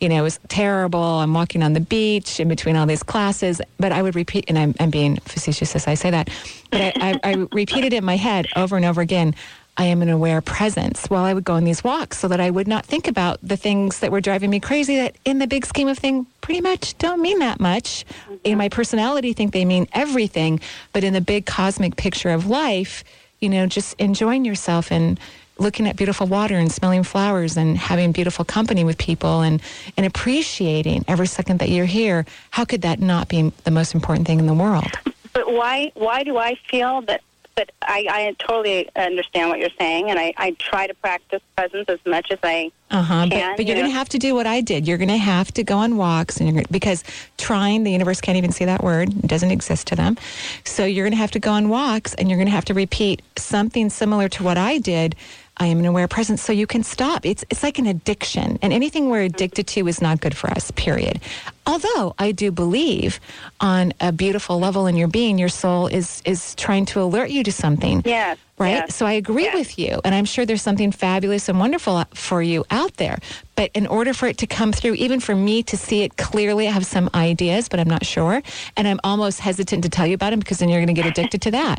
You 0.00 0.08
know, 0.08 0.16
it 0.16 0.22
was 0.22 0.40
terrible. 0.48 1.00
I'm 1.00 1.32
walking 1.34 1.62
on 1.62 1.74
the 1.74 1.80
beach 1.80 2.40
in 2.40 2.48
between 2.48 2.76
all 2.76 2.86
these 2.86 3.02
classes. 3.02 3.60
But 3.78 3.92
I 3.92 4.02
would 4.02 4.16
repeat, 4.16 4.46
and 4.48 4.58
I'm, 4.58 4.74
I'm 4.80 4.90
being 4.90 5.16
facetious 5.18 5.76
as 5.76 5.86
I 5.86 5.94
say 5.94 6.10
that, 6.10 6.30
but 6.70 6.80
I, 6.80 6.92
I, 6.96 7.20
I 7.22 7.32
repeated 7.52 7.92
it 7.92 7.98
in 7.98 8.04
my 8.04 8.16
head 8.16 8.48
over 8.56 8.76
and 8.76 8.84
over 8.84 9.00
again. 9.00 9.34
I 9.80 9.84
am 9.84 10.02
an 10.02 10.08
aware 10.08 10.40
presence 10.40 11.06
while 11.06 11.24
I 11.24 11.32
would 11.32 11.44
go 11.44 11.54
on 11.54 11.62
these 11.62 11.84
walks 11.84 12.18
so 12.18 12.26
that 12.26 12.40
I 12.40 12.50
would 12.50 12.66
not 12.66 12.84
think 12.84 13.06
about 13.06 13.38
the 13.44 13.56
things 13.56 14.00
that 14.00 14.10
were 14.10 14.20
driving 14.20 14.50
me 14.50 14.58
crazy 14.58 14.96
that 14.96 15.14
in 15.24 15.38
the 15.38 15.46
big 15.46 15.64
scheme 15.64 15.86
of 15.86 15.96
things 15.96 16.26
pretty 16.40 16.60
much 16.60 16.98
don't 16.98 17.22
mean 17.22 17.38
that 17.38 17.60
much. 17.60 18.04
Mm-hmm. 18.24 18.34
In 18.42 18.58
my 18.58 18.68
personality 18.68 19.32
think 19.34 19.52
they 19.52 19.64
mean 19.64 19.86
everything, 19.92 20.58
but 20.92 21.04
in 21.04 21.12
the 21.12 21.20
big 21.20 21.46
cosmic 21.46 21.94
picture 21.94 22.30
of 22.30 22.46
life, 22.46 23.04
you 23.40 23.48
know, 23.48 23.66
just 23.66 23.94
enjoying 23.98 24.44
yourself 24.44 24.90
and 24.90 25.18
looking 25.58 25.88
at 25.88 25.96
beautiful 25.96 26.26
water 26.26 26.56
and 26.56 26.70
smelling 26.70 27.02
flowers 27.02 27.56
and 27.56 27.76
having 27.76 28.12
beautiful 28.12 28.44
company 28.44 28.84
with 28.84 28.96
people 28.98 29.40
and, 29.42 29.60
and 29.96 30.06
appreciating 30.06 31.04
every 31.08 31.26
second 31.26 31.58
that 31.58 31.68
you're 31.68 31.86
here. 31.86 32.24
How 32.50 32.64
could 32.64 32.82
that 32.82 33.00
not 33.00 33.28
be 33.28 33.52
the 33.64 33.70
most 33.70 33.94
important 33.94 34.26
thing 34.26 34.38
in 34.38 34.46
the 34.46 34.54
world? 34.54 34.92
But 35.32 35.52
why 35.52 35.92
why 35.94 36.24
do 36.24 36.36
I 36.36 36.54
feel 36.68 37.02
that? 37.02 37.22
But 37.58 37.72
I, 37.82 38.06
I 38.08 38.36
totally 38.38 38.88
understand 38.94 39.50
what 39.50 39.58
you're 39.58 39.76
saying, 39.80 40.10
and 40.10 40.16
I, 40.16 40.32
I 40.36 40.52
try 40.60 40.86
to 40.86 40.94
practice 40.94 41.42
presence 41.56 41.88
as 41.88 41.98
much 42.06 42.30
as 42.30 42.38
I 42.44 42.70
Uh-huh. 42.92 43.26
can. 43.28 43.50
But, 43.50 43.56
but 43.56 43.66
you're 43.66 43.76
you 43.76 43.82
going 43.82 43.90
to 43.92 43.98
have 43.98 44.08
to 44.10 44.18
do 44.18 44.32
what 44.36 44.46
I 44.46 44.60
did. 44.60 44.86
You're 44.86 44.96
going 44.96 45.08
to 45.08 45.16
have 45.16 45.50
to 45.54 45.64
go 45.64 45.76
on 45.78 45.96
walks, 45.96 46.36
and 46.36 46.48
you're 46.48 46.54
gonna, 46.54 46.68
because 46.70 47.02
trying, 47.36 47.82
the 47.82 47.90
universe 47.90 48.20
can't 48.20 48.38
even 48.38 48.52
see 48.52 48.64
that 48.66 48.84
word. 48.84 49.08
It 49.08 49.26
doesn't 49.26 49.50
exist 49.50 49.88
to 49.88 49.96
them. 49.96 50.16
So 50.64 50.84
you're 50.84 51.04
going 51.04 51.14
to 51.14 51.18
have 51.18 51.32
to 51.32 51.40
go 51.40 51.50
on 51.50 51.68
walks, 51.68 52.14
and 52.14 52.28
you're 52.30 52.38
going 52.38 52.46
to 52.46 52.52
have 52.54 52.66
to 52.66 52.74
repeat 52.74 53.22
something 53.34 53.90
similar 53.90 54.28
to 54.28 54.44
what 54.44 54.56
I 54.56 54.78
did. 54.78 55.16
I 55.60 55.66
am 55.66 55.80
an 55.80 55.86
aware 55.86 56.06
presence, 56.06 56.40
so 56.40 56.52
you 56.52 56.68
can 56.68 56.84
stop. 56.84 57.26
It's 57.26 57.44
it's 57.50 57.64
like 57.64 57.80
an 57.80 57.86
addiction, 57.86 58.60
and 58.62 58.72
anything 58.72 59.10
we're 59.10 59.22
addicted 59.22 59.66
to 59.74 59.88
is 59.88 60.00
not 60.00 60.20
good 60.20 60.36
for 60.36 60.48
us. 60.48 60.70
Period. 60.70 61.20
Although 61.68 62.14
I 62.18 62.32
do 62.32 62.50
believe, 62.50 63.20
on 63.60 63.92
a 64.00 64.10
beautiful 64.10 64.58
level 64.58 64.86
in 64.86 64.96
your 64.96 65.08
being, 65.08 65.38
your 65.38 65.50
soul 65.50 65.86
is 65.86 66.22
is 66.24 66.54
trying 66.56 66.86
to 66.86 67.02
alert 67.02 67.30
you 67.30 67.42
to 67.44 67.52
something 67.52 68.02
Yes. 68.04 68.38
right? 68.58 68.70
yes. 68.88 68.94
So 68.96 69.04
I 69.06 69.12
agree 69.12 69.44
yes. 69.44 69.54
with 69.54 69.78
you, 69.78 70.00
and 70.04 70.14
I'm 70.14 70.24
sure 70.24 70.46
there's 70.46 70.62
something 70.62 70.90
fabulous 70.92 71.48
and 71.48 71.60
wonderful 71.60 72.02
for 72.14 72.40
you 72.42 72.64
out 72.70 72.94
there. 72.96 73.18
But 73.54 73.70
in 73.74 73.86
order 73.88 74.14
for 74.14 74.28
it 74.28 74.38
to 74.38 74.46
come 74.46 74.70
through, 74.72 74.94
even 74.94 75.18
for 75.20 75.34
me 75.34 75.64
to 75.64 75.76
see 75.76 76.02
it 76.02 76.16
clearly, 76.16 76.68
I 76.68 76.70
have 76.70 76.86
some 76.86 77.10
ideas, 77.14 77.68
but 77.68 77.80
I'm 77.80 77.88
not 77.88 78.06
sure, 78.06 78.40
and 78.76 78.86
I'm 78.88 79.00
almost 79.04 79.40
hesitant 79.40 79.82
to 79.82 79.88
tell 79.90 80.06
you 80.06 80.14
about 80.14 80.30
them 80.30 80.38
because 80.38 80.58
then 80.58 80.68
you're 80.68 80.78
going 80.78 80.94
to 80.94 81.00
get 81.02 81.06
addicted 81.06 81.42
to 81.42 81.50
that. 81.52 81.78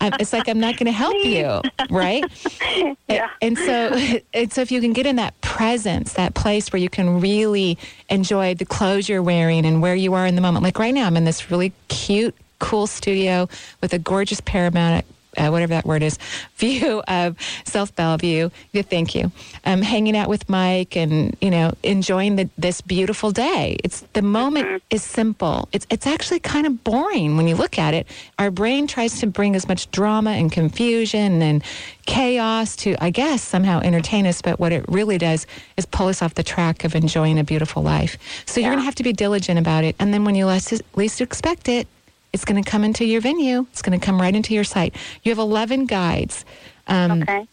It's 0.20 0.32
like 0.32 0.48
I'm 0.48 0.60
not 0.60 0.76
going 0.76 0.86
to 0.86 0.92
help 1.04 1.16
you, 1.24 1.60
right? 1.90 2.24
Yeah. 3.08 3.28
And 3.42 3.56
so, 3.58 3.96
and 4.34 4.52
so 4.52 4.60
if 4.60 4.70
you 4.72 4.80
can 4.80 4.92
get 4.92 5.06
in 5.06 5.16
that 5.16 5.38
presence, 5.40 6.14
that 6.14 6.34
place 6.34 6.72
where 6.72 6.80
you 6.80 6.88
can 6.88 7.20
really 7.20 7.78
enjoy 8.08 8.54
the 8.54 8.64
clothes 8.64 9.08
you're 9.08 9.22
wearing 9.24 9.66
and 9.66 9.82
where 9.82 9.94
you 9.94 10.14
are 10.14 10.26
in 10.26 10.34
the 10.34 10.40
moment. 10.40 10.62
Like 10.62 10.78
right 10.78 10.94
now, 10.94 11.06
I'm 11.06 11.16
in 11.16 11.24
this 11.24 11.50
really 11.50 11.72
cute, 11.88 12.34
cool 12.58 12.86
studio 12.86 13.48
with 13.80 13.92
a 13.92 13.98
gorgeous 13.98 14.40
paramount. 14.40 15.04
Uh, 15.36 15.48
whatever 15.48 15.70
that 15.70 15.84
word 15.84 16.02
is, 16.02 16.18
view 16.56 17.02
of 17.08 17.36
South 17.64 17.94
Bellevue. 17.96 18.50
Yeah, 18.72 18.82
thank 18.82 19.14
you. 19.14 19.32
Um, 19.64 19.82
hanging 19.82 20.16
out 20.16 20.28
with 20.28 20.48
Mike 20.48 20.96
and 20.96 21.36
you 21.40 21.50
know 21.50 21.72
enjoying 21.82 22.36
the, 22.36 22.48
this 22.58 22.80
beautiful 22.80 23.30
day. 23.30 23.76
It's 23.84 24.00
the 24.12 24.22
moment 24.22 24.82
is 24.90 25.02
simple. 25.02 25.68
It's 25.72 25.86
it's 25.90 26.06
actually 26.06 26.40
kind 26.40 26.66
of 26.66 26.84
boring 26.84 27.36
when 27.36 27.48
you 27.48 27.56
look 27.56 27.78
at 27.78 27.94
it. 27.94 28.06
Our 28.38 28.50
brain 28.50 28.86
tries 28.86 29.20
to 29.20 29.26
bring 29.26 29.54
as 29.56 29.68
much 29.68 29.90
drama 29.90 30.30
and 30.30 30.50
confusion 30.50 31.42
and 31.42 31.62
chaos 32.06 32.76
to, 32.76 32.96
I 33.02 33.10
guess, 33.10 33.42
somehow 33.42 33.80
entertain 33.80 34.26
us. 34.26 34.42
But 34.42 34.60
what 34.60 34.72
it 34.72 34.84
really 34.88 35.18
does 35.18 35.46
is 35.76 35.86
pull 35.86 36.08
us 36.08 36.22
off 36.22 36.34
the 36.34 36.42
track 36.42 36.84
of 36.84 36.94
enjoying 36.94 37.38
a 37.38 37.44
beautiful 37.44 37.82
life. 37.82 38.18
So 38.46 38.60
you're 38.60 38.70
going 38.70 38.80
to 38.80 38.84
have 38.84 38.94
to 38.96 39.02
be 39.02 39.12
diligent 39.12 39.58
about 39.58 39.84
it. 39.84 39.96
And 39.98 40.12
then 40.12 40.24
when 40.24 40.34
you 40.34 40.46
least, 40.46 40.72
least 40.94 41.20
expect 41.20 41.68
it, 41.68 41.86
it's 42.34 42.44
going 42.44 42.62
to 42.62 42.68
come 42.70 42.84
into 42.84 43.04
your 43.06 43.22
venue. 43.22 43.66
It's 43.72 43.80
going 43.80 43.98
to 43.98 44.04
come 44.04 44.20
right 44.20 44.34
into 44.34 44.52
your 44.52 44.64
sight. 44.64 44.94
You 45.22 45.30
have 45.30 45.38
11 45.38 45.86
guides. 45.86 46.44
Um, 46.86 47.22
Okay. 47.22 47.46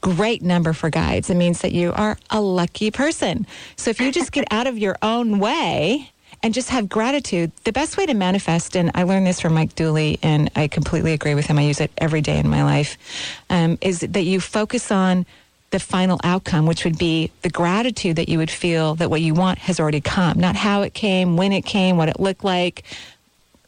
Great 0.00 0.42
number 0.42 0.72
for 0.72 0.90
guides. 0.90 1.28
It 1.28 1.34
means 1.36 1.60
that 1.62 1.72
you 1.72 1.92
are 1.92 2.16
a 2.30 2.40
lucky 2.40 2.90
person. 2.92 3.46
So 3.76 3.90
if 3.90 4.00
you 4.00 4.12
just 4.12 4.30
get 4.30 4.46
out 4.50 4.68
of 4.68 4.78
your 4.78 4.96
own 5.02 5.40
way 5.40 6.08
and 6.42 6.54
just 6.54 6.70
have 6.70 6.88
gratitude, 6.88 7.50
the 7.64 7.72
best 7.72 7.96
way 7.96 8.06
to 8.06 8.14
manifest, 8.14 8.76
and 8.76 8.92
I 8.94 9.02
learned 9.02 9.26
this 9.26 9.40
from 9.40 9.54
Mike 9.54 9.74
Dooley, 9.74 10.18
and 10.22 10.50
I 10.54 10.68
completely 10.68 11.12
agree 11.12 11.34
with 11.34 11.46
him. 11.46 11.58
I 11.58 11.62
use 11.62 11.80
it 11.80 11.90
every 11.98 12.20
day 12.20 12.38
in 12.38 12.48
my 12.48 12.62
life, 12.62 12.96
um, 13.50 13.76
is 13.80 14.00
that 14.00 14.22
you 14.22 14.40
focus 14.40 14.90
on 14.92 15.26
the 15.70 15.80
final 15.80 16.20
outcome, 16.22 16.66
which 16.66 16.84
would 16.84 16.96
be 16.98 17.32
the 17.42 17.50
gratitude 17.50 18.16
that 18.16 18.28
you 18.28 18.38
would 18.38 18.50
feel 18.52 18.94
that 18.96 19.10
what 19.10 19.20
you 19.20 19.34
want 19.34 19.58
has 19.58 19.80
already 19.80 20.00
come, 20.00 20.38
not 20.38 20.54
how 20.54 20.82
it 20.82 20.94
came, 20.94 21.36
when 21.36 21.50
it 21.52 21.62
came, 21.64 21.96
what 21.96 22.08
it 22.08 22.20
looked 22.20 22.44
like, 22.44 22.84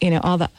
you 0.00 0.11
know, 0.11 0.20
all 0.22 0.38
the, 0.38 0.50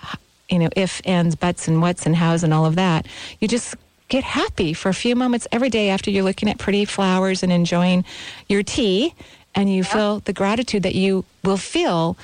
you 0.49 0.59
know, 0.59 0.69
if, 0.75 1.01
ands, 1.05 1.35
buts, 1.35 1.67
and 1.67 1.81
whats, 1.81 2.05
and 2.05 2.15
hows, 2.15 2.43
and 2.43 2.53
all 2.53 2.65
of 2.65 2.75
that. 2.75 3.07
You 3.39 3.47
just 3.47 3.75
get 4.07 4.23
happy 4.23 4.73
for 4.73 4.89
a 4.89 4.93
few 4.93 5.15
moments 5.15 5.47
every 5.51 5.69
day 5.69 5.89
after 5.89 6.11
you're 6.11 6.23
looking 6.23 6.49
at 6.49 6.59
pretty 6.59 6.85
flowers 6.85 7.43
and 7.43 7.51
enjoying 7.51 8.05
your 8.47 8.63
tea, 8.63 9.13
and 9.55 9.73
you 9.73 9.83
feel 9.83 10.19
the 10.19 10.33
gratitude 10.33 10.83
that 10.83 10.95
you 10.95 11.25
will 11.43 11.57
feel 11.57 12.17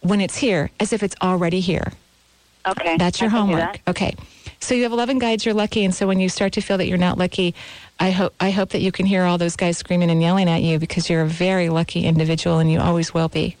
when 0.00 0.20
it's 0.20 0.36
here, 0.36 0.70
as 0.80 0.92
if 0.92 1.02
it's 1.02 1.16
already 1.22 1.60
here. 1.60 1.92
Okay. 2.66 2.96
That's 2.96 3.20
your 3.20 3.30
homework. 3.30 3.60
that. 3.60 3.80
Okay. 3.88 4.14
So 4.60 4.74
you 4.74 4.82
have 4.82 4.92
11 4.92 5.18
guides, 5.18 5.44
you're 5.44 5.54
lucky. 5.54 5.84
And 5.84 5.94
so 5.94 6.06
when 6.06 6.20
you 6.20 6.28
start 6.28 6.52
to 6.54 6.60
feel 6.60 6.78
that 6.78 6.86
you're 6.86 6.98
not 6.98 7.18
lucky, 7.18 7.54
I 7.98 8.10
hope, 8.10 8.34
I 8.40 8.50
hope 8.50 8.70
that 8.70 8.80
you 8.80 8.92
can 8.92 9.06
hear 9.06 9.24
all 9.24 9.38
those 9.38 9.56
guys 9.56 9.78
screaming 9.78 10.10
and 10.10 10.20
yelling 10.22 10.48
at 10.48 10.62
you 10.62 10.78
because 10.78 11.08
you're 11.08 11.22
a 11.22 11.26
very 11.26 11.70
lucky 11.70 12.04
individual 12.04 12.58
and 12.58 12.70
you 12.70 12.78
always 12.78 13.12
will 13.14 13.28
be. 13.28 13.56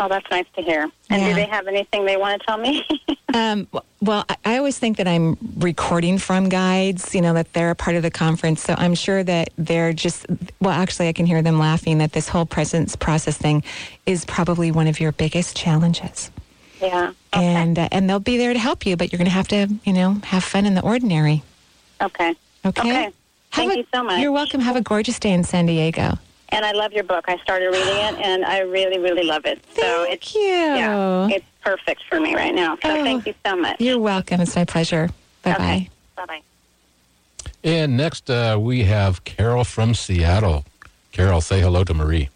Oh, 0.00 0.08
that's 0.08 0.30
nice 0.30 0.46
to 0.56 0.62
hear. 0.62 0.88
And 1.10 1.22
Yeah. 1.22 1.28
do 1.30 1.34
they 1.34 1.46
have 1.46 1.66
anything 1.66 2.04
they 2.04 2.16
want 2.16 2.40
to 2.40 2.46
tell 2.46 2.58
me? 2.58 2.86
Um, 3.34 3.68
well, 4.00 4.24
I, 4.46 4.56
always 4.56 4.78
think 4.78 4.96
that 4.96 5.06
I'm 5.06 5.36
recording 5.58 6.16
from 6.16 6.48
guides, 6.48 7.14
you 7.14 7.20
know, 7.20 7.34
that 7.34 7.52
they're 7.52 7.70
a 7.70 7.74
part 7.74 7.94
of 7.94 8.02
the 8.02 8.10
conference. 8.10 8.62
So 8.62 8.74
I'm 8.78 8.94
sure 8.94 9.22
that 9.22 9.50
they're 9.58 9.92
just, 9.92 10.24
well, 10.62 10.72
actually, 10.72 11.08
I 11.08 11.12
can 11.12 11.26
hear 11.26 11.42
them 11.42 11.58
laughing 11.58 11.98
that 11.98 12.12
this 12.12 12.26
whole 12.26 12.46
presence 12.46 12.96
process 12.96 13.36
thing 13.36 13.62
is 14.06 14.24
probably 14.24 14.70
one 14.70 14.86
of 14.86 14.98
your 14.98 15.12
biggest 15.12 15.54
challenges. 15.54 16.30
yeah. 16.80 17.12
Okay. 17.36 17.44
And, 17.44 17.78
uh, 17.78 17.88
and 17.92 18.08
they'll 18.08 18.18
be 18.18 18.38
there 18.38 18.54
to 18.54 18.58
help 18.58 18.86
you, 18.86 18.96
but 18.96 19.12
you're 19.12 19.18
going 19.18 19.26
to 19.26 19.30
have 19.30 19.48
to, 19.48 19.68
you 19.84 19.92
know, 19.92 20.14
have 20.24 20.42
fun 20.42 20.64
in 20.64 20.74
the 20.74 20.82
ordinary. 20.82 21.42
okay. 22.00 22.34
Okay. 22.64 22.80
Okay. 22.80 23.10
Thank 23.52 23.72
a- 23.74 23.76
you 23.76 23.86
so 23.94 24.02
much. 24.04 24.20
You're 24.22 24.32
welcome. 24.32 24.62
Have 24.62 24.76
a 24.76 24.80
gorgeous 24.82 25.18
day 25.18 25.32
in 25.32 25.44
San 25.44 25.66
Diego. 25.66 26.18
And 26.50 26.64
I 26.64 26.72
love 26.72 26.92
your 26.92 27.04
book. 27.04 27.26
I 27.28 27.36
started 27.38 27.66
reading 27.66 27.96
it, 27.96 28.14
and 28.26 28.44
I 28.44 28.60
really, 28.60 28.98
really 28.98 29.24
love 29.24 29.44
it. 29.44 29.62
so 29.74 29.82
Thank 30.04 30.14
it's 30.14 30.34
you. 30.34 30.40
yeah, 30.40 31.28
it's 31.30 31.44
perfect 31.62 32.02
for 32.08 32.18
me 32.20 32.34
right 32.34 32.54
now. 32.54 32.76
So 32.82 32.90
Oh. 32.90 33.04
thank 33.04 33.26
you 33.26 33.34
so 33.44 33.54
much. 33.56 33.80
You're 33.80 33.98
welcome. 34.00 34.40
It's 34.40 34.56
my 34.56 34.64
pleasure. 34.64 35.10
Bye 35.42 35.52
bye. 35.52 35.64
Okay. 35.64 35.90
Bye 36.16 36.24
bye. 36.26 36.40
And 37.64 37.96
next, 37.96 38.30
uh, 38.30 38.56
we 38.60 38.84
have 38.84 39.24
Carol 39.24 39.64
from 39.64 39.94
Seattle. 39.94 40.64
Carol, 41.12 41.40
say 41.40 41.60
hello 41.60 41.84
to 41.84 41.92
Marie. 41.94 42.28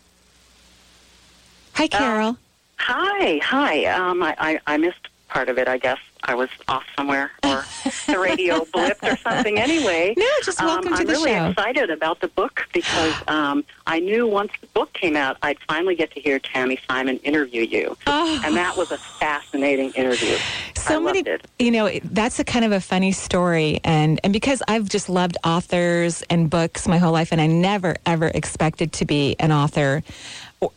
Hi, 1.75 1.87
Carol. 1.89 2.37
Hi, 2.79 3.39
hi. 3.43 3.85
Um, 3.87 4.23
I, 4.23 4.35
I, 4.39 4.61
I 4.67 4.77
missed 4.77 5.09
part 5.33 5.49
of 5.49 5.59
it, 5.59 5.67
I 5.67 5.79
guess. 5.79 5.99
I 6.25 6.37
was 6.37 6.51
off 6.69 6.85
somewhere, 6.97 7.33
or 7.43 7.65
the 8.07 8.17
radio 8.17 8.61
blipped 8.73 9.03
or 9.03 9.17
something. 9.17 9.59
Anyway, 9.59 10.15
No, 10.17 10.25
just 10.45 10.61
welcome 10.63 10.93
um, 10.93 10.99
to 10.99 11.01
I'm 11.01 11.07
the 11.09 11.13
really 11.15 11.33
show. 11.33 11.47
excited 11.49 11.91
about 11.91 12.21
the 12.21 12.29
book 12.29 12.69
because 12.73 13.15
um, 13.27 13.65
I 13.89 13.99
knew 13.99 14.29
once 14.29 14.53
the 14.61 14.69
book 14.69 14.93
came 14.93 15.17
out, 15.17 15.37
I'd 15.43 15.59
finally 15.67 15.97
get 15.97 16.13
to 16.13 16.21
hear 16.21 16.39
Tami 16.39 16.79
Simon 16.89 17.17
interview 17.25 17.63
you, 17.63 17.97
Oh. 18.07 18.41
and 18.45 18.55
that 18.57 18.77
was 18.77 18.93
a 18.93 18.99
fascinating 18.99 19.91
interview. 19.95 20.37
so 20.77 20.97
I 20.97 20.99
many 21.01 21.25
you 21.59 21.71
know 21.73 21.91
that's 22.05 22.39
a 22.39 22.45
kind 22.45 22.65
of 22.65 22.71
a 22.73 22.81
funny 22.81 23.13
story 23.13 23.81
and 23.85 24.19
and 24.25 24.33
because 24.33 24.63
i've 24.67 24.89
just 24.89 25.09
loved 25.09 25.37
authors 25.45 26.23
and 26.29 26.51
books 26.51 26.89
my 26.89 26.99
whole 26.99 27.13
life 27.13 27.31
and 27.31 27.41
i 27.41 27.47
never 27.47 27.95
ever 28.05 28.27
expected 28.35 28.93
to 28.93 29.05
be 29.05 29.37
an 29.39 29.53
author 29.53 30.03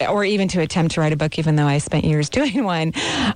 or, 0.09 0.23
even 0.25 0.47
to 0.49 0.61
attempt 0.61 0.95
to 0.95 1.01
write 1.01 1.13
a 1.13 1.15
book 1.15 1.37
even 1.37 1.55
though 1.55 1.65
i 1.67 1.77
spent 1.77 2.05
years 2.05 2.29
doing 2.39 2.63
one 2.63 2.91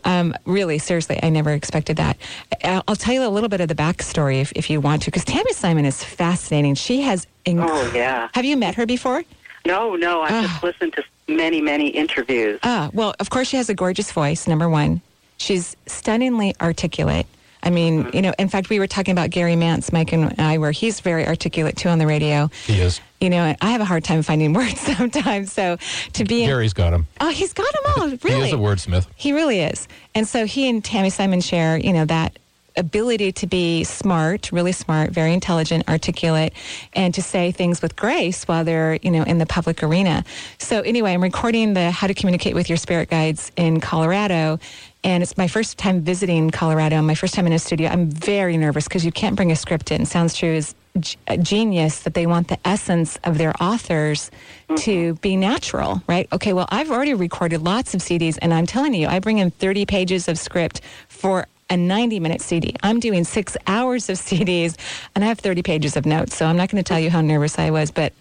um, 0.06 0.34
really 0.46 0.78
seriously 0.80 1.20
i 1.22 1.30
never 1.30 1.52
expected 1.52 1.98
that 1.98 2.18
i'll, 2.64 2.84
I'll 2.88 2.96
tell 2.96 3.14
you 3.14 3.26
a 3.26 3.30
little 3.30 3.50
bit 3.50 3.62
of 3.62 3.68
the 3.68 3.76
backstory 3.76 4.42
if, 4.42 4.52
if 4.56 4.70
you 4.70 4.82
want 4.82 5.04
to 5.04 5.08
because 5.12 5.26
tami 5.26 5.52
simon 5.52 5.86
is 5.86 6.04
fascinating 6.04 6.76
she 6.76 7.02
has 7.02 7.28
inc- 7.46 7.66
Oh 7.68 7.92
yeah. 7.94 8.30
have 8.34 8.46
you 8.46 8.58
met 8.58 8.76
her 8.76 8.86
before 8.86 9.24
No, 9.66 9.96
no. 9.96 10.22
I've 10.22 10.32
Ah. 10.32 10.42
just 10.48 10.64
listened 10.64 10.94
to 10.94 11.04
many, 11.28 11.62
many 11.62 11.90
interviews. 11.90 12.60
Ah, 12.64 12.90
well, 12.94 13.14
of 13.20 13.30
course, 13.30 13.48
she 13.50 13.58
has 13.58 13.70
a 13.70 13.76
gorgeous 13.76 14.10
voice, 14.12 14.48
number 14.48 14.68
one. 14.70 15.02
She's 15.38 15.76
stunningly 15.86 16.56
articulate. 16.62 17.28
I 17.62 17.70
mean, 17.72 18.10
you 18.14 18.22
know, 18.22 18.34
in 18.40 18.48
fact, 18.50 18.70
we 18.70 18.80
were 18.80 18.88
talking 18.88 19.12
about 19.12 19.30
Gary 19.32 19.56
Mance, 19.56 19.92
Mike 19.92 20.14
and 20.14 20.34
I, 20.40 20.58
where 20.58 20.72
he's 20.72 21.00
very 21.02 21.28
articulate 21.28 21.76
too 21.76 21.90
on 21.90 22.00
the 22.00 22.08
radio. 22.08 22.50
He 22.66 22.80
is. 22.80 23.02
You 23.20 23.30
know, 23.30 23.54
I 23.60 23.72
have 23.72 23.82
a 23.82 23.86
hard 23.86 24.04
time 24.06 24.22
finding 24.24 24.54
words 24.60 24.80
sometimes. 24.80 25.52
So 25.52 25.78
to 26.14 26.24
be 26.24 26.44
in, 26.44 26.50
Gary's 26.50 26.74
got 26.74 26.94
him. 26.94 27.08
oh, 27.20 27.30
he's 27.30 27.52
got 27.54 27.72
them 27.74 27.84
all. 27.98 28.08
Really, 28.24 28.42
He 28.42 28.48
is 28.48 28.54
a 28.54 28.58
wordsmith. 28.58 29.08
he 29.16 29.34
really 29.34 29.60
is. 29.60 29.88
And 30.16 30.26
so 30.28 30.46
he 30.46 30.70
and 30.70 30.82
Tami 30.84 31.12
Simon 31.12 31.42
share, 31.42 31.78
you 31.78 31.92
know, 31.92 32.06
that 32.06 32.40
ability 32.80 33.32
to 33.34 33.48
be 33.48 33.84
smart, 33.84 34.52
really 34.52 34.72
smart, 34.72 35.12
very 35.12 35.34
intelligent, 35.34 35.88
articulate, 35.88 36.54
and 36.94 37.14
to 37.14 37.22
say 37.22 37.52
things 37.52 37.82
with 37.82 37.96
grace 37.96 38.46
while 38.46 38.64
they're, 38.64 38.98
you 39.04 39.12
know, 39.12 39.24
in 39.24 39.38
the 39.38 39.46
public 39.46 39.84
arena. 39.84 40.24
So 40.58 40.82
anyway, 40.82 41.14
I'm 41.14 41.22
recording 41.22 41.74
the 41.74 41.92
How 41.92 42.08
to 42.08 42.14
Communicate 42.14 42.56
with 42.56 42.70
Your 42.70 42.78
Spirit 42.78 43.10
Guides 43.10 43.52
in 43.56 43.80
Colorado. 43.82 44.60
And 45.04 45.24
it's 45.24 45.38
my 45.38 45.48
first 45.48 45.78
time 45.78 46.02
visiting 46.02 46.50
Colorado, 46.50 46.98
and 46.98 47.08
my 47.08 47.16
first 47.16 47.34
time 47.34 47.48
in 47.48 47.54
a 47.54 47.60
studio. 47.60 47.90
I'm 47.90 48.10
very 48.10 48.58
nervous 48.58 48.86
because 48.86 49.06
you 49.06 49.14
can't 49.14 49.36
bring 49.36 49.52
a 49.52 49.56
script 49.56 49.92
in. 49.92 50.06
Sounds 50.06 50.36
True 50.36 50.50
is 50.50 50.76
g- 51.00 51.18
a 51.28 51.38
genius 51.38 52.02
that 52.02 52.16
they 52.16 52.26
want 52.26 52.50
the 52.50 52.58
essence 52.66 53.18
of 53.24 53.38
their 53.38 53.54
authors 53.62 54.30
to 54.68 55.14
mm-hmm. 55.14 55.22
be 55.22 55.38
natural, 55.38 56.04
right? 56.08 56.28
Okay, 56.34 56.52
well, 56.52 56.68
I've 56.70 56.92
already 56.92 57.14
recorded 57.14 57.62
lots 57.62 57.94
of 57.94 58.02
CDs, 58.02 58.38
and 58.42 58.54
I'm 58.54 58.66
telling 58.66 58.94
you, 58.94 59.08
I 59.08 59.20
bring 59.20 59.38
in 59.38 59.52
30 59.52 59.86
pages 59.86 60.28
of 60.28 60.38
script 60.38 60.82
for 61.08 61.48
a 61.70 61.78
90 61.78 62.20
minute 62.20 62.42
CD. 62.42 62.76
I'm 62.84 63.00
doing 63.00 63.24
six 63.24 63.56
hours 63.68 64.10
of 64.10 64.18
CDs, 64.18 64.76
and 65.16 65.24
I 65.24 65.28
have 65.28 65.40
30 65.40 65.64
pages 65.64 65.96
of 65.96 66.06
notes. 66.06 66.36
So 66.36 66.46
I'm 66.46 66.58
not 66.58 66.70
going 66.70 66.84
to 66.84 66.88
tell 66.88 67.00
you 67.00 67.10
how 67.10 67.22
nervous 67.22 67.58
I 67.60 67.70
was, 67.72 67.92
but 67.92 68.14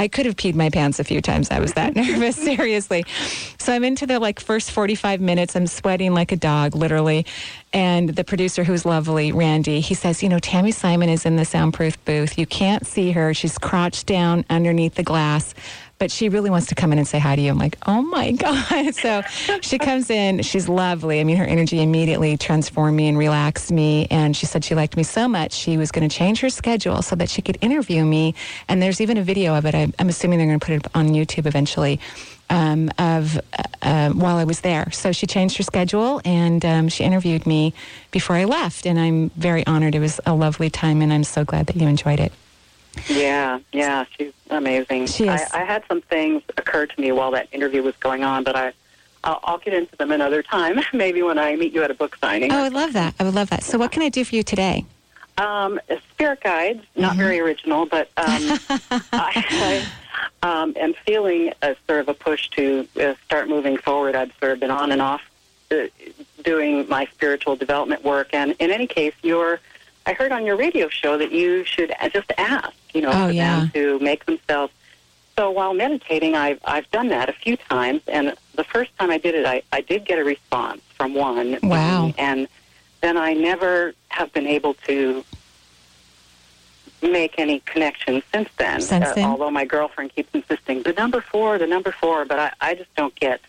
I 0.00 0.06
could 0.06 0.26
have 0.26 0.36
peed 0.36 0.54
my 0.54 0.70
pants 0.70 1.00
a 1.00 1.04
few 1.04 1.20
times. 1.20 1.50
I 1.50 1.58
was 1.58 1.72
that 1.72 1.96
nervous, 1.96 2.36
seriously. 2.36 3.04
So 3.58 3.72
I'm 3.72 3.82
into 3.82 4.06
the 4.06 4.20
like 4.20 4.38
first 4.38 4.70
45 4.70 5.20
minutes. 5.20 5.56
I'm 5.56 5.66
sweating 5.66 6.14
like 6.14 6.30
a 6.30 6.36
dog, 6.36 6.76
literally. 6.76 7.26
And 7.72 8.10
the 8.10 8.24
producer, 8.24 8.62
who's 8.62 8.86
lovely, 8.86 9.32
Randy, 9.32 9.80
he 9.80 9.94
says, 9.94 10.22
You 10.22 10.28
know, 10.28 10.38
Tami 10.38 10.72
Simon 10.72 11.08
is 11.08 11.26
in 11.26 11.36
the 11.36 11.44
soundproof 11.44 12.02
booth. 12.04 12.38
You 12.38 12.46
can't 12.46 12.86
see 12.86 13.10
her. 13.12 13.34
She's 13.34 13.58
crouched 13.58 14.06
down 14.06 14.44
underneath 14.48 14.94
the 14.94 15.02
glass 15.02 15.52
but 15.98 16.10
she 16.10 16.28
really 16.28 16.50
wants 16.50 16.68
to 16.68 16.74
come 16.74 16.92
in 16.92 16.98
and 16.98 17.06
say 17.06 17.18
hi 17.18 17.36
to 17.36 17.42
you. 17.42 17.50
I'm 17.50 17.58
like, 17.58 17.76
oh 17.86 18.02
my 18.02 18.32
God. 18.32 18.94
So 18.94 19.22
she 19.60 19.78
comes 19.78 20.10
in. 20.10 20.42
She's 20.42 20.68
lovely. 20.68 21.20
I 21.20 21.24
mean, 21.24 21.36
her 21.36 21.44
energy 21.44 21.82
immediately 21.82 22.36
transformed 22.36 22.96
me 22.96 23.08
and 23.08 23.18
relaxed 23.18 23.72
me. 23.72 24.06
And 24.10 24.36
she 24.36 24.46
said 24.46 24.64
she 24.64 24.74
liked 24.74 24.96
me 24.96 25.02
so 25.02 25.28
much, 25.28 25.52
she 25.52 25.76
was 25.76 25.90
going 25.90 26.08
to 26.08 26.14
change 26.14 26.40
her 26.40 26.50
schedule 26.50 27.02
so 27.02 27.16
that 27.16 27.28
she 27.28 27.42
could 27.42 27.58
interview 27.60 28.04
me. 28.04 28.34
And 28.68 28.80
there's 28.80 29.00
even 29.00 29.16
a 29.16 29.22
video 29.22 29.54
of 29.54 29.66
it. 29.66 29.74
I, 29.74 29.92
I'm 29.98 30.08
assuming 30.08 30.38
they're 30.38 30.46
going 30.46 30.60
to 30.60 30.66
put 30.66 30.74
it 30.74 30.86
on 30.94 31.08
YouTube 31.08 31.46
eventually. 31.46 32.00
Um, 32.50 32.90
of 32.98 33.36
uh, 33.36 33.62
uh, 33.82 34.08
while 34.08 34.38
I 34.38 34.44
was 34.44 34.60
there, 34.60 34.90
so 34.90 35.12
she 35.12 35.26
changed 35.26 35.58
her 35.58 35.62
schedule 35.62 36.22
and 36.24 36.64
um, 36.64 36.88
she 36.88 37.04
interviewed 37.04 37.46
me 37.46 37.74
before 38.10 38.36
I 38.36 38.44
left, 38.44 38.86
and 38.86 38.98
I'm 38.98 39.28
very 39.36 39.66
honored. 39.66 39.94
It 39.94 40.00
was 40.00 40.18
a 40.24 40.34
lovely 40.34 40.70
time, 40.70 41.02
and 41.02 41.12
I'm 41.12 41.24
so 41.24 41.44
glad 41.44 41.66
that 41.66 41.76
you 41.76 41.86
enjoyed 41.86 42.20
it. 42.20 42.32
Yeah, 43.08 43.60
yeah, 43.72 44.04
she's 44.16 44.32
amazing. 44.50 45.06
She. 45.06 45.28
I, 45.28 45.46
I 45.52 45.64
had 45.64 45.84
some 45.88 46.00
things 46.02 46.42
occur 46.56 46.86
to 46.86 47.00
me 47.00 47.12
while 47.12 47.30
that 47.32 47.48
interview 47.52 47.82
was 47.82 47.96
going 47.96 48.24
on, 48.24 48.44
but 48.44 48.56
I, 48.56 48.72
I'll, 49.24 49.40
I'll 49.44 49.58
get 49.58 49.74
into 49.74 49.96
them 49.96 50.10
another 50.12 50.42
time. 50.42 50.80
Maybe 50.92 51.22
when 51.22 51.38
I 51.38 51.56
meet 51.56 51.72
you 51.72 51.82
at 51.82 51.90
a 51.90 51.94
book 51.94 52.16
signing. 52.20 52.52
Oh, 52.52 52.58
I 52.58 52.62
would 52.64 52.72
love 52.72 52.92
that. 52.94 53.14
I 53.18 53.24
would 53.24 53.34
love 53.34 53.50
that. 53.50 53.62
So, 53.62 53.78
what 53.78 53.92
can 53.92 54.02
I 54.02 54.08
do 54.08 54.24
for 54.24 54.34
you 54.34 54.42
today? 54.42 54.84
Um, 55.38 55.80
spirit 56.10 56.42
guides, 56.42 56.82
not 56.96 57.12
Mm-hmm. 57.12 57.22
very 57.22 57.40
original, 57.40 57.86
but 57.86 58.10
um, 58.16 58.58
I, 59.12 59.86
I 60.42 60.62
um, 60.62 60.74
am 60.76 60.94
feeling 61.06 61.52
a 61.62 61.76
sort 61.86 62.00
of 62.00 62.08
a 62.08 62.14
push 62.14 62.48
to 62.50 62.88
uh, 63.00 63.14
start 63.24 63.48
moving 63.48 63.76
forward. 63.76 64.16
I've 64.16 64.32
sort 64.40 64.52
of 64.52 64.60
been 64.60 64.70
on 64.70 64.90
and 64.92 65.00
off 65.00 65.22
uh, 65.70 65.86
doing 66.44 66.88
my 66.88 67.06
spiritual 67.14 67.56
development 67.56 68.04
work, 68.04 68.28
and 68.32 68.52
in 68.58 68.70
any 68.70 68.86
case, 68.86 69.14
you're. 69.22 69.60
I 70.08 70.14
heard 70.14 70.32
on 70.32 70.46
your 70.46 70.56
radio 70.56 70.88
show 70.88 71.18
that 71.18 71.32
you 71.32 71.64
should 71.64 71.92
just 72.14 72.32
ask, 72.38 72.72
you 72.94 73.02
know, 73.02 73.10
Oh, 73.12 73.26
for 73.26 73.32
yeah. 73.32 73.60
them 73.60 73.70
to 73.74 73.98
make 73.98 74.24
themselves. 74.24 74.72
So 75.36 75.50
while 75.50 75.74
meditating, 75.74 76.34
I've 76.34 76.58
I've 76.64 76.90
done 76.90 77.08
that 77.08 77.28
a 77.28 77.32
few 77.34 77.56
times, 77.58 78.00
and 78.08 78.34
the 78.54 78.64
first 78.64 78.90
time 78.98 79.10
I 79.10 79.18
did 79.18 79.34
it, 79.34 79.44
I, 79.44 79.62
I 79.70 79.82
did 79.82 80.06
get 80.06 80.18
a 80.18 80.24
response 80.24 80.80
from 80.96 81.12
one. 81.14 81.58
Wow. 81.62 82.12
And 82.16 82.48
then 83.02 83.18
I 83.18 83.34
never 83.34 83.92
have 84.08 84.32
been 84.32 84.46
able 84.46 84.74
to 84.88 85.24
make 87.02 87.38
any 87.38 87.60
connection 87.60 88.22
since 88.32 88.48
then. 88.56 88.80
Since 88.80 89.04
Uh, 89.06 89.14
then? 89.14 89.24
although 89.26 89.50
my 89.50 89.66
girlfriend 89.66 90.14
keeps 90.16 90.34
insisting 90.34 90.82
the 90.82 90.94
number 90.94 91.20
four, 91.20 91.58
the 91.58 91.66
number 91.66 91.92
four, 91.92 92.24
but 92.24 92.38
I, 92.40 92.52
I 92.62 92.74
just 92.74 92.92
don't 92.96 93.14
get 93.14 93.40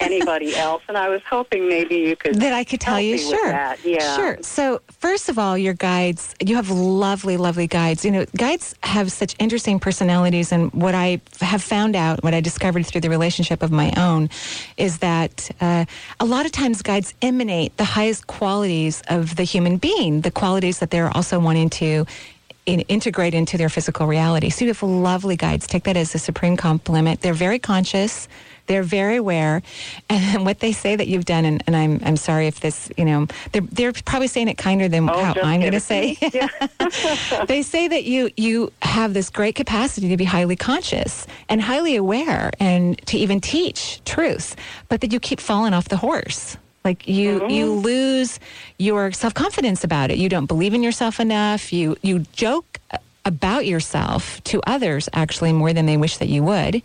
anybody 0.00 0.54
else. 0.56 0.82
And 0.88 0.96
I 0.96 1.08
was 1.08 1.22
hoping 1.28 1.68
maybe 1.68 1.96
you 1.96 2.16
could 2.16 2.36
that 2.36 2.52
I 2.52 2.64
could 2.64 2.80
tell 2.80 3.00
you. 3.00 3.18
Sure. 3.18 3.50
Yeah. 3.84 4.16
Sure. 4.16 4.38
So, 4.42 4.80
first 4.98 5.28
of 5.28 5.38
all, 5.38 5.56
your 5.56 5.74
guides, 5.74 6.34
you 6.40 6.56
have 6.56 6.70
lovely, 6.70 7.36
lovely 7.36 7.66
guides. 7.66 8.04
You 8.04 8.10
know, 8.10 8.26
guides 8.36 8.74
have 8.82 9.10
such 9.12 9.34
interesting 9.38 9.78
personalities. 9.78 10.52
And 10.52 10.72
what 10.72 10.94
I 10.94 11.20
have 11.40 11.62
found 11.62 11.96
out, 11.96 12.22
what 12.22 12.34
I 12.34 12.40
discovered 12.40 12.86
through 12.86 13.02
the 13.02 13.10
relationship 13.10 13.62
of 13.62 13.70
my 13.70 13.92
own, 13.96 14.30
is 14.76 14.98
that 14.98 15.50
uh, 15.60 15.84
a 16.20 16.24
lot 16.24 16.46
of 16.46 16.52
times 16.52 16.82
guides 16.82 17.14
emanate 17.22 17.76
the 17.76 17.84
highest 17.84 18.26
qualities 18.26 19.02
of 19.08 19.36
the 19.36 19.44
human 19.44 19.76
being, 19.76 20.22
the 20.22 20.30
qualities 20.30 20.78
that 20.78 20.90
they're 20.90 21.14
also 21.16 21.38
wanting 21.38 21.70
to 21.70 22.06
in, 22.68 22.80
integrate 22.82 23.34
into 23.34 23.56
their 23.56 23.68
physical 23.68 24.06
reality. 24.06 24.50
So 24.50 24.64
you 24.64 24.70
have 24.70 24.82
lovely 24.82 25.36
guides. 25.36 25.66
Take 25.66 25.84
that 25.84 25.96
as 25.96 26.14
a 26.14 26.18
supreme 26.18 26.56
compliment. 26.56 27.22
They're 27.22 27.32
very 27.32 27.58
conscious. 27.58 28.28
They're 28.68 28.82
very 28.82 29.16
aware, 29.16 29.62
and 30.08 30.44
what 30.46 30.60
they 30.60 30.72
say 30.72 30.94
that 30.94 31.08
you've 31.08 31.24
done, 31.24 31.44
and, 31.44 31.62
and 31.66 31.74
I'm 31.74 32.00
I'm 32.04 32.16
sorry 32.16 32.46
if 32.46 32.60
this, 32.60 32.90
you 32.96 33.04
know, 33.04 33.26
they're 33.52 33.62
they're 33.62 33.92
probably 33.92 34.28
saying 34.28 34.48
it 34.48 34.58
kinder 34.58 34.88
than 34.88 35.08
Oh, 35.08 35.24
how 35.24 35.34
I'm 35.42 35.60
going 35.60 35.72
to 35.72 35.80
say. 35.80 36.16
they 37.46 37.62
say 37.62 37.88
that 37.88 38.04
you 38.04 38.30
you 38.36 38.72
have 38.82 39.14
this 39.14 39.30
great 39.30 39.54
capacity 39.54 40.08
to 40.10 40.16
be 40.16 40.24
highly 40.24 40.56
conscious 40.56 41.26
and 41.48 41.60
highly 41.60 41.96
aware, 41.96 42.50
and 42.60 42.98
to 43.06 43.18
even 43.18 43.40
teach 43.40 44.04
truth, 44.04 44.54
but 44.88 45.00
that 45.00 45.12
you 45.12 45.18
keep 45.18 45.40
falling 45.40 45.74
off 45.74 45.88
the 45.88 45.96
horse. 45.96 46.56
Like 46.84 47.08
you, 47.08 47.40
mm-hmm. 47.40 47.50
you 47.50 47.72
lose 47.72 48.40
your 48.78 49.12
self 49.12 49.34
confidence 49.34 49.84
about 49.84 50.10
it. 50.10 50.16
You 50.16 50.28
don't 50.28 50.46
believe 50.46 50.72
in 50.72 50.82
yourself 50.82 51.20
enough. 51.20 51.72
You 51.72 51.96
you 52.02 52.20
joke 52.32 52.67
about 53.28 53.66
yourself 53.66 54.42
to 54.44 54.60
others 54.66 55.08
actually 55.12 55.52
more 55.52 55.72
than 55.72 55.86
they 55.86 55.96
wish 55.96 56.16
that 56.16 56.28
you 56.28 56.42
would, 56.42 56.82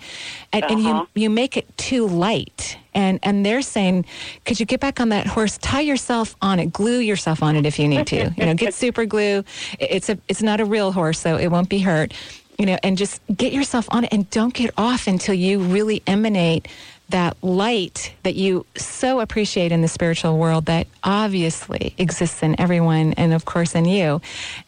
and, 0.53 0.63
and 0.65 0.79
Uh-huh. 0.85 1.05
you 1.15 1.23
you 1.23 1.29
make 1.29 1.57
it 1.57 1.65
too 1.77 2.05
light. 2.07 2.77
And 2.93 3.19
and 3.23 3.43
they're 3.45 3.63
saying, 3.63 4.05
could 4.45 4.59
you 4.59 4.67
get 4.67 4.79
back 4.79 4.99
on 4.99 5.09
that 5.09 5.25
horse? 5.25 5.57
Tie 5.57 5.81
yourself 5.81 6.35
on 6.41 6.59
it. 6.59 6.71
Glue 6.71 6.99
yourself 6.99 7.41
on 7.41 7.55
it 7.55 7.65
if 7.65 7.79
you 7.79 7.87
need 7.87 8.05
to. 8.07 8.31
You 8.37 8.45
know, 8.45 8.53
get 8.53 8.73
super 8.85 9.05
glue. 9.05 9.43
It's 9.79 10.09
a 10.09 10.17
it's 10.27 10.43
not 10.43 10.59
a 10.59 10.65
real 10.65 10.91
horse, 10.91 11.19
so 11.19 11.37
it 11.37 11.47
won't 11.47 11.69
be 11.69 11.79
hurt. 11.79 12.13
You 12.59 12.67
know, 12.67 12.77
and 12.83 12.95
just 12.99 13.19
get 13.35 13.51
yourself 13.51 13.87
on 13.89 14.03
it 14.03 14.13
and 14.13 14.29
don't 14.29 14.53
get 14.53 14.69
off 14.77 15.07
until 15.07 15.33
you 15.33 15.59
really 15.59 16.03
emanate 16.05 16.67
that 17.13 17.37
light 17.43 18.11
that 18.23 18.33
you 18.33 18.65
so 18.75 19.19
appreciate 19.19 19.71
in 19.71 19.81
the 19.81 19.87
spiritual 19.87 20.37
world 20.39 20.65
that 20.65 20.87
obviously 21.03 21.93
exists 21.99 22.41
in 22.41 22.59
everyone 22.59 23.13
and 23.13 23.33
of 23.33 23.45
course 23.45 23.75
in 23.75 23.85
you. 23.85 24.19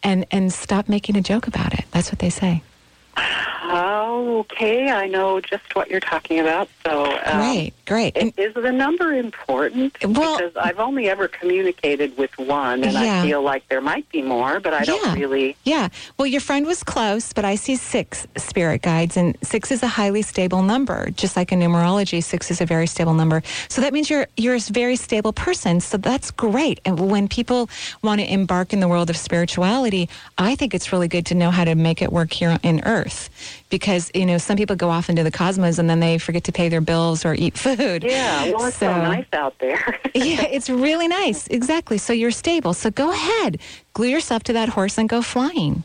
And 0.02 0.26
and 0.30 0.52
stop 0.52 0.88
making 0.88 1.16
a 1.16 1.22
joke 1.22 1.48
about 1.48 1.74
it. 1.74 1.84
That's 1.90 2.10
what 2.10 2.20
they 2.20 2.30
say 2.30 2.62
Oh, 3.68 4.38
okay. 4.40 4.90
I 4.90 5.06
know 5.08 5.40
just 5.40 5.74
what 5.74 5.90
you're 5.90 6.00
talking 6.00 6.38
about. 6.40 6.68
So, 6.84 7.04
um, 7.24 7.40
great 7.40 7.72
great 7.86 8.16
and 8.16 8.32
Is 8.36 8.52
the 8.54 8.72
number 8.72 9.12
important? 9.12 9.94
Well- 10.04 10.36
because 10.38 10.56
I've 10.56 10.78
only 10.80 11.08
ever 11.08 11.28
communicated 11.28 12.16
with 12.18 12.36
one, 12.38 12.82
and 12.84 12.92
Yeah. 12.92 13.22
I 13.22 13.26
feel 13.26 13.42
like 13.42 13.68
there 13.68 13.80
might 13.80 14.08
be 14.10 14.22
more, 14.22 14.60
but 14.60 14.72
I 14.74 14.78
Yeah. 14.80 14.84
don't 14.84 15.18
really. 15.18 15.56
Yeah. 15.64 15.88
Well, 16.18 16.26
your 16.26 16.40
friend 16.40 16.66
was 16.66 16.82
close, 16.82 17.32
but 17.32 17.44
I 17.44 17.54
see 17.54 17.76
six 17.76 18.26
spirit 18.36 18.82
guides, 18.82 19.16
and 19.16 19.36
six 19.42 19.70
is 19.70 19.82
a 19.82 19.88
highly 19.88 20.22
stable 20.22 20.62
number. 20.62 21.10
Just 21.10 21.36
like 21.36 21.52
in 21.52 21.60
numerology, 21.60 22.22
six 22.22 22.50
is 22.50 22.60
a 22.60 22.66
very 22.66 22.86
stable 22.86 23.14
number. 23.14 23.42
So 23.68 23.80
that 23.82 23.92
means 23.92 24.10
you're 24.10 24.26
you're 24.36 24.56
a 24.56 24.60
very 24.60 24.96
stable 24.96 25.32
person. 25.32 25.80
So 25.80 25.96
that's 25.96 26.30
great. 26.30 26.80
And 26.84 26.98
when 27.10 27.28
people 27.28 27.68
want 28.02 28.20
to 28.20 28.26
embark 28.32 28.72
in 28.72 28.80
the 28.80 28.88
world 28.88 29.10
of 29.10 29.16
spirituality, 29.16 30.08
I 30.38 30.54
think 30.56 30.74
it's 30.74 30.92
really 30.92 31.08
good 31.08 31.26
to 31.26 31.34
know 31.34 31.50
how 31.50 31.64
to 31.64 31.74
make 31.74 32.02
it 32.02 32.12
work 32.12 32.32
here 32.32 32.58
in 32.62 32.82
Earth, 32.84 33.30
because 33.70 34.10
you 34.14 34.26
know 34.26 34.38
some 34.38 34.56
people 34.56 34.76
go 34.76 34.88
off 34.88 35.08
into 35.08 35.22
the 35.22 35.30
cosmos 35.30 35.78
and 35.78 35.88
then 35.88 36.00
they 36.00 36.18
forget 36.18 36.44
to 36.44 36.52
pay 36.52 36.68
their 36.68 36.80
bills 36.80 37.24
or 37.24 37.34
eat 37.34 37.56
food. 37.58 38.04
Yeah, 38.04 38.52
well, 38.52 38.66
it's 38.66 38.76
so, 38.76 38.88
nice 38.88 39.26
out 39.32 39.58
there. 39.58 39.98
yeah, 40.14 40.42
it's 40.44 40.70
really 40.70 41.08
nice. 41.08 41.46
Exactly. 41.48 41.98
So 41.98 42.12
you're 42.12 42.30
stable. 42.30 42.74
So 42.74 42.90
go 42.90 43.10
ahead, 43.12 43.60
glue 43.94 44.08
yourself 44.08 44.42
to 44.44 44.52
that 44.54 44.68
horse 44.70 44.98
and 44.98 45.08
go 45.08 45.22
flying. 45.22 45.84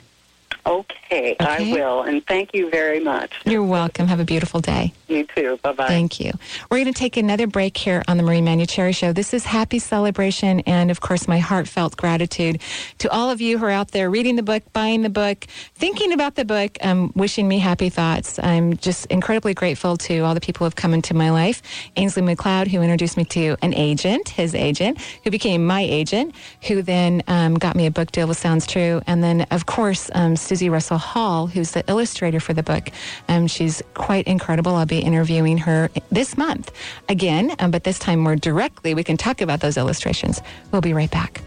okay, 0.65 1.35
I 1.39 1.71
will, 1.71 2.03
and 2.03 2.25
thank 2.27 2.53
you 2.53 2.69
very 2.69 2.99
much. 2.99 3.31
You're 3.45 3.63
welcome. 3.63 4.07
Have 4.07 4.19
a 4.19 4.25
beautiful 4.25 4.59
day. 4.61 4.93
You 5.11 5.25
too. 5.35 5.59
Bye 5.61 5.73
bye. 5.73 5.87
Thank 5.87 6.21
you. 6.21 6.31
We're 6.69 6.77
going 6.77 6.93
to 6.93 6.97
take 6.97 7.17
another 7.17 7.45
break 7.45 7.75
here 7.75 8.01
on 8.07 8.15
the 8.15 8.23
Marie 8.23 8.39
Manuchehri 8.39 8.95
Show. 8.95 9.11
This 9.11 9.33
is 9.33 9.43
Happy 9.43 9.77
Celebration 9.77 10.61
and, 10.61 10.89
of 10.89 11.01
course, 11.01 11.27
my 11.27 11.37
heartfelt 11.37 11.97
gratitude 11.97 12.61
to 12.99 13.11
all 13.11 13.29
of 13.29 13.41
you 13.41 13.57
who 13.57 13.65
are 13.65 13.71
out 13.71 13.91
there 13.91 14.09
reading 14.09 14.37
the 14.37 14.43
book, 14.43 14.63
buying 14.71 15.01
the 15.01 15.09
book, 15.09 15.47
thinking 15.75 16.13
about 16.13 16.35
the 16.35 16.45
book, 16.45 16.77
um, 16.81 17.11
wishing 17.13 17.45
me 17.45 17.59
happy 17.59 17.89
thoughts. 17.89 18.39
I'm 18.39 18.77
just 18.77 19.05
incredibly 19.07 19.53
grateful 19.53 19.97
to 19.97 20.19
all 20.19 20.33
the 20.33 20.39
people 20.39 20.59
who 20.59 20.65
have 20.67 20.77
come 20.77 20.93
into 20.93 21.13
my 21.13 21.29
life. 21.29 21.61
Ainslie 21.97 22.21
MacLeod, 22.21 22.69
who 22.69 22.81
introduced 22.81 23.17
me 23.17 23.25
to 23.25 23.57
an 23.61 23.73
agent, 23.73 24.29
his 24.29 24.55
agent, 24.55 25.01
who 25.25 25.29
became 25.29 25.65
my 25.65 25.81
agent, 25.81 26.33
who 26.69 26.81
then 26.81 27.21
um, 27.27 27.55
got 27.55 27.75
me 27.75 27.85
a 27.85 27.91
book 27.91 28.13
deal 28.13 28.29
with 28.29 28.37
Sounds 28.37 28.65
True. 28.65 29.01
And 29.07 29.21
then, 29.21 29.41
of 29.51 29.65
course, 29.65 30.09
um, 30.15 30.37
Susie 30.37 30.69
Russell 30.69 30.99
Hall, 30.99 31.47
who's 31.47 31.71
the 31.71 31.83
illustrator 31.89 32.39
for 32.39 32.53
the 32.53 32.63
book. 32.63 32.89
Um, 33.27 33.47
she's 33.47 33.83
quite 33.93 34.25
incredible. 34.25 34.75
I'll 34.75 34.85
be 34.85 35.00
interviewing 35.01 35.57
her 35.59 35.89
this 36.11 36.37
month 36.37 36.71
again, 37.09 37.55
um, 37.59 37.71
but 37.71 37.83
this 37.83 37.99
time 37.99 38.19
more 38.19 38.35
directly. 38.35 38.93
We 38.93 39.03
can 39.03 39.17
talk 39.17 39.41
about 39.41 39.59
those 39.59 39.77
illustrations. 39.77 40.41
We'll 40.71 40.81
be 40.81 40.93
right 40.93 41.11
back. 41.11 41.41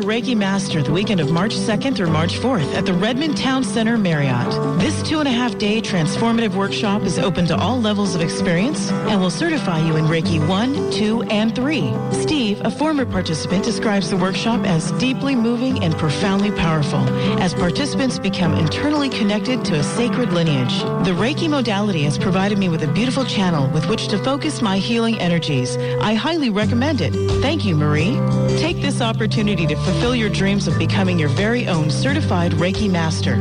Reiki 0.00 0.36
Master 0.36 0.82
the 0.82 0.90
weekend 0.90 1.20
of 1.20 1.30
March 1.30 1.54
2nd 1.54 1.94
through 1.94 2.10
March 2.10 2.38
4th 2.38 2.74
at 2.74 2.86
the 2.86 2.94
Redmond 2.94 3.36
Town 3.36 3.62
Center 3.62 3.98
Marriott. 3.98 4.50
This 4.80 5.02
two 5.02 5.18
and 5.18 5.28
a 5.28 5.32
half 5.32 5.58
day 5.58 5.82
transformative 5.82 6.54
workshop 6.54 7.02
is 7.02 7.18
open 7.18 7.46
to 7.46 7.56
all 7.56 7.80
levels 7.80 8.14
of 8.14 8.22
experience 8.22 8.90
and 8.90 9.20
will 9.20 9.30
certify 9.30 9.78
you 9.78 9.96
in 9.96 10.06
Reiki 10.06 10.46
1, 10.48 10.92
2, 10.92 11.22
and 11.24 11.54
3. 11.54 11.92
Steve, 12.12 12.60
a 12.64 12.70
former 12.70 13.04
participant, 13.04 13.64
describes 13.64 14.08
the 14.08 14.16
workshop 14.16 14.66
as 14.66 14.92
deeply 14.92 15.36
moving 15.36 15.84
and 15.84 15.94
profoundly 15.96 16.50
powerful 16.52 17.00
as 17.40 17.52
participants 17.52 18.18
become 18.18 18.54
internally 18.54 19.10
connected 19.10 19.64
to 19.66 19.78
a 19.78 19.82
sacred 19.82 20.32
lineage. 20.32 20.80
The 21.04 21.12
Reiki 21.12 21.50
modality 21.50 22.04
has 22.04 22.16
provided 22.16 22.56
me 22.56 22.68
with 22.68 22.82
a 22.82 22.92
beautiful 22.92 23.24
channel 23.24 23.68
with 23.68 23.88
which 23.88 24.08
to 24.08 24.18
focus 24.18 24.62
my 24.62 24.78
healing 24.78 25.18
energies. 25.18 25.76
I 26.00 26.14
highly 26.14 26.50
recommend 26.50 27.00
it. 27.00 27.12
Thank 27.42 27.64
you, 27.64 27.76
Marie. 27.76 28.18
Take 28.58 28.80
this 28.80 29.00
opportunity 29.00 29.66
to 29.66 29.81
fulfill 29.82 30.14
your 30.14 30.30
dreams 30.30 30.68
of 30.68 30.78
becoming 30.78 31.18
your 31.18 31.30
very 31.30 31.66
own 31.68 31.90
certified 31.90 32.52
Reiki 32.52 32.90
master. 32.90 33.34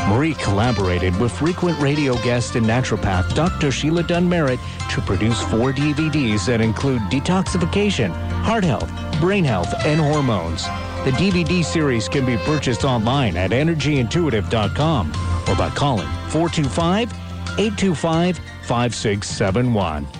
Marie 0.09 0.35
collaborated 0.35 1.19
with 1.19 1.33
frequent 1.33 1.81
radio 1.81 2.15
guest 2.23 2.55
and 2.55 2.65
naturopath 2.65 3.35
Dr. 3.35 3.73
Sheila 3.73 4.05
Dunmerritt 4.05 4.61
to 4.95 5.01
produce 5.01 5.43
four 5.43 5.73
DVDs 5.73 6.47
that 6.47 6.61
include 6.61 7.03
detoxification, 7.11 8.13
heart 8.45 8.63
health, 8.63 8.89
brain 9.19 9.43
health, 9.43 9.75
and 9.85 10.01
hormones. 10.01 10.63
The 11.05 11.11
DVD 11.19 11.65
series 11.65 12.09
can 12.09 12.25
be 12.25 12.37
purchased 12.37 12.85
online 12.85 13.37
at 13.37 13.51
energyintuitive.com 13.51 15.09
or 15.49 15.57
by 15.57 15.71
calling 15.71 16.07
425 16.29 17.13
825 17.59 18.39
5671. 18.63 20.20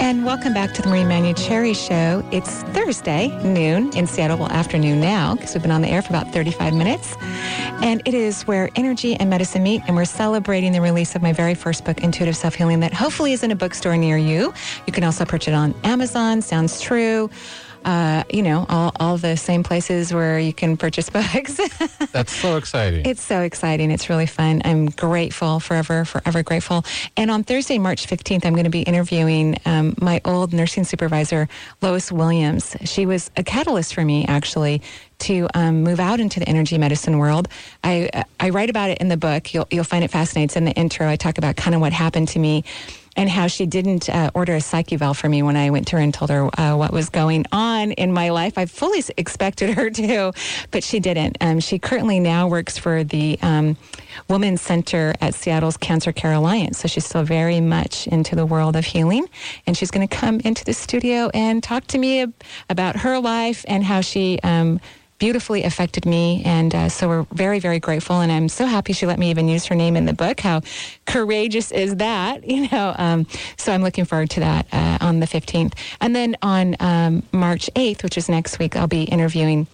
And 0.00 0.24
welcome 0.24 0.54
back 0.54 0.72
to 0.74 0.82
the 0.82 0.88
Marie 0.88 1.00
Manuchehri 1.00 1.74
Show. 1.74 2.24
It's 2.30 2.62
Thursday, 2.74 3.36
noon 3.42 3.90
in 3.96 4.06
Seattle. 4.06 4.38
Well, 4.38 4.52
afternoon 4.52 5.00
now, 5.00 5.34
because 5.34 5.52
we've 5.54 5.62
been 5.62 5.72
on 5.72 5.82
the 5.82 5.88
air 5.88 6.02
for 6.02 6.10
about 6.10 6.32
35 6.32 6.74
minutes. 6.74 7.16
And 7.84 8.00
it 8.06 8.14
is 8.14 8.44
where 8.44 8.70
energy 8.76 9.14
and 9.14 9.28
medicine 9.28 9.62
meet. 9.62 9.82
And 9.86 9.94
we're 9.94 10.06
celebrating 10.06 10.72
the 10.72 10.80
release 10.80 11.14
of 11.14 11.20
my 11.20 11.34
very 11.34 11.54
first 11.54 11.84
book, 11.84 12.02
Intuitive 12.02 12.34
Self 12.34 12.54
Healing, 12.54 12.80
that 12.80 12.94
hopefully 12.94 13.34
is 13.34 13.42
in 13.42 13.50
a 13.50 13.54
bookstore 13.54 13.94
near 13.98 14.16
you. 14.16 14.54
You 14.86 14.92
can 14.94 15.04
also 15.04 15.26
purchase 15.26 15.48
it 15.48 15.54
on 15.54 15.74
Amazon, 15.84 16.40
Sounds 16.40 16.80
True. 16.80 17.28
Uh, 17.84 18.24
you 18.32 18.42
know, 18.42 18.66
all, 18.68 18.92
all 18.98 19.18
the 19.18 19.36
same 19.36 19.62
places 19.62 20.12
where 20.12 20.38
you 20.38 20.52
can 20.52 20.76
purchase 20.76 21.10
books. 21.10 21.60
That's 22.12 22.34
so 22.34 22.56
exciting. 22.56 23.04
It's 23.06 23.22
so 23.22 23.40
exciting. 23.42 23.90
It's 23.90 24.08
really 24.08 24.26
fun. 24.26 24.62
I'm 24.64 24.86
grateful, 24.86 25.60
forever, 25.60 26.04
forever 26.04 26.42
grateful. 26.42 26.84
And 27.16 27.30
on 27.30 27.44
Thursday, 27.44 27.78
March 27.78 28.06
15th, 28.06 28.44
I'm 28.44 28.54
going 28.54 28.64
to 28.64 28.70
be 28.70 28.82
interviewing 28.82 29.58
um, 29.66 29.94
my 30.00 30.20
old 30.24 30.52
nursing 30.52 30.84
supervisor, 30.84 31.48
Lois 31.82 32.10
Williams. 32.10 32.76
She 32.84 33.06
was 33.06 33.30
a 33.36 33.44
catalyst 33.44 33.94
for 33.94 34.04
me, 34.04 34.24
actually, 34.26 34.82
to 35.20 35.48
um, 35.54 35.82
move 35.82 36.00
out 36.00 36.20
into 36.20 36.40
the 36.40 36.48
energy 36.48 36.78
medicine 36.78 37.18
world. 37.18 37.48
I, 37.82 38.24
I 38.40 38.50
write 38.50 38.70
about 38.70 38.90
it 38.90 38.98
in 38.98 39.08
the 39.08 39.16
book. 39.16 39.54
You'll, 39.54 39.66
you'll 39.70 39.84
find 39.84 40.04
it 40.04 40.10
fascinating. 40.10 40.44
It's 40.44 40.56
in 40.56 40.64
the 40.64 40.72
intro. 40.72 41.08
I 41.08 41.16
talk 41.16 41.38
about 41.38 41.56
kind 41.56 41.74
of 41.74 41.80
what 41.80 41.92
happened 41.92 42.28
to 42.28 42.38
me 42.38 42.64
and 43.16 43.28
how 43.30 43.46
she 43.46 43.66
didn't 43.66 44.08
uh, 44.08 44.30
order 44.34 44.54
a 44.54 44.60
psych 44.60 44.92
eval 44.92 45.14
for 45.14 45.28
me 45.28 45.42
when 45.42 45.56
I 45.56 45.70
went 45.70 45.86
to 45.88 45.96
her 45.96 46.02
and 46.02 46.12
told 46.12 46.30
her 46.30 46.48
uh, 46.58 46.76
what 46.76 46.92
was 46.92 47.08
going 47.08 47.46
on 47.52 47.92
in 47.92 48.12
my 48.12 48.30
life. 48.30 48.58
I 48.58 48.66
fully 48.66 49.02
expected 49.16 49.74
her 49.74 49.90
to, 49.90 50.32
but 50.70 50.84
she 50.84 51.00
didn't. 51.00 51.36
Um, 51.40 51.60
she 51.60 51.78
currently 51.78 52.20
now 52.20 52.48
works 52.48 52.78
for 52.78 53.04
the 53.04 53.38
um, 53.42 53.76
Women's 54.28 54.60
Center 54.60 55.14
at 55.20 55.34
Seattle's 55.34 55.76
Cancer 55.76 56.12
Care 56.12 56.32
Alliance. 56.32 56.78
So 56.78 56.88
she's 56.88 57.04
still 57.04 57.24
very 57.24 57.60
much 57.60 58.06
into 58.06 58.36
the 58.36 58.46
world 58.46 58.76
of 58.76 58.84
healing. 58.84 59.26
And 59.66 59.76
she's 59.76 59.90
going 59.90 60.06
to 60.06 60.16
come 60.16 60.40
into 60.40 60.64
the 60.64 60.74
studio 60.74 61.30
and 61.34 61.62
talk 61.62 61.86
to 61.88 61.98
me 61.98 62.22
ab- 62.22 62.34
about 62.68 62.96
her 62.96 63.18
life 63.20 63.64
and 63.68 63.84
how 63.84 64.00
she. 64.00 64.38
Um, 64.42 64.80
beautifully 65.24 65.62
affected 65.64 66.04
me. 66.04 66.42
And 66.44 66.74
uh, 66.74 66.90
so 66.90 67.08
we're 67.08 67.26
very, 67.32 67.58
very 67.58 67.80
grateful. 67.80 68.20
And 68.20 68.30
I'm 68.30 68.46
so 68.46 68.66
happy 68.66 68.92
she 68.92 69.06
let 69.06 69.18
me 69.18 69.30
even 69.30 69.48
use 69.48 69.64
her 69.64 69.74
name 69.74 69.96
in 69.96 70.04
the 70.04 70.12
book. 70.12 70.38
How 70.40 70.60
courageous 71.06 71.72
is 71.72 71.96
that? 71.96 72.44
You 72.54 72.68
know, 72.70 72.94
um, 72.98 73.26
so 73.56 73.72
I'm 73.72 73.82
looking 73.82 74.04
forward 74.04 74.30
to 74.30 74.40
that 74.40 74.66
uh, 74.70 74.98
on 75.00 75.20
the 75.20 75.26
15th. 75.26 75.72
And 76.00 76.14
then 76.14 76.36
on 76.42 76.76
um, 76.78 77.22
March 77.32 77.70
8th, 77.74 78.02
which 78.02 78.18
is 78.18 78.28
next 78.28 78.58
week, 78.58 78.76
I'll 78.76 78.86
be 78.86 79.04
interviewing 79.04 79.66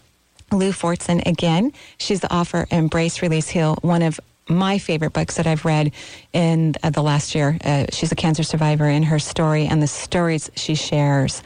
Lou 0.52 0.70
Fortson 0.70 1.26
again. 1.26 1.72
She's 1.98 2.20
the 2.20 2.32
author 2.32 2.66
Embrace, 2.70 3.20
Release, 3.22 3.48
Heal, 3.48 3.76
one 3.82 4.02
of 4.02 4.20
my 4.48 4.78
favorite 4.78 5.12
books 5.12 5.36
that 5.36 5.46
I've 5.46 5.64
read 5.64 5.92
in 6.32 6.76
uh, 6.82 6.90
the 6.90 7.02
last 7.02 7.34
year. 7.34 7.58
Uh, 7.64 7.86
she's 7.90 8.12
a 8.12 8.16
cancer 8.16 8.44
survivor, 8.44 8.84
and 8.84 9.04
her 9.04 9.18
story 9.18 9.66
and 9.66 9.82
the 9.82 9.88
stories 9.88 10.50
she 10.54 10.74
shares 10.74 11.42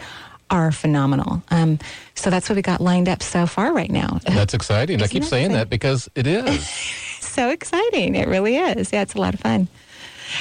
are 0.54 0.70
phenomenal. 0.70 1.42
Um, 1.50 1.80
so 2.14 2.30
that's 2.30 2.48
what 2.48 2.54
we 2.56 2.62
got 2.62 2.80
lined 2.80 3.08
up 3.08 3.22
so 3.22 3.44
far 3.46 3.74
right 3.74 3.90
now. 3.90 4.20
That's 4.24 4.54
exciting. 4.54 5.02
I 5.02 5.08
keep 5.08 5.24
that 5.24 5.28
saying 5.28 5.46
exciting? 5.46 5.56
that 5.58 5.68
because 5.68 6.08
it 6.14 6.26
is. 6.28 6.66
so 7.20 7.50
exciting. 7.50 8.14
It 8.14 8.28
really 8.28 8.56
is. 8.56 8.92
Yeah, 8.92 9.02
it's 9.02 9.14
a 9.14 9.20
lot 9.20 9.34
of 9.34 9.40
fun. 9.40 9.66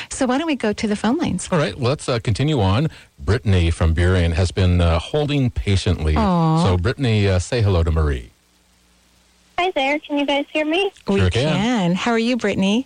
So 0.10 0.28
why 0.28 0.38
don't 0.38 0.48
we 0.48 0.56
go 0.56 0.72
to 0.72 0.88
the 0.88 0.96
phone 0.96 1.18
lines? 1.18 1.50
All 1.52 1.58
right, 1.58 1.78
let's 1.80 2.08
uh, 2.08 2.20
continue 2.20 2.60
on. 2.62 2.90
Brittany 3.20 3.72
from 3.72 3.94
Burien 3.96 4.34
has 4.34 4.52
been 4.52 4.82
uh, 4.82 5.00
holding 5.00 5.50
patiently. 5.50 6.16
Aw. 6.16 6.64
So, 6.64 6.78
Brittany, 6.78 7.28
uh, 7.28 7.40
say 7.40 7.62
hello 7.62 7.84
to 7.84 7.92
Marie. 7.92 8.30
Hi 9.60 9.72
there. 9.72 10.00
Can 10.00 10.18
you 10.20 10.26
guys 10.26 10.46
hear 10.52 10.66
me? 10.66 10.92
We 11.08 11.20
Sure 11.20 11.30
can. 11.30 11.56
can. 11.56 11.96
How 11.96 12.12
are 12.12 12.20
you, 12.20 12.38
Brittany? 12.38 12.86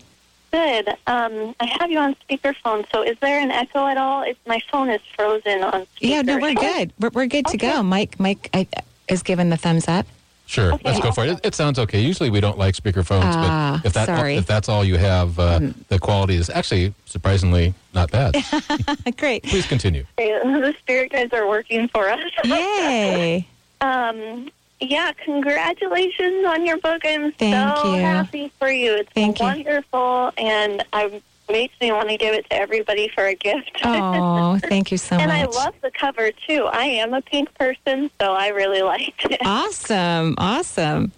Good. 0.58 0.90
Um, 1.06 1.54
I 1.60 1.66
have 1.80 1.92
you 1.92 2.00
on 2.00 2.16
speakerphone. 2.28 2.90
So 2.92 3.04
is 3.04 3.16
there 3.20 3.40
an 3.40 3.52
echo 3.52 3.86
at 3.86 3.98
all? 3.98 4.24
It's, 4.24 4.40
my 4.48 4.60
phone 4.72 4.90
is 4.90 5.02
frozen 5.16 5.62
on 5.64 5.86
speaker. 5.96 6.14
Yeah, 6.16 6.22
no, 6.24 6.40
we're 6.40 6.56
good. 6.56 6.92
We're, 7.00 7.10
we're 7.10 7.28
good 7.28 7.46
to 7.48 7.58
go. 7.58 7.84
Mike, 7.84 8.20
Mike 8.20 8.50
I, 8.56 8.68
is 9.08 9.22
giving 9.22 9.50
the 9.50 9.58
thumbs 9.58 9.88
up. 9.88 10.08
Sure, 10.48 10.74
Okay. 10.74 10.82
let's 10.86 11.00
go 11.00 11.12
for 11.12 11.26
it. 11.26 11.32
it. 11.32 11.40
It 11.44 11.56
sounds 11.56 11.78
okay. 11.78 12.00
Usually 12.00 12.32
we 12.32 12.40
don't 12.40 12.58
like 12.58 12.74
speakerphones, 12.74 13.22
Ah, 13.26 13.80
but 13.84 13.88
if 13.88 13.94
that 13.94 14.06
sorry. 14.08 14.36
if 14.38 14.48
that's 14.48 14.68
all 14.70 14.84
you 14.84 14.98
have, 14.98 15.38
uh, 15.38 15.60
the 15.90 16.00
quality 16.00 16.36
is 16.38 16.50
actually 16.50 16.94
surprisingly 17.06 17.76
not 17.94 18.10
bad. 18.10 18.34
Great. 19.18 19.44
Please 19.44 19.68
continue. 19.68 20.06
The 20.18 20.74
spirit 20.80 21.12
guides 21.12 21.34
are 21.34 21.48
working 21.48 21.88
for 21.90 22.10
us. 22.10 22.20
Yay. 22.46 23.48
Um, 23.80 24.50
yeah, 24.80 25.12
congratulations 25.24 26.46
on 26.46 26.66
your 26.66 26.78
book. 26.78 27.02
I'm 27.06 27.32
Thank 27.34 27.78
so 27.78 27.92
you. 27.92 28.02
happy 28.02 28.52
for 28.60 28.70
you. 28.70 28.96
It's 28.96 29.12
Thank 29.14 29.40
you. 29.40 29.46
wonderful, 29.46 30.32
and 30.38 30.84
it 30.94 31.24
makes 31.50 31.74
me 31.82 31.92
want 31.92 32.10
to 32.10 32.18
give 32.18 32.34
it 32.34 32.50
to 32.50 32.56
everybody 32.56 33.10
for 33.10 33.26
a 33.26 33.36
gift. 33.36 33.72
Oh, 33.84 34.60
thank 34.60 34.92
you 34.92 34.98
so 34.98 35.18
and 35.18 35.28
much. 35.28 35.38
And 35.40 35.48
I 35.48 35.52
love 35.52 35.74
the 35.82 35.92
cover 35.92 36.32
too. 36.48 36.66
I 36.66 36.84
am 36.86 37.14
a 37.14 37.22
pink 37.22 37.54
person, 37.56 38.12
so 38.20 38.34
I 38.34 38.50
really 38.50 38.82
liked 38.94 39.26
it. 39.26 39.42
Awesome. 39.46 40.36
Awesome. 40.38 41.12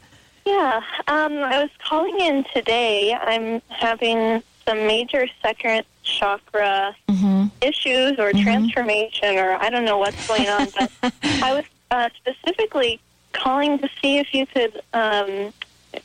Yeah, 0.45 0.81
um, 1.07 1.33
I 1.39 1.61
was 1.61 1.69
calling 1.79 2.19
in 2.19 2.45
today. 2.53 3.13
I'm 3.13 3.61
having 3.69 4.41
some 4.67 4.87
major 4.87 5.27
second 5.41 5.83
chakra 6.03 6.95
hmm 7.09 7.47
issues 7.61 8.17
or 8.17 8.31
transformation, 8.31 9.37
or 9.37 9.61
I 9.61 9.69
don't 9.69 9.83
know 9.83 9.97
what's 9.97 10.25
going 10.27 10.47
on, 10.47 10.71
but 10.75 10.91
I 11.41 11.53
was 11.53 11.65
uh, 11.91 12.09
specifically 12.15 13.01
calling 13.33 13.79
to 13.79 13.89
see 14.01 14.17
if 14.17 14.33
you 14.33 14.45
could 14.45 14.81
um, 14.93 15.53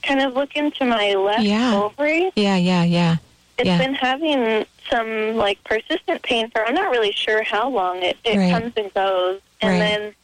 kind 0.03 0.21
of 0.21 0.35
look 0.35 0.57
into 0.57 0.85
my 0.85 1.15
left 1.15 1.43
Yeah. 1.43 1.75
ovary. 1.75 2.31
Yeah, 2.37 2.57
yeah, 2.57 2.85
yeah. 2.85 3.17
It's 3.59 3.67
Yeah. 3.67 3.79
been 3.79 3.95
having 3.95 4.67
some 4.91 5.37
like 5.37 5.63
persistent 5.65 6.23
pain 6.23 6.51
for 6.51 6.65
I'm 6.67 6.75
not 6.75 6.91
really 6.91 7.13
sure 7.13 7.43
how 7.43 7.69
long 7.69 8.03
it, 8.03 8.17
it 8.25 8.37
Right. 8.37 8.53
comes 8.53 8.73
and 8.77 8.93
goes. 8.95 9.41
And 9.61 9.71
Right. 9.71 9.79
then 9.79 10.15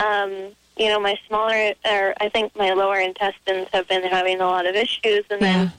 um, 0.00 0.52
you 0.76 0.88
know, 0.88 0.98
my 0.98 1.16
smaller 1.28 1.72
or 1.84 2.14
I 2.20 2.28
think 2.28 2.54
my 2.56 2.72
lower 2.72 2.98
intestines 2.98 3.68
have 3.72 3.86
been 3.88 4.02
having 4.02 4.40
a 4.40 4.46
lot 4.46 4.66
of 4.66 4.74
issues 4.74 5.24
and 5.30 5.40
Yeah. 5.40 5.52
then 5.64 5.72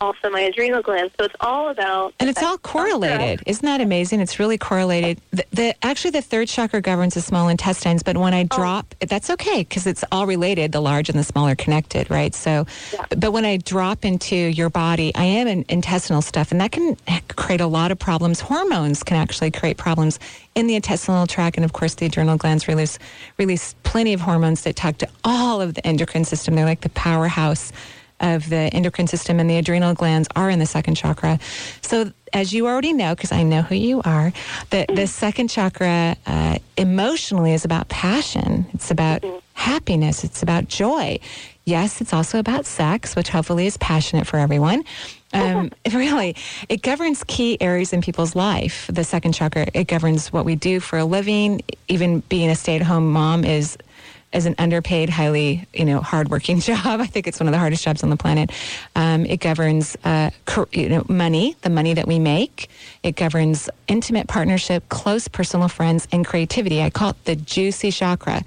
also 0.00 0.30
my 0.30 0.40
adrenal 0.40 0.82
glands. 0.82 1.14
So 1.18 1.24
it's 1.24 1.34
all 1.40 1.68
about 1.68 2.14
And 2.20 2.28
it's 2.28 2.42
all 2.42 2.58
correlated. 2.58 3.42
Isn't 3.46 3.64
that 3.64 3.80
amazing? 3.80 4.20
It's 4.20 4.38
really 4.38 4.58
correlated. 4.58 5.20
The, 5.30 5.44
the 5.52 5.74
actually 5.84 6.10
the 6.10 6.22
third 6.22 6.48
chakra 6.48 6.80
governs 6.80 7.14
the 7.14 7.20
small 7.20 7.48
intestines, 7.48 8.02
but 8.02 8.16
when 8.16 8.34
I 8.34 8.42
oh. 8.42 8.56
drop, 8.56 8.94
that's 9.00 9.30
okay 9.30 9.60
because 9.60 9.86
it's 9.86 10.04
all 10.12 10.26
related. 10.26 10.72
The 10.72 10.80
large 10.80 11.08
and 11.08 11.18
the 11.18 11.24
small 11.24 11.48
are 11.48 11.54
connected, 11.54 12.10
right? 12.10 12.34
So, 12.34 12.66
but 13.10 13.32
when 13.32 13.44
I 13.44 13.56
drop 13.58 14.04
into 14.04 14.36
your 14.36 14.70
body, 14.70 15.14
I 15.14 15.24
am 15.24 15.46
in 15.46 15.64
intestinal 15.68 16.22
stuff, 16.22 16.50
and 16.50 16.60
that 16.60 16.72
can 16.72 16.96
create 17.28 17.60
a 17.60 17.66
lot 17.66 17.90
of 17.90 17.98
problems. 17.98 18.40
Hormones 18.40 19.02
can 19.02 19.16
actually 19.16 19.50
create 19.50 19.76
problems 19.76 20.18
in 20.54 20.66
the 20.66 20.74
intestinal 20.74 21.26
tract, 21.26 21.56
and 21.56 21.64
of 21.64 21.72
course, 21.72 21.94
the 21.94 22.06
adrenal 22.06 22.36
glands 22.36 22.68
release 22.68 22.98
release 23.38 23.74
plenty 23.84 24.12
of 24.12 24.20
hormones 24.20 24.62
that 24.62 24.76
talk 24.76 24.98
to 24.98 25.08
all 25.24 25.60
of 25.60 25.74
the 25.74 25.86
endocrine 25.86 26.24
system. 26.24 26.54
They're 26.54 26.64
like 26.64 26.80
the 26.82 26.88
powerhouse 26.90 27.72
of 28.20 28.48
the 28.48 28.70
endocrine 28.72 29.06
system 29.06 29.40
and 29.40 29.48
the 29.50 29.56
adrenal 29.56 29.94
glands 29.94 30.28
are 30.36 30.50
in 30.50 30.58
the 30.58 30.66
second 30.66 30.94
chakra. 30.94 31.38
So, 31.82 32.12
as 32.32 32.52
you 32.52 32.66
already 32.66 32.92
know, 32.92 33.14
because 33.14 33.32
I 33.32 33.42
know 33.42 33.62
who 33.62 33.74
you 33.74 34.02
are, 34.04 34.32
the, 34.70 34.86
the 34.92 35.06
second 35.06 35.48
chakra 35.48 36.16
uh, 36.26 36.58
emotionally 36.76 37.52
is 37.52 37.64
about 37.64 37.88
passion. 37.88 38.66
It's 38.72 38.90
about 38.90 39.24
happiness. 39.52 40.24
It's 40.24 40.42
about 40.42 40.68
joy. 40.68 41.18
Yes, 41.64 42.00
it's 42.00 42.12
also 42.12 42.38
about 42.38 42.66
sex, 42.66 43.16
which 43.16 43.28
hopefully 43.28 43.66
is 43.66 43.76
passionate 43.78 44.26
for 44.26 44.38
everyone. 44.38 44.84
Um, 45.32 45.70
really, 45.92 46.36
it 46.68 46.82
governs 46.82 47.24
key 47.24 47.56
areas 47.60 47.92
in 47.92 48.02
people's 48.02 48.34
life. 48.34 48.88
The 48.92 49.04
second 49.04 49.32
chakra, 49.32 49.66
it 49.72 49.84
governs 49.86 50.32
what 50.32 50.44
we 50.44 50.56
do 50.56 50.80
for 50.80 50.98
a 50.98 51.04
living. 51.04 51.62
Even 51.88 52.20
being 52.20 52.50
a 52.50 52.54
stay-at-home 52.54 53.10
mom 53.10 53.44
is 53.44 53.78
is 54.34 54.46
an 54.46 54.54
underpaid, 54.58 55.08
highly 55.08 55.66
you 55.72 55.84
know 55.84 56.00
hardworking 56.00 56.60
job. 56.70 57.00
I 57.00 57.06
think 57.06 57.26
it's 57.26 57.40
one 57.40 57.48
of 57.48 57.52
the 57.52 57.58
hardest 57.58 57.84
jobs 57.84 58.02
on 58.02 58.10
the 58.10 58.16
planet. 58.16 58.50
Um, 58.96 59.24
it 59.26 59.40
governs 59.40 59.96
uh, 60.04 60.30
you 60.72 60.88
know 60.88 61.04
money, 61.08 61.56
the 61.62 61.70
money 61.70 61.94
that 61.94 62.06
we 62.06 62.18
make. 62.18 62.68
It 63.02 63.16
governs 63.16 63.70
intimate 63.88 64.28
partnership, 64.28 64.88
close 64.88 65.28
personal 65.28 65.68
friends, 65.68 66.08
and 66.12 66.26
creativity. 66.26 66.82
I 66.82 66.90
call 66.90 67.10
it 67.10 67.24
the 67.24 67.36
juicy 67.36 67.90
chakra. 67.90 68.42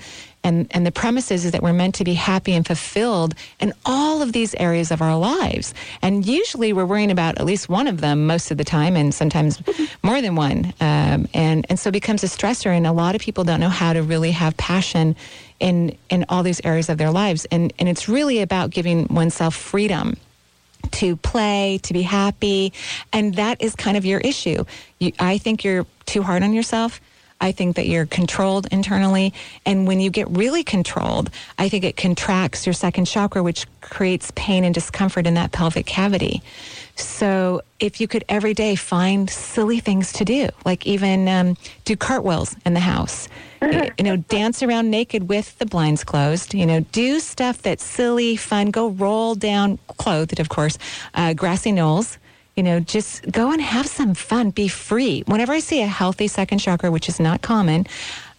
And, 0.47 0.65
and 0.71 0.85
the 0.85 0.93
premise 0.93 1.29
is, 1.29 1.43
is 1.43 1.51
that 1.51 1.61
we're 1.61 1.73
meant 1.73 1.95
to 1.95 2.05
be 2.05 2.13
happy 2.13 2.53
and 2.53 2.65
fulfilled 2.65 3.35
in 3.59 3.73
all 3.85 4.21
of 4.21 4.31
these 4.31 4.55
areas 4.55 4.91
of 4.91 5.01
our 5.01 5.17
lives. 5.17 5.73
And 6.01 6.25
usually 6.25 6.71
we're 6.71 6.85
worrying 6.85 7.11
about 7.11 7.37
at 7.37 7.45
least 7.45 7.67
one 7.67 7.85
of 7.85 7.99
them 7.99 8.25
most 8.27 8.49
of 8.49 8.57
the 8.57 8.63
time, 8.63 8.95
and 8.95 9.13
sometimes 9.13 9.61
more 10.03 10.21
than 10.21 10.35
one. 10.35 10.73
Um, 10.79 11.27
and, 11.33 11.65
and 11.69 11.77
so 11.77 11.89
it 11.89 11.91
becomes 11.91 12.23
a 12.23 12.27
stressor. 12.27 12.67
And 12.67 12.87
a 12.87 12.93
lot 12.93 13.13
of 13.13 13.19
people 13.19 13.43
don't 13.43 13.59
know 13.59 13.67
how 13.67 13.91
to 13.91 14.01
really 14.01 14.31
have 14.31 14.55
passion 14.55 15.17
in, 15.59 15.97
in 16.09 16.23
all 16.29 16.43
these 16.43 16.61
areas 16.63 16.87
of 16.87 16.97
their 16.97 17.11
lives. 17.11 17.45
And, 17.51 17.73
and 17.77 17.89
it's 17.89 18.07
really 18.07 18.41
about 18.41 18.69
giving 18.69 19.05
oneself 19.07 19.53
freedom 19.53 20.15
to 20.91 21.17
play, 21.17 21.79
to 21.83 21.91
be 21.91 22.03
happy. 22.03 22.71
And 23.11 23.35
that 23.35 23.61
is 23.61 23.75
kind 23.75 23.97
of 23.97 24.05
your 24.05 24.21
issue. 24.21 24.63
You, 24.99 25.11
I 25.19 25.39
think 25.39 25.65
you're 25.65 25.85
too 26.05 26.23
hard 26.23 26.41
on 26.41 26.53
yourself. 26.53 27.01
I 27.39 27.51
think 27.51 27.75
that 27.75 27.88
you're 27.88 28.05
controlled 28.05 28.67
internally. 28.71 29.33
And 29.65 29.88
when 29.88 29.99
you 29.99 30.09
get 30.09 30.29
really 30.29 30.63
controlled, 30.63 31.29
I 31.57 31.69
think 31.69 31.83
it 31.83 31.95
contracts 31.97 32.65
your 32.65 32.73
second 32.73 33.05
chakra, 33.05 33.43
which 33.43 33.65
creates 33.81 34.31
pain 34.35 34.63
and 34.63 34.73
discomfort 34.73 35.27
in 35.27 35.35
that 35.35 35.51
pelvic 35.51 35.85
cavity. 35.85 36.41
So 36.95 37.61
if 37.79 38.01
you 38.01 38.07
could 38.07 38.25
every 38.27 38.55
day 38.55 38.75
find 38.75 39.29
silly 39.29 39.79
things 39.79 40.11
to 40.13 40.25
do, 40.25 40.49
like 40.65 40.88
even 40.88 41.27
um, 41.27 41.57
do 41.85 41.95
cartwheels 41.95 42.55
in 42.65 42.73
the 42.73 42.79
house, 42.79 43.27
you 43.61 44.03
know, 44.03 44.17
dance 44.17 44.63
around 44.63 44.89
naked 44.89 45.29
with 45.29 45.57
the 45.59 45.67
blinds 45.67 46.03
closed, 46.03 46.55
you 46.55 46.65
know, 46.65 46.79
do 46.91 47.19
stuff 47.19 47.61
that's 47.61 47.83
silly, 47.83 48.35
fun, 48.35 48.71
go 48.71 48.89
roll 48.89 49.35
down, 49.35 49.77
clothed, 49.97 50.39
of 50.39 50.49
course, 50.49 50.77
uh, 51.13 51.33
grassy 51.33 51.71
knolls. 51.71 52.17
You 52.57 52.63
know, 52.63 52.79
just 52.79 53.31
go 53.31 53.51
and 53.51 53.61
have 53.61 53.85
some 53.85 54.15
fun. 54.15 54.49
Be 54.49 54.67
free. 54.67 55.21
Whenever 55.27 55.53
I 55.53 55.59
see 55.59 55.83
a 55.83 55.87
healthy 55.87 56.27
second 56.27 56.57
chakra, 56.57 56.89
which 56.89 57.07
is 57.07 57.19
not 57.19 57.43
common, 57.43 57.85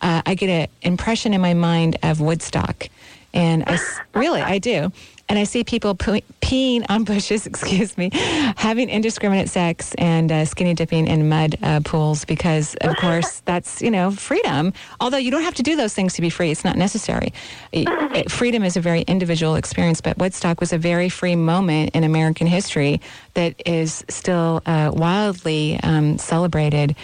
uh, 0.01 0.23
I 0.27 0.35
get 0.35 0.51
an 0.51 0.67
impression 0.83 1.33
in 1.35 1.41
my 1.41 1.55
mind 1.55 1.99
of 2.03 2.21
Woodstock, 2.21 2.89
and 3.33 3.63
I 3.65 3.79
really 4.15 4.43
I 4.43 4.59
do. 4.59 4.91
And 5.29 5.39
I 5.39 5.45
see 5.45 5.63
people 5.63 5.95
pe- 5.95 6.23
peeing 6.41 6.87
on 6.89 7.05
bushes, 7.05 7.47
excuse 7.53 7.97
me, 7.99 8.11
having 8.57 8.89
indiscriminate 8.89 9.49
sex 9.51 9.95
and 9.99 10.33
uh, 10.33 10.45
skinny 10.47 10.73
dipping 10.75 11.07
in 11.07 11.29
mud 11.29 11.57
uh, 11.63 11.81
pools 11.85 12.25
because, 12.25 12.75
of 12.81 12.97
course, 13.01 13.41
that's, 13.45 13.83
you 13.83 13.91
know, 13.91 14.11
freedom. 14.11 14.73
Although 15.01 15.19
you 15.19 15.31
don't 15.31 15.43
have 15.43 15.55
to 15.57 15.63
do 15.63 15.77
those 15.77 15.93
things 15.95 16.15
to 16.15 16.23
be 16.23 16.31
free. 16.31 16.51
It's 16.51 16.65
not 16.65 16.77
necessary. 16.77 17.33
It- 17.73 17.89
it- 18.17 18.31
freedom 18.31 18.65
is 18.65 18.77
a 18.77 18.81
very 18.81 19.03
individual 19.03 19.55
experience, 19.55 20.01
but 20.01 20.17
Woodstock 20.19 20.61
was 20.61 20.73
a 20.73 20.79
very 20.79 21.09
free 21.11 21.37
moment 21.37 21.91
in 21.95 22.05
American 22.05 22.47
history 22.47 23.01
that 23.35 23.55
is 23.67 24.05
still 24.09 24.63
uh, 24.67 24.91
wildly 24.95 25.79
um, 25.83 26.17
celebrated 26.19 26.97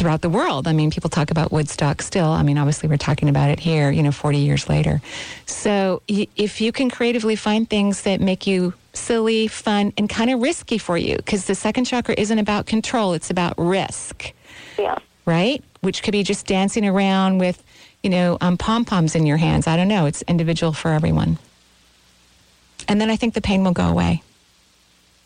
throughout 0.00 0.22
the 0.22 0.30
world. 0.30 0.66
I 0.66 0.72
mean, 0.72 0.90
people 0.90 1.10
talk 1.10 1.30
about 1.30 1.52
Woodstock 1.52 2.00
still. 2.00 2.30
I 2.30 2.42
mean, 2.42 2.56
obviously, 2.56 2.88
we're 2.88 2.96
talking 2.96 3.28
about 3.28 3.50
it 3.50 3.60
here, 3.60 3.90
you 3.90 4.02
know, 4.02 4.10
40 4.10 4.38
years 4.38 4.66
later. 4.66 5.02
So, 5.44 6.00
y- 6.08 6.26
if 6.36 6.58
you 6.62 6.72
can 6.72 6.88
creatively 6.90 7.36
find 7.36 7.68
things 7.68 8.00
that 8.02 8.18
make 8.18 8.46
you 8.46 8.72
silly, 8.94 9.46
fun, 9.46 9.92
and 9.98 10.08
kind 10.08 10.30
of 10.30 10.40
risky 10.40 10.78
for 10.78 10.96
you, 10.96 11.16
because 11.16 11.44
the 11.44 11.54
second 11.54 11.84
chakra 11.84 12.14
isn't 12.16 12.38
about 12.38 12.64
control, 12.64 13.12
it's 13.12 13.28
about 13.30 13.52
risk, 13.58 14.32
Yeah. 14.78 14.96
right? 15.26 15.62
Which 15.82 16.02
could 16.02 16.12
be 16.12 16.22
just 16.22 16.46
dancing 16.46 16.86
around 16.88 17.36
with, 17.38 17.62
you 18.02 18.08
know, 18.08 18.38
um, 18.40 18.56
pom 18.56 18.86
poms 18.86 19.14
in 19.14 19.26
your 19.26 19.36
hands. 19.36 19.66
I 19.66 19.76
don't 19.76 19.88
know. 19.88 20.06
It's 20.06 20.22
individual 20.22 20.72
for 20.72 20.92
everyone. 20.92 21.36
And 22.88 22.98
then 23.02 23.10
I 23.10 23.16
think 23.16 23.34
the 23.34 23.42
pain 23.42 23.62
will 23.64 23.72
go 23.72 23.86
away. 23.86 24.22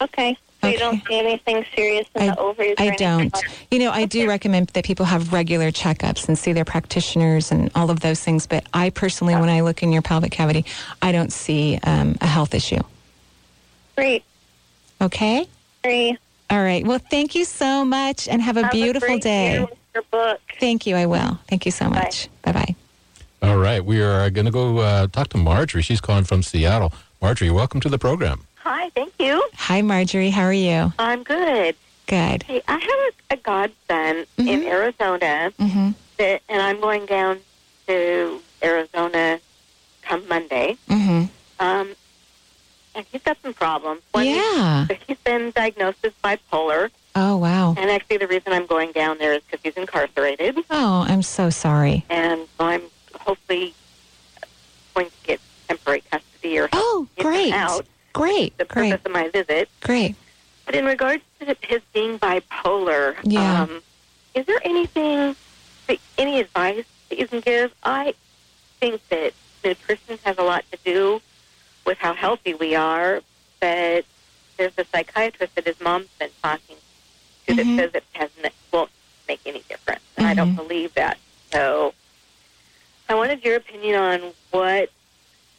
Okay. 0.01 0.37
So 0.65 0.73
you 0.73 0.79
don't 0.79 1.07
see 1.07 1.19
anything 1.19 1.65
serious 1.75 2.07
in 2.15 2.27
the 2.27 2.39
ovaries? 2.39 2.75
I 2.79 2.91
don't. 2.97 3.33
like- 3.35 3.45
You 3.71 3.79
know, 3.79 3.91
I 3.91 4.05
do 4.07 4.29
recommend 4.29 4.69
that 4.69 4.85
people 4.85 5.07
have 5.07 5.33
regular 5.33 5.71
checkups 5.71 6.29
and 6.29 6.39
see 6.39 6.53
their 6.53 6.65
practitioners 6.65 7.51
and 7.53 7.71
all 7.75 7.91
of 7.91 8.01
those 8.01 8.21
things. 8.21 8.47
But 8.47 8.65
I 8.75 8.91
personally, 8.91 9.35
when 9.35 9.49
I 9.49 9.61
look 9.61 9.83
in 9.83 9.93
your 9.93 10.03
pelvic 10.03 10.33
cavity, 10.33 10.65
I 11.03 11.13
don't 11.13 11.33
see 11.33 11.79
um, 11.85 12.17
a 12.21 12.27
health 12.27 12.55
issue. 12.55 12.81
Great. 13.97 14.25
Okay? 15.01 15.47
Great. 15.83 16.19
All 16.51 16.63
right. 16.63 16.87
Well, 16.87 17.01
thank 17.11 17.35
you 17.35 17.45
so 17.45 17.85
much 17.85 18.29
and 18.29 18.41
have 18.43 18.57
a 18.57 18.63
Have 18.65 18.73
beautiful 18.73 19.09
great 19.09 19.23
day. 19.23 19.53
year 19.53 19.61
with 19.63 19.79
your 19.95 20.05
book. 20.11 20.41
Thank 20.61 20.87
you. 20.87 20.97
I 20.97 21.07
will. 21.07 21.39
Thank 21.49 21.65
you 21.67 21.73
so 21.73 21.89
much. 21.89 22.29
Bye 22.43 22.53
bye. 22.53 22.75
All 23.43 23.59
right, 23.59 23.85
we 23.85 24.01
are 24.01 24.31
going 24.31 24.47
to 24.47 24.51
go 24.51 24.79
uh, 24.79 25.07
talk 25.09 25.29
to 25.31 25.37
Marjorie. 25.37 25.83
She's 25.83 26.01
calling 26.01 26.25
from 26.25 26.43
Seattle. 26.43 26.95
Marjorie, 27.21 27.51
welcome 27.51 27.79
to 27.81 27.91
the 27.91 27.99
program. 27.99 28.47
Hi, 28.65 28.89
thank 28.91 29.13
you. 29.19 29.43
Hi, 29.55 29.83
Marjorie. 29.83 30.31
How 30.31 30.45
are 30.45 30.53
you? 30.53 30.93
I'm 30.99 31.23
good. 31.23 31.77
Good. 32.07 32.43
Hey, 32.45 32.63
I 32.67 32.73
have 32.73 32.81
a, 32.83 33.35
a 33.35 33.37
godson 33.37 34.27
in 34.39 34.65
Arizona, 34.65 35.53
Mm-hmm. 35.59 35.91
that, 36.19 36.43
and 36.49 36.63
I'm 36.63 36.81
going 36.81 37.07
down 37.07 37.41
to 37.89 38.41
Arizona 38.63 39.41
come 40.03 40.27
Monday. 40.29 40.77
Mm-hmm. 40.89 41.25
Um, 41.61 41.95
and 42.95 43.07
he's 43.13 43.23
got 43.23 43.37
some 43.43 43.53
problems. 43.55 44.01
One, 44.13 44.27
Yeah. 44.27 44.87
He's 45.07 45.17
been 45.25 45.51
diagnosed 45.55 45.99
as 46.05 46.13
bipolar, 46.23 46.91
Oh, 47.15 47.37
wow. 47.37 47.75
and 47.77 47.91
actually 47.91 48.17
the 48.19 48.27
reason 48.29 48.53
I'm 48.53 48.67
going 48.67 48.93
down 48.93 49.19
there 49.19 49.35
is 49.35 49.43
because 49.51 49.61
he's 49.63 49.75
incarcerated, 49.75 50.59
Oh, 50.71 51.05
I'm 51.07 51.23
so 51.23 51.51
sorry. 51.51 52.05
and 52.09 52.47
I'm 52.59 52.83
hopefully 53.21 53.75
going 54.95 55.07
to 55.09 55.13
get 55.27 55.41
temporary 55.69 56.03
custody 56.11 56.59
or 56.59 56.69
Oh, 56.73 57.07
great. 57.19 57.53
out. 57.53 57.85
Great. 58.15 58.57
The 58.57 58.65
Great. 58.65 58.91
purpose 58.93 59.05
of 59.07 59.13
my 59.13 59.29
visit. 59.29 59.69
Great. 59.83 60.15
But 60.65 60.75
in 60.77 60.87
regards 60.87 61.23
to 61.41 61.55
his 61.61 61.83
being 61.93 62.19
bipolar, 62.19 63.17
Yeah. 63.25 63.63
um, 63.63 63.83
is 64.35 64.47
there 64.47 64.61
anything, 64.65 65.37
any 66.17 66.41
advice 66.41 66.85
that 67.11 67.19
you 67.19 67.27
can 67.29 67.41
give? 67.41 67.75
I 67.83 68.15
think 68.81 69.07
that 69.11 69.35
nutrition 69.65 70.19
has 70.25 70.39
a 70.39 70.43
lot 70.43 70.65
to 70.73 70.79
do 70.85 71.21
with 71.85 71.99
how 71.99 72.15
healthy 72.15 72.55
we 72.55 72.75
are, 72.75 73.21
but 73.61 74.05
there's 74.57 74.73
a 74.79 74.85
psychiatrist 74.95 75.55
that 75.57 75.67
his 75.67 75.79
mom's 75.81 76.09
been 76.19 76.31
talking 76.43 76.77
to 77.47 77.53
Mhm. 77.53 77.57
that 77.57 77.67
says 77.77 77.91
it 77.95 78.05
has 78.13 78.31
n- 78.43 78.51
won't 78.73 78.91
make 79.29 79.41
any 79.45 79.63
difference, 79.69 80.01
and 80.17 80.27
I 80.27 80.35
don't 80.35 80.53
Mhm. 80.53 80.57
believe 80.57 80.95
that. 80.95 81.19
So 81.53 81.93
I 83.09 83.15
wanted 83.15 83.45
your 83.45 83.57
opinion 83.57 83.97
on 83.97 84.35
what, 84.53 84.91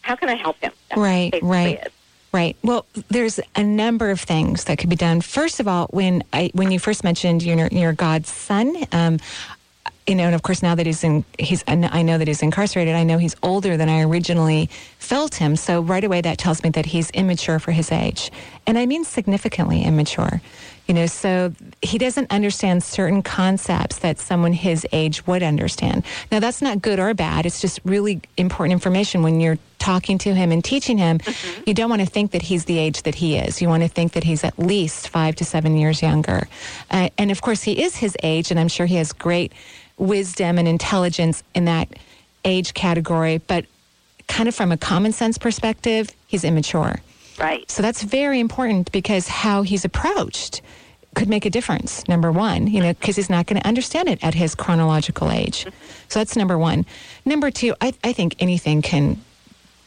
how 0.01 0.15
can 0.15 0.29
I 0.29 0.35
help 0.35 0.59
him? 0.61 0.71
That's 0.89 0.99
Right, 0.99 1.33
right. 1.43 1.79
it. 1.83 1.93
Right. 2.35 2.57
Well, 2.63 2.85
there's 3.07 3.39
a 3.55 3.63
number 3.63 4.11
of 4.11 4.19
things 4.19 4.65
that 4.65 4.77
could 4.77 4.89
be 4.89 4.97
done. 4.97 5.21
First 5.21 5.61
of 5.61 5.69
all, 5.69 5.87
when 5.91 6.21
I 6.33 6.51
when 6.53 6.69
you 6.69 6.79
first 6.79 7.01
mentioned 7.01 7.41
you're, 7.41 7.67
you're 7.67 7.93
God's 7.93 8.29
son, 8.29 8.75
um, 8.91 9.19
you 10.05 10.15
know, 10.15 10.25
and 10.25 10.35
of 10.35 10.41
course 10.43 10.61
now 10.61 10.75
that 10.75 10.85
he's 10.85 11.01
in, 11.05 11.23
he's 11.39 11.63
I 11.65 12.01
know 12.01 12.17
that 12.17 12.27
he's 12.27 12.41
incarcerated. 12.41 12.93
I 12.93 13.05
know 13.05 13.19
he's 13.19 13.37
older 13.41 13.77
than 13.77 13.87
I 13.87 14.01
originally 14.01 14.69
felt 15.05 15.35
him. 15.35 15.55
So 15.55 15.81
right 15.81 16.03
away 16.03 16.21
that 16.21 16.37
tells 16.37 16.63
me 16.63 16.69
that 16.71 16.85
he's 16.85 17.09
immature 17.11 17.59
for 17.59 17.71
his 17.71 17.91
age, 17.91 18.31
and 18.65 18.77
I 18.77 18.85
mean 18.85 19.03
significantly 19.05 19.83
immature. 19.83 20.41
You 20.87 20.93
know, 20.93 21.07
so 21.07 21.51
he 21.81 21.97
doesn't 21.97 22.29
understand 22.31 22.83
certain 22.83 23.23
concepts 23.23 23.99
that 23.99 24.19
someone 24.19 24.53
his 24.53 24.85
age 24.91 25.25
would 25.25 25.41
understand. 25.41 26.03
Now 26.31 26.39
that's 26.39 26.61
not 26.61 26.81
good 26.81 26.99
or 26.99 27.13
bad. 27.13 27.45
It's 27.45 27.61
just 27.61 27.79
really 27.85 28.21
important 28.37 28.73
information 28.73 29.23
when 29.23 29.39
you're 29.39 29.57
talking 29.79 30.17
to 30.19 30.33
him 30.33 30.51
and 30.51 30.63
teaching 30.63 30.97
him. 30.97 31.19
You 31.65 31.73
don't 31.73 31.89
want 31.89 32.01
to 32.01 32.07
think 32.07 32.31
that 32.31 32.41
he's 32.41 32.65
the 32.65 32.77
age 32.77 33.03
that 33.03 33.15
he 33.15 33.35
is. 33.35 33.61
You 33.61 33.69
want 33.69 33.83
to 33.83 33.89
think 33.89 34.13
that 34.13 34.23
he's 34.23 34.43
at 34.43 34.57
least 34.59 35.09
five 35.09 35.35
to 35.37 35.45
seven 35.45 35.77
years 35.77 36.01
younger. 36.01 36.47
Uh, 36.91 37.09
and 37.17 37.31
of 37.31 37.41
course, 37.41 37.63
he 37.63 37.83
is 37.83 37.95
his 37.95 38.15
age, 38.23 38.51
and 38.51 38.59
I'm 38.59 38.67
sure 38.67 38.85
he 38.85 38.95
has 38.95 39.13
great 39.13 39.53
wisdom 39.97 40.57
and 40.57 40.67
intelligence 40.67 41.43
in 41.53 41.65
that 41.65 41.87
age 42.43 42.73
category. 42.73 43.39
But 43.39 43.65
kind 44.27 44.47
of 44.49 44.55
from 44.55 44.71
a 44.71 44.77
common 44.77 45.11
sense 45.11 45.37
perspective, 45.37 46.09
he's 46.27 46.43
immature. 46.43 46.99
Right. 47.37 47.69
So 47.69 47.81
that's 47.81 48.01
very 48.03 48.39
important 48.39 48.91
because 48.91 49.27
how 49.27 49.61
he's 49.61 49.85
approached 49.85 50.61
could 51.15 51.29
make 51.29 51.45
a 51.45 51.49
difference, 51.49 52.07
number 52.07 52.31
one, 52.31 52.67
you 52.67 52.81
know, 52.81 52.93
because 52.93 53.15
he's 53.15 53.29
not 53.29 53.47
going 53.47 53.59
to 53.59 53.67
understand 53.67 54.09
it 54.09 54.23
at 54.23 54.33
his 54.33 54.53
chronological 54.53 55.31
age. 55.31 55.65
So 56.09 56.19
that's 56.19 56.35
number 56.35 56.57
one. 56.57 56.85
Number 57.23 57.49
two, 57.51 57.73
I, 57.81 57.93
I 58.03 58.13
think 58.13 58.35
anything 58.39 58.81
can 58.81 59.21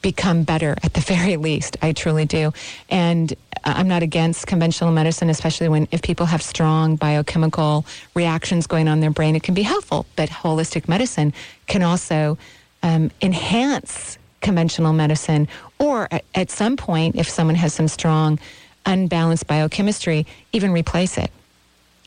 become 0.01 0.43
better 0.43 0.76
at 0.82 0.95
the 0.95 1.01
very 1.14 1.36
least. 1.36 1.76
I 1.82 1.93
truly 1.93 2.24
do. 2.24 2.53
And 2.89 3.34
I'm 3.64 3.89
not 3.89 4.03
against 4.03 4.47
conventional 4.47 4.93
medicine, 4.93 5.30
especially 5.30 5.68
when 5.68 5.89
if 5.91 6.03
people 6.03 6.26
have 6.26 6.43
strong 6.43 6.97
biochemical 6.97 7.84
reactions 8.14 8.66
going 8.66 8.89
on 8.89 8.95
in 8.95 9.01
their 9.01 9.11
brain, 9.11 9.36
it 9.36 9.43
can 9.43 9.55
be 9.55 9.62
helpful. 9.62 10.07
But 10.16 10.28
holistic 10.28 10.89
medicine 10.89 11.32
can 11.66 11.82
also 11.82 12.39
um, 12.82 13.11
enhance 13.20 14.18
conventional 14.41 14.93
medicine, 14.93 15.49
or 15.78 16.09
at, 16.34 16.51
some 16.51 16.76
point, 16.76 17.16
if 17.16 17.28
someone 17.28 17.57
has 17.57 17.74
some 17.74 17.89
strong 17.89 18.39
unbalanced 18.86 19.47
biochemistry, 19.47 20.26
even 20.53 20.72
replace 20.72 21.18
it. 21.18 21.30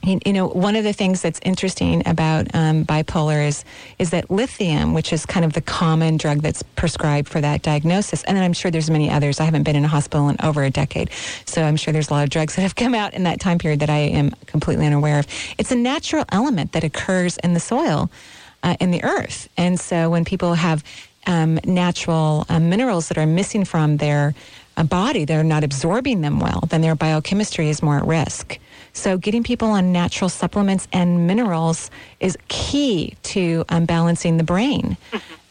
You 0.04 0.34
know, 0.34 0.48
one 0.48 0.76
of 0.76 0.84
the 0.84 0.94
things 0.94 1.22
that's 1.22 1.40
interesting 1.44 2.02
about 2.08 2.48
um, 2.56 2.86
bipolar 2.86 3.48
is 3.48 3.64
is 4.00 4.10
that 4.10 4.32
lithium, 4.32 4.96
which 4.96 5.14
is 5.14 5.28
kind 5.28 5.46
of 5.46 5.54
the 5.54 5.62
common 5.62 6.18
drug 6.18 6.42
that's 6.42 6.64
prescribed 6.64 7.30
for 7.30 7.40
that 7.40 7.62
diagnosis, 7.62 8.24
and 8.24 8.36
I'm 8.36 8.54
sure 8.54 8.72
there's 8.72 8.90
many 8.90 9.12
others. 9.12 9.40
I 9.40 9.44
haven't 9.44 9.62
been 9.62 9.76
in 9.76 9.86
a 9.86 9.88
hospital 9.88 10.28
in 10.30 10.38
over 10.42 10.64
a 10.64 10.72
decade, 10.72 11.12
so 11.46 11.62
I'm 11.62 11.76
sure 11.76 11.94
there's 11.94 12.10
a 12.10 12.14
lot 12.14 12.24
of 12.24 12.32
drugs 12.32 12.56
that 12.56 12.64
have 12.64 12.76
come 12.76 12.96
out 12.96 13.14
in 13.14 13.26
that 13.26 13.40
time 13.40 13.60
period 13.60 13.80
that 13.82 13.92
I 13.92 14.00
am 14.00 14.32
completely 14.48 14.88
unaware 14.88 15.20
of. 15.20 15.28
It's 15.60 15.72
a 15.72 15.76
natural 15.76 16.26
element 16.30 16.72
that 16.72 16.84
occurs 16.84 17.38
in 17.38 17.54
the 17.54 17.60
soil, 17.60 18.10
uh, 18.64 18.76
in 18.80 18.90
the 18.90 19.04
earth, 19.04 19.50
and 19.56 19.80
so 19.80 20.10
when 20.10 20.26
people 20.26 20.56
have 20.56 20.84
um, 21.28 21.60
natural 21.66 22.46
uh, 22.50 22.60
minerals 22.60 23.08
that 23.10 23.18
are 23.18 23.26
missing 23.26 23.66
from 23.66 23.98
their 23.98 24.34
uh, 24.78 24.84
body, 24.84 25.26
they're 25.26 25.44
not 25.44 25.64
absorbing 25.64 26.22
them 26.22 26.40
well, 26.40 26.64
then 26.70 26.82
their 26.82 26.96
biochemistry 26.96 27.70
is 27.70 27.84
more 27.84 27.98
at 27.98 28.06
risk. 28.06 28.58
So, 28.94 29.18
getting 29.18 29.44
people 29.44 29.70
on 29.70 29.92
natural 29.92 30.30
supplements 30.30 30.88
and 30.92 31.28
minerals 31.28 31.90
is 32.20 32.38
key 32.50 33.16
to 33.24 33.64
um, 33.70 33.86
balancing 33.86 34.38
the 34.38 34.44
brain. 34.44 34.98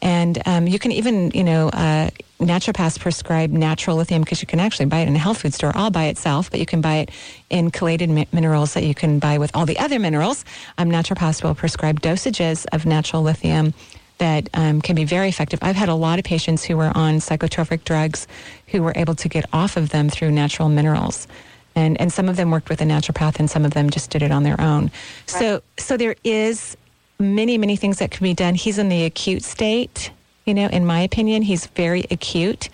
And 0.01 0.41
um, 0.47 0.67
you 0.67 0.79
can 0.79 0.91
even, 0.91 1.31
you 1.31 1.43
know, 1.43 1.69
uh, 1.69 2.09
naturopaths 2.39 2.99
prescribe 2.99 3.51
natural 3.51 3.97
lithium 3.97 4.21
because 4.23 4.41
you 4.41 4.47
can 4.47 4.59
actually 4.59 4.87
buy 4.87 4.99
it 4.99 5.07
in 5.07 5.15
a 5.15 5.19
health 5.19 5.41
food 5.41 5.53
store 5.53 5.71
all 5.75 5.91
by 5.91 6.05
itself, 6.05 6.49
but 6.49 6.59
you 6.59 6.65
can 6.65 6.81
buy 6.81 6.95
it 6.97 7.11
in 7.49 7.69
chelated 7.71 8.09
mi- 8.09 8.27
minerals 8.31 8.73
that 8.73 8.83
you 8.83 8.95
can 8.95 9.19
buy 9.19 9.37
with 9.37 9.51
all 9.55 9.65
the 9.65 9.77
other 9.77 9.99
minerals. 9.99 10.43
Um, 10.77 10.89
naturopaths 10.89 11.43
will 11.43 11.55
prescribe 11.55 12.01
dosages 12.01 12.65
of 12.71 12.85
natural 12.85 13.21
lithium 13.21 13.73
that 14.21 14.47
um, 14.53 14.81
can 14.83 14.95
be 14.95 15.03
very 15.03 15.29
effective. 15.29 15.57
I've 15.63 15.75
had 15.75 15.89
a 15.89 15.95
lot 15.95 16.19
of 16.19 16.25
patients 16.25 16.63
who 16.63 16.77
were 16.77 16.91
on 16.93 17.15
psychotropic 17.15 17.83
drugs 17.83 18.27
who 18.67 18.83
were 18.83 18.93
able 18.95 19.15
to 19.15 19.27
get 19.27 19.45
off 19.51 19.77
of 19.77 19.89
them 19.89 20.09
through 20.09 20.29
natural 20.29 20.69
minerals. 20.69 21.27
And, 21.73 21.99
and 21.99 22.13
some 22.13 22.29
of 22.29 22.35
them 22.35 22.51
worked 22.51 22.69
with 22.69 22.81
a 22.81 22.83
naturopath 22.83 23.39
and 23.39 23.49
some 23.49 23.65
of 23.65 23.73
them 23.73 23.89
just 23.89 24.11
did 24.11 24.21
it 24.21 24.31
on 24.31 24.43
their 24.43 24.61
own. 24.61 24.91
So, 25.25 25.63
so 25.79 25.97
there 25.97 26.15
is 26.23 26.77
many, 27.17 27.57
many 27.57 27.75
things 27.75 27.97
that 27.97 28.11
can 28.11 28.23
be 28.23 28.35
done. 28.35 28.53
He's 28.53 28.77
in 28.77 28.89
the 28.89 29.05
acute 29.05 29.43
state, 29.43 30.11
you 30.45 30.53
know, 30.53 30.67
in 30.67 30.85
my 30.85 31.01
opinion, 31.01 31.41
he's 31.41 31.65
very 31.65 32.05
acute. 32.11 32.69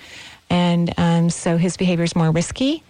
And 0.49 0.93
um, 0.97 1.29
so 1.29 1.55
his 1.55 1.77
behavior 1.77 2.03
is 2.03 2.13
more 2.13 2.31
risky. 2.31 2.83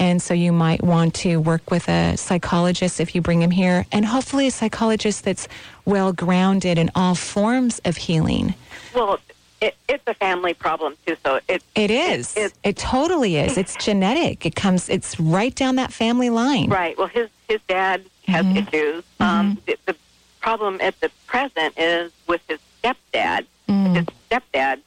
And 0.00 0.22
so 0.22 0.32
you 0.34 0.52
might 0.52 0.82
want 0.82 1.14
to 1.16 1.38
work 1.38 1.70
with 1.70 1.88
a 1.88 2.16
psychologist 2.16 3.00
if 3.00 3.14
you 3.14 3.20
bring 3.20 3.42
him 3.42 3.50
here, 3.50 3.84
and 3.92 4.04
hopefully 4.04 4.46
a 4.46 4.50
psychologist 4.50 5.24
that's 5.24 5.48
well 5.84 6.12
grounded 6.12 6.78
in 6.78 6.90
all 6.94 7.14
forms 7.14 7.80
of 7.84 7.96
healing. 7.96 8.54
Well, 8.94 9.18
it, 9.60 9.74
it's 9.88 10.04
a 10.06 10.14
family 10.14 10.54
problem 10.54 10.96
too. 11.04 11.16
So 11.24 11.40
it 11.48 11.62
It 11.74 11.90
is. 11.90 12.36
It, 12.36 12.52
It 12.62 12.76
totally 12.76 13.36
is. 13.36 13.58
It's 13.58 13.76
genetic. 13.84 14.46
It 14.46 14.54
comes. 14.54 14.88
It's 14.88 15.18
right 15.18 15.54
down 15.54 15.76
that 15.76 15.92
family 15.92 16.30
line. 16.30 16.68
right. 16.70 16.96
Well, 16.96 17.08
his 17.08 17.28
his 17.48 17.60
dad 17.66 18.04
has 18.28 18.44
Mm-hmm. 18.46 18.58
issues. 18.58 19.04
Um, 19.20 19.58
the, 19.66 19.76
the 19.86 19.96
problem 20.40 20.78
at 20.80 20.98
the 21.00 21.10
present 21.26 21.74
is 21.78 22.12
with 22.28 22.40
his 22.46 22.60
stepdad. 22.84 23.46
Mm. 23.68 23.96
His 23.96 24.06
stepdad, 24.30 24.80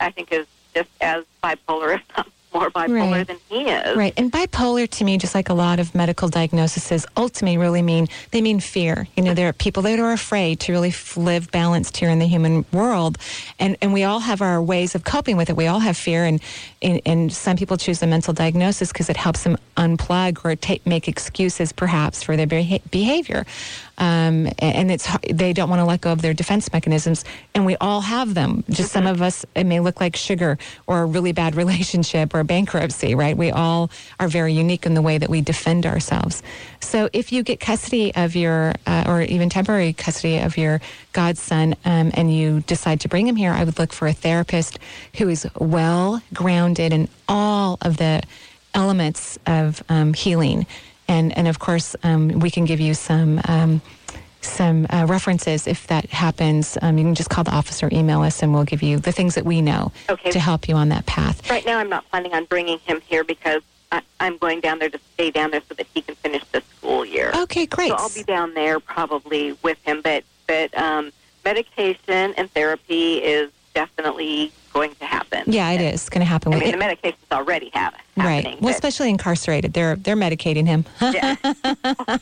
I 0.00 0.10
think, 0.10 0.30
is 0.32 0.46
just 0.74 0.90
as 1.00 1.24
bipolar, 1.42 2.00
as 2.16 2.24
more 2.54 2.70
bipolar 2.70 3.10
Right. 3.10 3.26
than 3.26 3.38
he 3.48 3.62
is. 3.68 3.96
Right. 3.96 4.14
And 4.16 4.30
bipolar 4.30 4.88
to 4.88 5.04
me, 5.04 5.18
just 5.18 5.34
like 5.34 5.48
a 5.48 5.54
lot 5.54 5.80
of 5.80 5.94
medical 5.94 6.28
diagnoses, 6.28 7.04
ultimately 7.16 7.58
really 7.58 7.82
mean 7.82 8.06
they 8.30 8.40
mean 8.40 8.60
fear. 8.60 9.06
You 9.16 9.24
know, 9.24 9.34
there 9.34 9.48
are 9.48 9.52
people 9.52 9.82
that 9.82 9.98
are 9.98 10.12
afraid 10.12 10.60
to 10.60 10.72
really 10.72 10.94
live 11.16 11.50
balanced 11.50 11.96
here 11.96 12.08
in 12.08 12.18
the 12.20 12.26
human 12.28 12.64
world. 12.72 13.18
And 13.58 13.76
and 13.82 13.92
we 13.92 14.04
all 14.04 14.20
have 14.20 14.40
our 14.40 14.62
ways 14.62 14.94
of 14.94 15.04
coping 15.04 15.36
with 15.36 15.50
it. 15.50 15.56
We 15.56 15.66
all 15.66 15.80
have 15.80 15.96
fear 15.96 16.24
and 16.24 16.40
and, 16.80 17.00
and 17.04 17.32
some 17.32 17.56
people 17.56 17.76
choose 17.76 18.02
a 18.02 18.06
mental 18.06 18.32
diagnosis 18.32 18.92
because 18.92 19.08
it 19.10 19.16
helps 19.16 19.42
them 19.44 19.56
unplug 19.76 20.44
or 20.44 20.54
take 20.54 20.86
make 20.86 21.08
excuses 21.08 21.72
perhaps 21.72 22.22
for 22.22 22.36
their 22.36 22.46
beha- 22.46 22.80
behavior. 22.90 23.44
Um, 23.98 24.48
and 24.58 24.90
it's 24.90 25.08
they 25.30 25.52
don't 25.52 25.70
want 25.70 25.80
to 25.80 25.84
let 25.84 26.00
go 26.00 26.12
of 26.12 26.22
their 26.22 26.34
defense 26.34 26.72
mechanisms, 26.72 27.24
and 27.54 27.64
we 27.64 27.76
all 27.76 28.00
have 28.00 28.34
them. 28.34 28.64
Just 28.70 28.92
some 28.92 29.06
of 29.06 29.22
us, 29.22 29.46
it 29.54 29.64
may 29.64 29.80
look 29.80 30.00
like 30.00 30.16
sugar 30.16 30.58
or 30.86 31.02
a 31.02 31.06
really 31.06 31.32
bad 31.32 31.54
relationship 31.64 32.34
or 32.34 32.42
bankruptcy, 32.44 33.14
right? 33.14 33.36
We 33.36 33.50
all 33.50 33.90
are 34.18 34.28
very 34.28 34.52
unique 34.52 34.86
in 34.86 34.94
the 34.94 35.02
way 35.02 35.18
that 35.18 35.30
we 35.30 35.40
defend 35.40 35.86
ourselves. 35.86 36.42
So 36.80 37.08
if 37.12 37.32
you 37.32 37.42
get 37.42 37.60
custody 37.60 38.14
of 38.14 38.34
your, 38.34 38.74
uh, 38.86 39.04
or 39.06 39.22
even 39.22 39.48
temporary 39.48 39.92
custody 39.92 40.38
of 40.38 40.56
your 40.56 40.80
godson, 41.12 41.74
um, 41.84 42.10
and 42.14 42.34
you 42.34 42.60
decide 42.60 43.00
to 43.00 43.08
bring 43.08 43.26
him 43.26 43.36
here, 43.36 43.52
I 43.52 43.64
would 43.64 43.78
look 43.78 43.92
for 43.92 44.08
a 44.08 44.12
therapist 44.12 44.78
who 45.16 45.28
is 45.28 45.46
well 45.58 46.22
grounded 46.32 46.92
in 46.92 47.08
all 47.28 47.78
of 47.82 47.96
the 47.96 48.22
elements 48.74 49.38
of 49.46 49.82
um, 49.88 50.14
healing. 50.14 50.66
And, 51.08 51.36
and 51.36 51.48
of 51.48 51.58
course, 51.58 51.96
um, 52.02 52.40
we 52.40 52.50
can 52.50 52.64
give 52.64 52.80
you 52.80 52.94
some 52.94 53.40
um, 53.46 53.82
some 54.40 54.86
uh, 54.90 55.06
references 55.08 55.66
if 55.66 55.86
that 55.86 56.10
happens. 56.10 56.76
Um, 56.82 56.98
you 56.98 57.04
can 57.04 57.14
just 57.14 57.30
call 57.30 57.44
the 57.44 57.52
office 57.54 57.82
or 57.82 57.88
email 57.92 58.22
us, 58.22 58.42
and 58.42 58.52
we'll 58.52 58.64
give 58.64 58.82
you 58.82 58.98
the 58.98 59.12
things 59.12 59.34
that 59.36 59.44
we 59.44 59.62
know 59.62 59.90
Okay. 60.08 60.30
to 60.30 60.38
help 60.38 60.68
you 60.68 60.74
on 60.74 60.90
that 60.90 61.06
path. 61.06 61.48
Right 61.50 61.64
now, 61.64 61.78
I'm 61.78 61.88
not 61.88 62.08
planning 62.10 62.34
on 62.34 62.44
bringing 62.44 62.78
him 62.80 63.00
here 63.00 63.24
because 63.24 63.62
I, 63.90 64.02
I'm 64.20 64.36
going 64.36 64.60
down 64.60 64.78
there 64.80 64.90
to 64.90 65.00
stay 65.14 65.30
down 65.30 65.50
there 65.50 65.62
so 65.68 65.74
that 65.74 65.86
he 65.94 66.02
can 66.02 66.14
finish 66.16 66.42
the 66.52 66.60
school 66.76 67.04
year. 67.04 67.32
Okay, 67.34 67.66
great. 67.66 67.88
So 67.88 67.94
I'll 67.96 68.10
be 68.10 68.22
down 68.22 68.54
there 68.54 68.80
probably 68.80 69.56
with 69.62 69.78
him, 69.84 70.00
but 70.02 70.24
but 70.46 70.76
um, 70.76 71.10
medication 71.44 72.34
and 72.36 72.50
therapy 72.50 73.16
is 73.16 73.50
definitely 73.72 74.52
going 74.74 74.94
to 74.96 75.04
happen. 75.06 75.44
Yeah, 75.46 75.70
it 75.70 75.80
is 75.80 76.10
going 76.10 76.20
to 76.20 76.26
happen. 76.26 76.52
I 76.52 76.58
mean, 76.58 76.68
it. 76.68 76.72
the 76.72 76.78
medication's 76.78 77.22
already 77.32 77.70
have, 77.72 77.94
ha- 77.94 78.00
Right. 78.16 78.60
Well, 78.60 78.70
especially 78.72 79.08
incarcerated, 79.08 79.72
they're 79.72 79.96
they're 79.96 80.16
medicating 80.16 80.66
him. 80.66 80.84
yeah, 81.00 81.36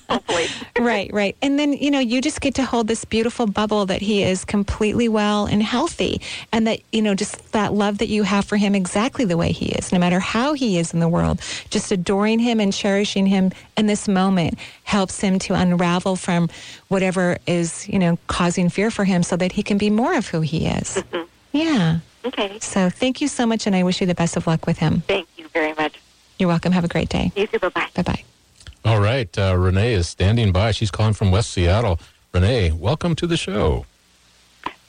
hopefully. 0.09 0.47
right. 0.79 1.13
Right. 1.13 1.37
And 1.43 1.59
then, 1.59 1.73
you 1.73 1.91
know, 1.91 1.99
you 1.99 2.21
just 2.21 2.41
get 2.41 2.55
to 2.57 2.65
hold 2.65 2.87
this 2.89 3.05
beautiful 3.05 3.47
bubble 3.47 3.87
that 3.87 4.01
he 4.01 4.23
is 4.23 4.45
completely 4.45 5.09
well 5.09 5.47
and 5.47 5.63
healthy. 5.63 6.21
And 6.53 6.67
that, 6.67 6.81
you 6.93 7.03
know, 7.03 7.15
just 7.15 7.53
that 7.53 7.73
love 7.73 7.99
that 7.99 8.09
you 8.09 8.23
have 8.23 8.45
for 8.45 8.57
him 8.57 8.75
exactly 8.75 9.25
the 9.25 9.37
way 9.37 9.53
he 9.53 9.67
is, 9.73 9.93
no 9.93 9.99
matter 9.99 10.21
how 10.21 10.53
he 10.55 10.79
is 10.79 10.95
in 10.95 11.01
the 11.01 11.09
world. 11.09 11.41
Just 11.71 11.91
adoring 11.91 12.39
him 12.39 12.61
and 12.61 12.73
cherishing 12.73 13.27
him 13.27 13.51
in 13.77 13.87
this 13.87 14.07
moment 14.09 14.59
helps 14.85 15.21
him 15.21 15.39
to 15.41 15.55
unravel 15.55 16.17
from 16.17 16.49
whatever 16.89 17.39
is, 17.47 17.89
you 17.89 17.99
know, 17.99 18.19
causing 18.29 18.69
fear 18.69 18.91
for 18.91 19.05
him 19.05 19.23
so 19.23 19.37
that 19.37 19.53
he 19.53 19.63
can 19.63 19.79
be 19.79 19.91
more 19.91 20.15
of 20.15 20.29
who 20.29 20.41
he 20.41 20.67
is. 20.67 21.03
Mhm. 21.13 21.27
Yeah. 21.53 21.99
Okay. 22.25 22.59
So 22.61 22.89
thank 22.91 23.21
you 23.21 23.29
so 23.29 23.47
much, 23.47 23.67
and 23.67 23.75
I 23.75 23.83
wish 23.83 24.01
you 24.01 24.07
the 24.07 24.15
best 24.15 24.37
of 24.37 24.47
luck 24.47 24.67
with 24.67 24.79
him. 24.79 25.03
Thank 25.07 25.29
you 25.37 25.49
very 25.49 25.73
much. 25.75 25.99
You're 26.39 26.49
welcome. 26.49 26.73
Have 26.73 26.85
a 26.85 26.89
great 26.89 27.09
day. 27.09 27.33
You 27.37 27.47
too. 27.47 27.59
Bye 27.59 27.69
bye. 27.71 27.89
Bye 27.95 28.03
bye. 28.03 28.25
All 28.85 29.01
right. 29.01 29.37
Uh, 29.39 29.57
Renee 29.57 29.93
is 29.95 30.09
standing 30.09 30.53
by. 30.53 30.73
She's 30.73 30.91
calling 30.91 31.13
from 31.15 31.31
West 31.31 31.51
Seattle. 31.51 31.99
Renee, 32.33 32.73
welcome 32.73 33.15
to 33.17 33.27
the 33.27 33.37
show. 33.37 33.87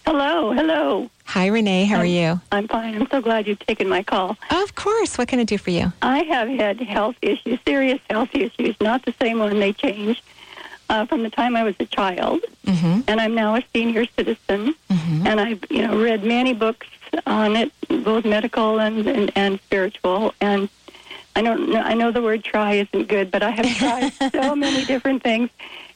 Hello, 0.05 0.51
hello. 0.51 1.09
Hi, 1.25 1.47
Renee. 1.47 1.85
How 1.85 1.97
are 1.97 2.05
you? 2.05 2.39
I'm 2.51 2.67
fine. 2.67 2.95
I'm 2.95 3.07
so 3.09 3.21
glad 3.21 3.47
you've 3.47 3.59
taken 3.59 3.87
my 3.87 4.03
call. 4.03 4.37
Of 4.51 4.75
course. 4.75 5.17
What 5.17 5.27
can 5.29 5.39
I 5.39 5.43
do 5.45 5.57
for 5.57 5.69
you? 5.71 5.93
I 6.01 6.23
have 6.23 6.49
had 6.49 6.79
health 6.81 7.15
issues, 7.21 7.59
serious 7.65 7.99
health 8.09 8.29
issues, 8.33 8.75
not 8.81 9.05
the 9.05 9.13
same 9.21 9.39
when 9.39 9.59
they 9.59 9.71
changed 9.73 10.21
uh, 10.89 11.05
from 11.05 11.23
the 11.23 11.29
time 11.29 11.55
I 11.55 11.63
was 11.63 11.75
a 11.79 11.85
child, 11.85 12.41
Mm-hmm. 12.65 13.01
and 13.09 13.19
I'm 13.21 13.35
now 13.35 13.55
a 13.55 13.63
senior 13.73 14.05
citizen, 14.17 14.73
Mm-hmm. 14.89 15.27
and 15.27 15.39
I've 15.39 15.63
you 15.69 15.85
know 15.87 16.01
read 16.01 16.23
many 16.23 16.53
books 16.53 16.87
on 17.25 17.55
it, 17.55 17.71
both 17.87 18.25
medical 18.25 18.79
and 18.79 19.07
and, 19.07 19.31
and 19.35 19.59
spiritual, 19.61 20.33
and 20.41 20.69
I 21.35 21.41
don't 21.41 21.69
know, 21.69 21.79
I 21.79 21.93
know 21.93 22.11
the 22.11 22.21
word 22.21 22.43
try 22.43 22.73
isn't 22.75 23.07
good, 23.07 23.31
but 23.31 23.41
I 23.41 23.49
have 23.49 23.65
tried 23.77 24.13
so 24.31 24.55
many 24.65 24.85
different 24.85 25.23
things. 25.23 25.49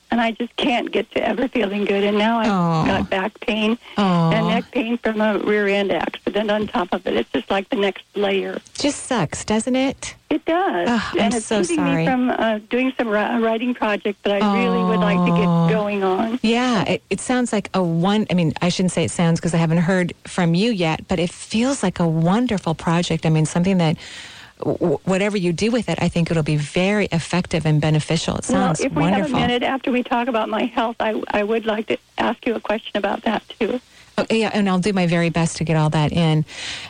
And 0.09 0.21
I 0.21 0.31
just 0.31 0.55
can't 0.55 0.89
get 0.91 1.11
to 1.11 1.23
ever 1.27 1.49
feeling 1.49 1.83
good. 1.83 2.03
And 2.03 2.17
now 2.17 2.39
I've 2.39 2.47
Aw. 2.49 2.85
got 2.85 3.09
back 3.09 3.39
pain 3.41 3.77
Oh, 3.97 4.31
and 4.31 4.47
neck 4.47 4.71
pain 4.71 4.97
from 4.97 5.19
a 5.19 5.37
rear 5.39 5.67
end 5.67 5.91
accident 5.91 6.49
on 6.49 6.65
top 6.67 6.93
of 6.93 7.05
it. 7.05 7.15
It's 7.15 7.29
just 7.31 7.51
like 7.51 7.67
the 7.69 7.75
next 7.75 8.03
layer. 8.15 8.59
just 8.75 9.03
sucks, 9.03 9.43
doesn't 9.43 9.75
it? 9.75 10.15
It 10.29 10.43
does. 10.45 10.87
Ugh, 10.89 11.01
I'm 11.13 11.19
and 11.19 11.33
it's 11.33 11.45
so 11.45 11.61
keeping 11.61 11.75
sorry. 11.77 11.95
me 11.97 12.05
from 12.05 12.29
uh, 12.29 12.59
doing 12.69 12.93
some 12.97 13.07
ri- 13.09 13.39
writing 13.41 13.73
project 13.73 14.23
that 14.23 14.41
I 14.41 14.57
really 14.63 14.83
would 14.83 14.99
like 14.99 15.17
to 15.19 15.31
get 15.37 15.45
going 15.75 16.03
on. 16.03 16.39
Yeah, 16.41 16.83
it, 16.83 17.03
it 17.09 17.19
sounds 17.19 17.51
like 17.51 17.69
a 17.73 17.83
one. 17.83 18.27
I 18.29 18.33
mean, 18.33 18.53
I 18.61 18.69
shouldn't 18.69 18.91
say 18.93 19.03
it 19.03 19.11
sounds 19.11 19.39
because 19.39 19.53
I 19.53 19.57
haven't 19.57 19.79
heard 19.79 20.13
from 20.23 20.55
you 20.55 20.71
yet, 20.71 21.07
but 21.09 21.19
it 21.19 21.31
feels 21.31 21.83
like 21.83 21.99
a 21.99 22.07
wonderful 22.07 22.75
project. 22.75 23.25
I 23.25 23.29
mean, 23.29 23.45
something 23.45 23.77
that 23.79 23.97
w- 24.59 24.99
whatever 25.03 25.37
you 25.37 25.53
do 25.53 25.71
with 25.71 25.89
it, 25.89 26.01
I 26.01 26.09
think 26.09 26.31
it'll 26.31 26.43
be 26.43 26.57
very 26.57 27.05
effective 27.11 27.65
and 27.65 27.79
beneficial. 27.81 28.35
It 28.37 28.45
sounds 28.45 28.79
well, 28.79 28.87
if 28.87 28.93
we 28.93 29.01
wonderful. 29.01 29.35
have 29.35 29.43
a 29.43 29.47
minute 29.47 29.63
after 29.63 29.91
we 29.91 30.03
talk 30.03 30.27
about 30.27 30.49
my 30.49 30.63
health, 30.65 30.95
I, 30.99 31.21
I 31.31 31.43
would 31.43 31.65
like 31.65 31.87
to 31.87 31.97
ask 32.17 32.45
you 32.45 32.55
a 32.55 32.59
question 32.59 32.97
about 32.97 33.23
that 33.23 33.43
too. 33.59 33.79
Oh, 34.19 34.25
yeah, 34.31 34.49
and 34.51 34.67
I'll 34.67 34.79
do 34.79 34.93
my 34.93 35.05
very 35.05 35.29
best 35.29 35.57
to 35.57 35.63
get 35.63 35.75
all 35.75 35.91
that 35.91 36.11
in. 36.11 36.43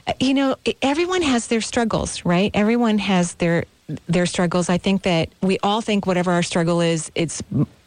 Uh, 0.07 0.13
You 0.19 0.33
know, 0.33 0.55
everyone 0.81 1.21
has 1.21 1.47
their 1.47 1.59
struggles, 1.61 2.23
right? 2.23 2.51
Everyone 2.53 2.97
has 2.99 3.35
their 3.35 3.65
their 4.07 4.25
struggles. 4.25 4.69
I 4.69 4.77
think 4.77 5.03
that 5.03 5.29
we 5.41 5.57
all 5.63 5.81
think 5.81 6.05
whatever 6.05 6.31
our 6.31 6.43
struggle 6.43 6.81
is, 6.81 7.09
it's 7.15 7.41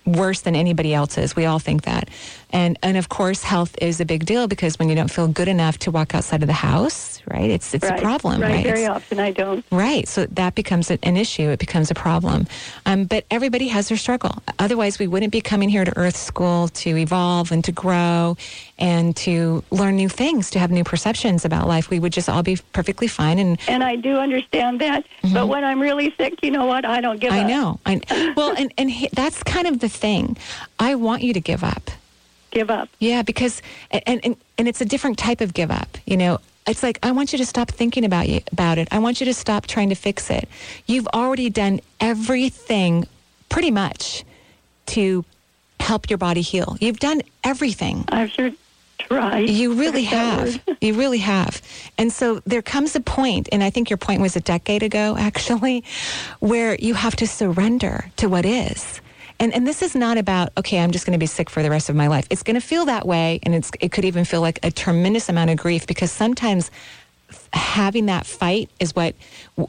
worse 0.06 0.40
than 0.40 0.56
anybody 0.56 0.94
else's. 0.94 1.36
We 1.36 1.44
all 1.44 1.58
think 1.58 1.82
that. 1.82 2.08
And 2.52 2.78
and 2.82 2.96
of 2.96 3.08
course, 3.08 3.42
health 3.44 3.76
is 3.80 4.00
a 4.00 4.04
big 4.04 4.26
deal 4.26 4.48
because 4.48 4.78
when 4.78 4.88
you 4.88 4.94
don't 4.94 5.10
feel 5.10 5.28
good 5.28 5.48
enough 5.48 5.78
to 5.80 5.90
walk 5.90 6.14
outside 6.14 6.42
of 6.42 6.46
the 6.48 6.52
house, 6.52 7.22
right? 7.30 7.50
It's 7.50 7.74
it's 7.74 7.84
right. 7.84 7.98
a 7.98 8.02
problem, 8.02 8.40
right? 8.40 8.56
right? 8.56 8.64
Very 8.64 8.82
It's- 8.82 8.96
often 8.96 9.20
I 9.20 9.30
don't. 9.30 9.64
Right. 9.70 10.08
So 10.08 10.26
that 10.26 10.54
becomes 10.54 10.90
an 10.90 11.16
issue. 11.16 11.48
It 11.50 11.58
becomes 11.60 11.90
a 11.90 11.94
problem. 11.94 12.46
Um, 12.86 13.04
but 13.04 13.24
everybody 13.30 13.68
has 13.68 13.88
their 13.88 13.96
struggle. 13.98 14.42
Otherwise, 14.58 14.98
we 14.98 15.06
wouldn't 15.06 15.32
be 15.32 15.40
coming 15.40 15.68
here 15.68 15.84
to 15.84 15.96
Earth 15.96 16.16
School 16.16 16.68
to 16.68 16.96
evolve 16.96 17.52
and 17.52 17.62
to 17.64 17.72
grow 17.72 18.36
and 18.78 19.14
to 19.16 19.62
learn 19.70 19.96
new 19.96 20.08
things, 20.08 20.50
to 20.50 20.58
have 20.58 20.70
new 20.70 20.84
perceptions 20.84 21.44
about 21.44 21.68
life. 21.68 21.88
We 21.90 21.98
would 22.00 22.12
just 22.12 22.28
all 22.28 22.42
be 22.42 22.56
perfectly 22.72 23.06
fine. 23.06 23.38
And 23.38 23.58
And 23.68 23.84
I 23.84 23.94
do 23.96 24.16
understand 24.16 24.80
that. 24.80 25.04
But 25.32 25.46
when 25.48 25.62
I'm 25.64 25.80
really 25.80 26.12
sick, 26.16 26.34
you 26.42 26.50
know 26.50 26.64
what? 26.66 26.84
I 26.84 27.00
don't 27.00 27.20
give 27.20 27.30
Mm-hmm. 27.32 27.46
I 27.46 27.48
know. 27.48 27.80
I, 27.86 28.32
well, 28.36 28.54
and, 28.58 28.72
and 28.76 28.90
he, 28.90 29.08
that's 29.12 29.42
kind 29.44 29.68
of 29.68 29.78
the 29.78 29.88
thing. 29.88 30.36
I 30.80 30.96
want 30.96 31.22
you 31.22 31.32
to 31.34 31.40
give 31.40 31.62
up. 31.62 31.90
Give 32.50 32.70
up. 32.70 32.88
Yeah, 32.98 33.22
because 33.22 33.62
and, 33.90 34.24
and 34.24 34.36
and 34.58 34.68
it's 34.68 34.80
a 34.80 34.84
different 34.84 35.18
type 35.18 35.40
of 35.40 35.54
give 35.54 35.70
up. 35.70 35.98
You 36.06 36.16
know, 36.16 36.38
it's 36.66 36.82
like 36.82 36.98
I 37.02 37.12
want 37.12 37.32
you 37.32 37.38
to 37.38 37.46
stop 37.46 37.70
thinking 37.70 38.04
about 38.04 38.28
you 38.28 38.40
about 38.52 38.78
it. 38.78 38.88
I 38.90 38.98
want 38.98 39.20
you 39.20 39.26
to 39.26 39.34
stop 39.34 39.66
trying 39.66 39.88
to 39.90 39.94
fix 39.94 40.30
it. 40.30 40.48
You've 40.86 41.08
already 41.08 41.50
done 41.50 41.80
everything, 42.00 43.06
pretty 43.48 43.70
much, 43.70 44.24
to 44.86 45.24
help 45.78 46.10
your 46.10 46.18
body 46.18 46.42
heal. 46.42 46.76
You've 46.80 47.00
done 47.00 47.22
everything. 47.44 48.04
I've 48.08 48.30
sure 48.30 48.50
tried. 48.98 49.48
You 49.48 49.74
really 49.74 50.04
have. 50.04 50.60
You 50.80 50.94
really 50.94 51.18
have. 51.18 51.60
And 51.98 52.10
so 52.10 52.40
there 52.46 52.62
comes 52.62 52.96
a 52.96 53.00
point, 53.00 53.50
and 53.52 53.62
I 53.62 53.68
think 53.68 53.90
your 53.90 53.98
point 53.98 54.22
was 54.22 54.34
a 54.34 54.40
decade 54.40 54.82
ago, 54.82 55.14
actually, 55.28 55.84
where 56.38 56.74
you 56.76 56.94
have 56.94 57.16
to 57.16 57.26
surrender 57.26 58.10
to 58.16 58.28
what 58.30 58.46
is. 58.46 59.02
And, 59.40 59.54
and 59.54 59.66
this 59.66 59.80
is 59.80 59.96
not 59.96 60.18
about, 60.18 60.50
okay, 60.58 60.78
I'm 60.78 60.90
just 60.90 61.06
going 61.06 61.14
to 61.14 61.18
be 61.18 61.26
sick 61.26 61.48
for 61.48 61.62
the 61.62 61.70
rest 61.70 61.88
of 61.88 61.96
my 61.96 62.08
life. 62.08 62.26
It's 62.28 62.42
going 62.42 62.54
to 62.54 62.60
feel 62.60 62.84
that 62.84 63.06
way, 63.06 63.40
and 63.42 63.54
it's, 63.54 63.70
it 63.80 63.90
could 63.90 64.04
even 64.04 64.26
feel 64.26 64.42
like 64.42 64.58
a 64.62 64.70
tremendous 64.70 65.30
amount 65.30 65.48
of 65.48 65.56
grief 65.56 65.86
because 65.86 66.12
sometimes 66.12 66.70
having 67.52 68.06
that 68.06 68.26
fight 68.26 68.68
is 68.80 68.94
what 68.96 69.14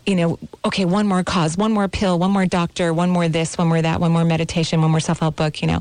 you 0.07 0.15
know 0.15 0.39
okay 0.65 0.84
one 0.84 1.05
more 1.05 1.24
cause 1.24 1.55
one 1.57 1.72
more 1.72 1.88
pill 1.88 2.17
one 2.17 2.32
more 2.32 2.47
doctor 2.47 2.91
one 2.91 3.07
more 3.07 3.28
this 3.28 3.55
one 3.55 3.67
more 3.67 3.80
that 3.80 3.99
one 3.99 4.11
more 4.11 4.26
meditation 4.26 4.82
one 4.82 4.89
more 4.89 4.99
self-help 4.99 5.36
book 5.36 5.61
you 5.61 5.67
know. 5.67 5.80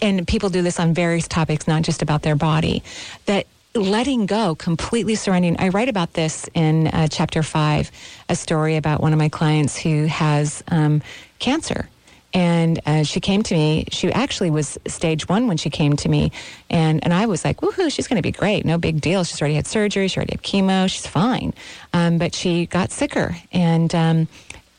And 0.00 0.26
people 0.26 0.48
do 0.48 0.62
this 0.62 0.80
on 0.80 0.94
various 0.94 1.28
topics 1.28 1.68
not 1.68 1.82
just 1.82 2.00
about 2.00 2.22
their 2.22 2.36
body. 2.36 2.82
That 3.26 3.46
letting 3.74 4.24
go 4.26 4.54
completely 4.54 5.14
surrendering 5.14 5.54
i 5.60 5.68
write 5.68 5.88
about 5.88 6.14
this 6.14 6.48
in 6.54 6.88
uh, 6.88 7.06
chapter 7.06 7.42
five 7.42 7.92
a 8.28 8.34
story 8.34 8.76
about 8.76 9.00
one 9.00 9.12
of 9.12 9.18
my 9.18 9.28
clients 9.28 9.76
who 9.76 10.06
has 10.06 10.64
um, 10.68 11.02
cancer 11.38 11.88
and 12.34 12.80
uh, 12.84 13.02
she 13.04 13.20
came 13.20 13.42
to 13.44 13.54
me. 13.54 13.86
She 13.90 14.12
actually 14.12 14.50
was 14.50 14.78
stage 14.86 15.28
one 15.28 15.46
when 15.46 15.56
she 15.56 15.70
came 15.70 15.96
to 15.96 16.08
me, 16.08 16.32
and 16.68 17.02
and 17.02 17.12
I 17.14 17.26
was 17.26 17.44
like, 17.44 17.60
"Woohoo! 17.60 17.92
She's 17.92 18.06
going 18.06 18.16
to 18.16 18.22
be 18.22 18.32
great. 18.32 18.64
No 18.64 18.78
big 18.78 19.00
deal. 19.00 19.24
She's 19.24 19.40
already 19.40 19.54
had 19.54 19.66
surgery. 19.66 20.08
She 20.08 20.18
already 20.18 20.32
had 20.32 20.42
chemo. 20.42 20.90
She's 20.90 21.06
fine." 21.06 21.54
Um, 21.92 22.18
but 22.18 22.34
she 22.34 22.66
got 22.66 22.90
sicker, 22.90 23.36
and 23.52 23.94
um, 23.94 24.28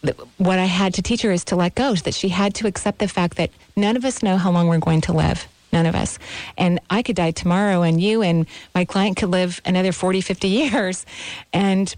th- 0.03 0.17
what 0.37 0.59
I 0.59 0.65
had 0.65 0.93
to 0.95 1.01
teach 1.01 1.21
her 1.23 1.31
is 1.31 1.43
to 1.45 1.55
let 1.55 1.75
go. 1.75 1.95
That 1.95 2.13
she 2.13 2.29
had 2.29 2.53
to 2.55 2.67
accept 2.67 2.99
the 2.99 3.07
fact 3.07 3.37
that 3.37 3.49
none 3.75 3.97
of 3.97 4.05
us 4.05 4.21
know 4.21 4.37
how 4.37 4.51
long 4.51 4.67
we're 4.67 4.77
going 4.77 5.01
to 5.01 5.13
live. 5.13 5.47
None 5.71 5.85
of 5.85 5.95
us. 5.95 6.17
And 6.57 6.79
I 6.89 7.03
could 7.03 7.15
die 7.15 7.31
tomorrow, 7.31 7.81
and 7.83 8.01
you 8.01 8.21
and 8.21 8.47
my 8.73 8.85
client 8.85 9.17
could 9.17 9.29
live 9.29 9.61
another 9.65 9.91
40, 9.91 10.21
50 10.21 10.47
years, 10.47 11.05
and 11.53 11.93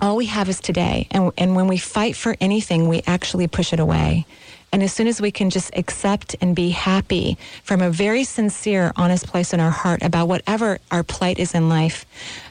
all 0.00 0.16
we 0.16 0.26
have 0.26 0.48
is 0.48 0.60
today. 0.60 1.06
And, 1.10 1.32
and 1.38 1.54
when 1.54 1.68
we 1.68 1.78
fight 1.78 2.16
for 2.16 2.36
anything, 2.40 2.88
we 2.88 3.02
actually 3.06 3.46
push 3.46 3.72
it 3.72 3.80
away. 3.80 4.26
And 4.74 4.82
as 4.82 4.92
soon 4.92 5.06
as 5.06 5.20
we 5.20 5.30
can 5.30 5.50
just 5.50 5.70
accept 5.76 6.34
and 6.40 6.56
be 6.56 6.70
happy 6.70 7.38
from 7.62 7.80
a 7.80 7.90
very 7.90 8.24
sincere, 8.24 8.90
honest 8.96 9.24
place 9.24 9.54
in 9.54 9.60
our 9.60 9.70
heart 9.70 10.02
about 10.02 10.26
whatever 10.26 10.80
our 10.90 11.04
plight 11.04 11.38
is 11.38 11.54
in 11.54 11.68
life, 11.68 12.04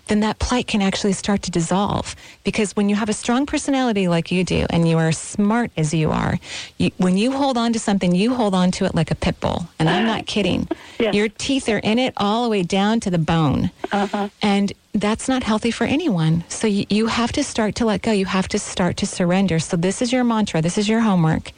then 0.08 0.22
that 0.22 0.40
plight 0.40 0.66
can 0.66 0.82
actually 0.82 1.12
start 1.12 1.42
to 1.42 1.52
dissolve. 1.52 2.16
Because 2.46 2.78
when 2.78 2.88
you 2.88 2.96
have 2.96 3.10
a 3.10 3.14
strong 3.14 3.46
personality 3.46 4.08
like 4.08 4.32
you 4.32 4.46
do 4.46 4.66
and 4.70 4.88
you 4.88 4.98
are 4.98 5.12
smart 5.12 5.72
as 5.76 5.94
you 5.94 6.12
are, 6.12 6.40
you, 6.78 6.92
when 6.96 7.18
you 7.18 7.34
hold 7.34 7.58
on 7.58 7.74
to 7.74 7.80
something, 7.80 8.16
you 8.16 8.34
hold 8.34 8.56
on 8.56 8.72
to 8.72 8.86
it 8.86 8.96
like 8.96 9.12
a 9.12 9.16
pit 9.16 9.38
bull. 9.42 9.68
And 9.78 9.90
I'm 9.90 10.06
not 10.06 10.26
kidding. 10.26 10.70
Yes. 11.00 11.16
Your 11.16 11.28
teeth 11.28 11.68
are 11.68 11.80
in 11.80 12.00
it 12.00 12.14
all 12.16 12.44
the 12.44 12.50
way 12.50 12.64
down 12.64 13.02
to 13.02 13.10
the 13.10 13.18
bone. 13.18 13.72
Uh-huh. 13.92 14.30
And 14.42 14.72
that's 14.94 15.28
not 15.28 15.44
healthy 15.44 15.72
for 15.72 15.84
anyone. 15.84 16.46
So 16.48 16.68
you, 16.68 16.86
you 16.90 17.08
have 17.08 17.34
to 17.34 17.44
start 17.44 17.76
to 17.76 17.86
let 17.86 18.04
go. 18.04 18.14
You 18.14 18.26
have 18.26 18.48
to 18.50 18.60
start 18.60 18.96
to 18.98 19.06
surrender. 19.06 19.60
So 19.60 19.76
this 19.76 20.02
is 20.02 20.14
your 20.14 20.24
mantra. 20.24 20.62
This 20.62 20.78
is 20.78 20.88
your 20.88 21.02
homework. 21.02 21.52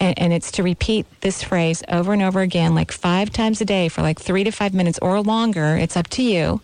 And, 0.00 0.18
and 0.18 0.32
it's 0.32 0.50
to 0.52 0.62
repeat 0.62 1.06
this 1.20 1.42
phrase 1.42 1.82
over 1.88 2.12
and 2.12 2.22
over 2.22 2.40
again, 2.40 2.74
like 2.74 2.90
five 2.90 3.30
times 3.30 3.60
a 3.60 3.64
day 3.64 3.88
for 3.88 4.00
like 4.02 4.18
three 4.18 4.44
to 4.44 4.50
five 4.50 4.72
minutes 4.72 4.98
or 5.00 5.20
longer. 5.20 5.76
It's 5.76 5.96
up 5.96 6.08
to 6.08 6.22
you. 6.22 6.60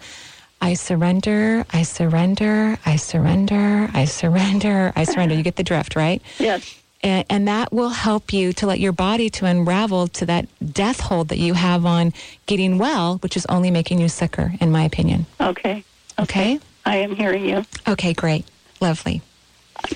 I 0.61 0.73
surrender, 0.75 1.67
I 1.71 1.83
surrender, 1.83 2.79
I 2.87 2.97
surrender, 2.97 3.91
I 3.93 4.07
surrender, 4.07 4.93
I 4.97 5.05
surrender. 5.05 5.35
You 5.35 5.43
get 5.43 5.57
the 5.57 5.63
drift, 5.63 5.97
right? 5.97 6.23
Yes. 6.39 6.81
And, 7.03 7.27
and 7.29 7.47
that 7.47 7.73
will 7.73 7.91
help 7.91 8.33
you 8.33 8.55
to 8.55 8.67
let 8.67 8.81
your 8.81 8.91
body 8.93 9.29
to 9.31 9.45
unravel 9.45 10.09
to 10.09 10.27
that 10.27 10.49
death 10.73 10.99
hold 10.99 11.29
that 11.29 11.39
you 11.39 11.53
have 11.53 11.85
on 11.85 12.15
getting 12.47 12.79
well, 12.79 13.19
which 13.19 13.37
is 13.37 13.45
only 13.47 13.71
making 13.71 14.01
you 14.01 14.09
sicker, 14.09 14.55
in 14.61 14.73
my 14.73 14.83
opinion. 14.83 15.27
Okay. 15.39 15.85
Okay? 16.19 16.59
I 16.87 16.97
am 16.97 17.15
hearing 17.15 17.47
you. 17.47 17.65
Okay, 17.87 18.15
great. 18.15 18.47
Lovely. 18.81 19.21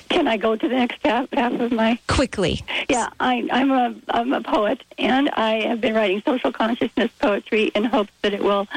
Can 0.09 0.27
I 0.27 0.37
go 0.37 0.55
to 0.55 0.67
the 0.67 0.75
next 0.75 0.99
half, 1.03 1.27
half 1.33 1.53
of 1.59 1.71
my? 1.71 1.97
Quickly. 2.07 2.63
Yeah, 2.89 3.09
I, 3.19 3.47
I'm 3.51 3.71
a 3.71 3.95
I'm 4.09 4.33
a 4.33 4.41
poet, 4.41 4.83
and 4.97 5.29
I 5.29 5.61
have 5.67 5.81
been 5.81 5.95
writing 5.95 6.21
social 6.25 6.51
consciousness 6.51 7.11
poetry 7.19 7.65
in 7.75 7.85
hopes 7.85 8.11
that 8.21 8.33
it 8.33 8.43
will 8.43 8.67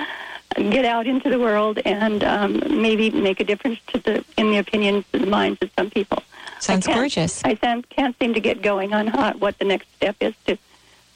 get 0.57 0.85
out 0.85 1.07
into 1.07 1.29
the 1.31 1.39
world 1.39 1.81
and 1.85 2.23
um, 2.23 2.63
maybe 2.81 3.11
make 3.11 3.41
a 3.41 3.45
difference 3.45 3.81
to 3.89 3.99
the 3.99 4.25
in 4.39 4.51
the 4.51 4.59
opinions 4.59 5.05
and 5.13 5.23
the 5.25 5.27
minds 5.27 5.61
of 5.63 5.71
some 5.77 5.91
people. 5.91 6.23
Sounds 6.61 6.87
I 6.87 6.95
gorgeous. 6.95 7.45
I 7.45 7.55
can't, 7.57 7.89
can't 7.91 8.17
seem 8.19 8.33
to 8.35 8.41
get 8.41 8.63
going 8.63 8.95
on 8.95 9.09
how, 9.09 9.35
what 9.35 9.59
the 9.59 9.65
next 9.67 9.87
step 9.97 10.17
is 10.21 10.33
to 10.47 10.57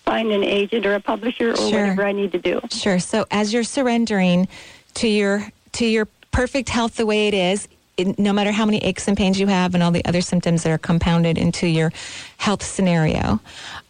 find 0.04 0.30
an 0.30 0.42
agent 0.44 0.84
or 0.84 0.94
a 0.94 1.00
publisher 1.00 1.52
or 1.52 1.56
Sure. 1.56 1.80
whatever 1.82 2.04
I 2.04 2.12
need 2.12 2.32
to 2.32 2.38
do. 2.38 2.60
Sure. 2.70 2.98
So 2.98 3.24
as 3.30 3.52
you're 3.52 3.64
surrendering 3.64 4.48
to 4.94 5.08
your 5.08 5.50
to 5.72 5.86
your 5.86 6.06
perfect 6.32 6.68
health 6.68 6.96
the 6.96 7.06
way 7.06 7.28
it 7.28 7.34
is, 7.34 7.68
it, 7.98 8.18
no 8.18 8.32
matter 8.32 8.52
how 8.52 8.64
many 8.64 8.78
aches 8.78 9.08
and 9.08 9.16
pains 9.16 9.38
you 9.38 9.48
have 9.48 9.74
and 9.74 9.82
all 9.82 9.90
the 9.90 10.04
other 10.04 10.20
symptoms 10.20 10.62
that 10.62 10.70
are 10.70 10.78
compounded 10.78 11.36
into 11.36 11.66
your 11.66 11.92
health 12.38 12.62
scenario. 12.62 13.40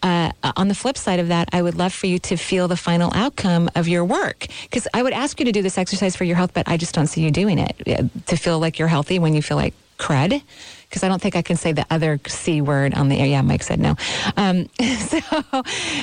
Uh, 0.02 0.32
on 0.56 0.68
the 0.68 0.74
flip 0.74 0.96
side 0.96 1.20
of 1.20 1.28
that, 1.28 1.48
I 1.52 1.62
would 1.62 1.76
love 1.76 1.92
for 1.92 2.06
you 2.06 2.18
to 2.20 2.36
feel 2.36 2.66
the 2.66 2.76
final 2.76 3.12
outcome 3.14 3.70
of 3.74 3.86
your 3.86 4.04
work 4.04 4.46
because 4.62 4.88
I 4.94 5.02
would 5.02 5.12
ask 5.12 5.38
you 5.38 5.44
to 5.44 5.52
do 5.52 5.62
this 5.62 5.78
exercise 5.78 6.16
for 6.16 6.24
your 6.24 6.36
health, 6.36 6.52
but 6.54 6.66
I 6.66 6.76
just 6.76 6.94
don't 6.94 7.06
see 7.06 7.22
you 7.22 7.30
doing 7.30 7.58
it 7.58 7.76
uh, 7.86 8.08
to 8.26 8.36
feel 8.36 8.58
like 8.58 8.78
you're 8.78 8.88
healthy 8.88 9.18
when 9.18 9.34
you 9.34 9.42
feel 9.42 9.56
like 9.56 9.74
crud. 9.98 10.42
Because 10.88 11.02
I 11.02 11.08
don't 11.08 11.20
think 11.20 11.36
I 11.36 11.42
can 11.42 11.56
say 11.56 11.72
the 11.72 11.86
other 11.90 12.18
C 12.26 12.60
word 12.60 12.94
on 12.94 13.08
the 13.08 13.18
air. 13.18 13.26
Yeah, 13.26 13.42
Mike 13.42 13.62
said 13.62 13.78
no. 13.78 13.96
Um, 14.36 14.68
so, 14.98 15.20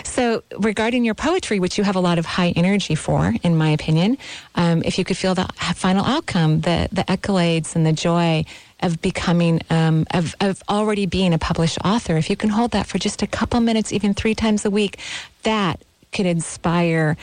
so 0.04 0.44
regarding 0.60 1.04
your 1.04 1.16
poetry, 1.16 1.60
which 1.60 1.78
you 1.78 1.84
have 1.84 1.96
a 1.96 2.00
lot 2.00 2.20
of 2.20 2.26
high 2.26 2.54
energy 2.56 2.94
for, 2.94 3.34
in 3.42 3.58
my 3.58 3.70
opinion, 3.70 4.18
um, 4.56 4.84
if 4.84 5.00
you 5.00 5.04
could 5.04 5.18
feel 5.18 5.34
the 5.34 5.48
final 5.76 6.06
outcome, 6.06 6.62
the 6.62 6.88
the 6.92 7.04
accolades 7.04 7.76
and 7.76 7.86
the 7.86 7.94
joy 7.94 8.46
of 8.82 9.02
becoming, 9.02 9.62
um, 9.70 10.06
of 10.12 10.36
of 10.40 10.62
already 10.70 11.06
being 11.08 11.34
a 11.34 11.40
published 11.40 11.80
author, 11.84 12.18
if 12.18 12.30
you 12.30 12.36
can 12.36 12.50
hold 12.50 12.72
that 12.72 12.86
for 12.86 13.00
just 13.00 13.22
a 13.22 13.28
couple 13.28 13.60
minutes, 13.62 13.92
even 13.92 14.14
three 14.14 14.36
times 14.36 14.66
a 14.66 14.70
week, 14.70 15.00
that 15.44 15.82
could 16.12 16.26
inspire 16.26 17.18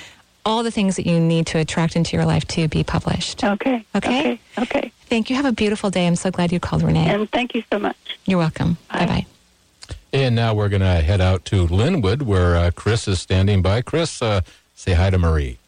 all 0.44 0.62
the 0.62 0.70
things 0.70 0.96
that 0.96 1.06
you 1.06 1.20
need 1.20 1.46
to 1.48 1.58
attract 1.58 1.96
into 1.96 2.16
your 2.16 2.26
life 2.26 2.46
to 2.48 2.68
be 2.68 2.82
published. 2.84 3.44
Okay. 3.44 3.84
Okay. 3.94 4.40
Okay. 4.58 4.92
Thank 5.06 5.30
you. 5.30 5.36
Have 5.36 5.44
a 5.44 5.52
beautiful 5.52 5.90
day. 5.90 6.06
I'm 6.06 6.16
so 6.16 6.30
glad 6.30 6.52
you 6.52 6.60
called, 6.60 6.82
Renee. 6.82 7.08
And 7.08 7.30
thank 7.30 7.54
you 7.54 7.62
so 7.70 7.78
much. 7.78 8.18
You're 8.24 8.38
welcome. 8.38 8.76
Bye 8.90 9.06
bye. 9.06 9.26
And 10.12 10.34
now 10.34 10.54
we're 10.54 10.68
going 10.68 10.82
to 10.82 10.86
head 10.86 11.20
out 11.20 11.44
to 11.46 11.66
Lynnwood, 11.66 12.22
where 12.22 12.56
uh, 12.56 12.70
Chris 12.74 13.08
is 13.08 13.20
standing 13.20 13.62
by. 13.62 13.80
Chris, 13.82 14.20
uh, 14.20 14.42
say 14.74 14.92
hi 14.92 15.10
to 15.10 15.18
Marie. 15.18 15.58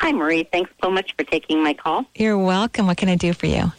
Hi, 0.00 0.12
Marie. 0.12 0.44
Thanks 0.44 0.70
so 0.82 0.90
much 0.90 1.14
for 1.16 1.24
taking 1.24 1.62
my 1.62 1.72
call. 1.72 2.04
You're 2.14 2.36
welcome. 2.36 2.86
What 2.86 2.98
can 2.98 3.08
I 3.08 3.16
do 3.16 3.32
for 3.32 3.46
you? 3.46 3.72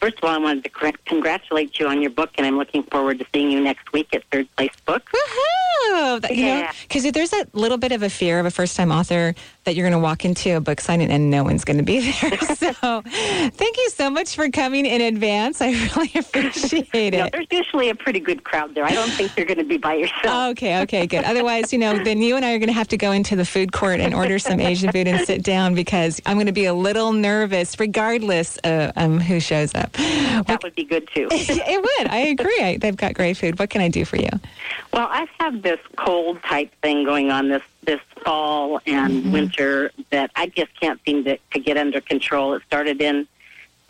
First 0.00 0.16
of 0.18 0.24
all, 0.24 0.30
I 0.30 0.38
wanted 0.38 0.64
to 0.64 0.92
congratulate 1.06 1.78
you 1.78 1.86
on 1.88 2.00
your 2.00 2.10
book, 2.10 2.30
and 2.36 2.46
I'm 2.46 2.56
looking 2.58 2.82
forward 2.84 3.18
to 3.18 3.26
seeing 3.34 3.50
you 3.50 3.60
next 3.60 3.92
week 3.92 4.08
at 4.14 4.22
Third 4.32 4.48
Place 4.56 4.70
Book. 4.86 5.02
Woohoo! 5.12 6.20
That- 6.20 6.34
Yeah. 6.36 6.72
because 6.88 7.10
there's 7.12 7.32
a 7.32 7.46
little 7.52 7.76
bit 7.78 7.92
of 7.92 8.02
a 8.02 8.10
fear 8.10 8.40
of 8.40 8.46
a 8.46 8.50
first-time 8.50 8.90
author 8.90 9.34
that 9.64 9.74
you're 9.74 9.84
going 9.88 9.98
to 9.98 10.02
walk 10.02 10.24
into 10.24 10.56
a 10.56 10.60
book 10.60 10.80
signing 10.80 11.10
and 11.10 11.30
no 11.30 11.44
one's 11.44 11.64
going 11.64 11.76
to 11.78 11.82
be 11.82 12.00
there. 12.20 12.38
so, 12.38 13.02
thank 13.02 13.76
you 13.76 13.90
so 13.90 14.10
much 14.10 14.34
for 14.34 14.48
coming 14.50 14.86
in 14.86 15.00
advance. 15.00 15.60
I 15.60 15.70
really 15.96 16.10
appreciate 16.16 17.12
No, 17.14 17.24
it. 17.26 17.32
there's 17.32 17.46
usually 17.50 17.88
a 17.90 17.94
pretty 17.94 18.20
good 18.20 18.44
crowd 18.44 18.74
there. 18.74 18.84
I 18.84 18.92
don't 18.92 19.10
think 19.10 19.36
you're 19.36 19.46
going 19.46 19.58
to 19.58 19.64
be 19.64 19.76
by 19.78 19.94
yourself. 19.94 20.52
Okay, 20.52 20.80
okay, 20.82 21.06
good. 21.06 21.24
Otherwise, 21.24 21.72
you 21.72 21.78
know, 21.78 22.02
then 22.02 22.20
you 22.22 22.36
and 22.36 22.44
I 22.44 22.52
are 22.54 22.58
going 22.58 22.68
to 22.68 22.72
have 22.74 22.88
to 22.88 22.96
go 22.96 23.12
into 23.12 23.36
the 23.36 23.44
food 23.44 23.72
court 23.72 24.00
and 24.00 24.14
order 24.14 24.38
some 24.38 24.60
Asian 24.60 24.90
food 24.92 25.06
and 25.08 25.26
sit 25.26 25.42
down 25.42 25.74
because 25.74 26.20
I'm 26.26 26.36
going 26.36 26.46
to 26.46 26.52
be 26.52 26.64
a 26.66 26.74
little 26.74 27.12
nervous, 27.12 27.78
regardless 27.78 28.56
of 28.64 28.92
um, 28.96 29.20
who 29.20 29.40
shows 29.40 29.73
up. 29.74 29.92
That 29.92 30.60
would 30.62 30.74
be 30.74 30.84
good 30.84 31.08
too. 31.14 31.28
it 31.32 31.82
would. 31.82 32.08
I 32.10 32.18
agree. 32.18 32.58
I, 32.60 32.76
they've 32.76 32.96
got 32.96 33.14
great 33.14 33.36
food. 33.36 33.58
What 33.58 33.70
can 33.70 33.80
I 33.80 33.88
do 33.88 34.04
for 34.04 34.16
you? 34.16 34.28
Well, 34.92 35.08
I've 35.10 35.28
had 35.40 35.62
this 35.62 35.80
cold 35.96 36.42
type 36.42 36.72
thing 36.82 37.04
going 37.04 37.30
on 37.30 37.48
this 37.48 37.62
this 37.82 38.00
fall 38.24 38.80
and 38.86 39.12
Mm-hmm. 39.12 39.32
winter 39.32 39.90
that 40.10 40.30
I 40.36 40.46
just 40.46 40.78
can't 40.80 40.98
seem 41.04 41.24
to, 41.24 41.36
to 41.52 41.58
get 41.58 41.76
under 41.76 42.00
control. 42.00 42.54
It 42.54 42.62
started 42.66 43.00
in 43.02 43.26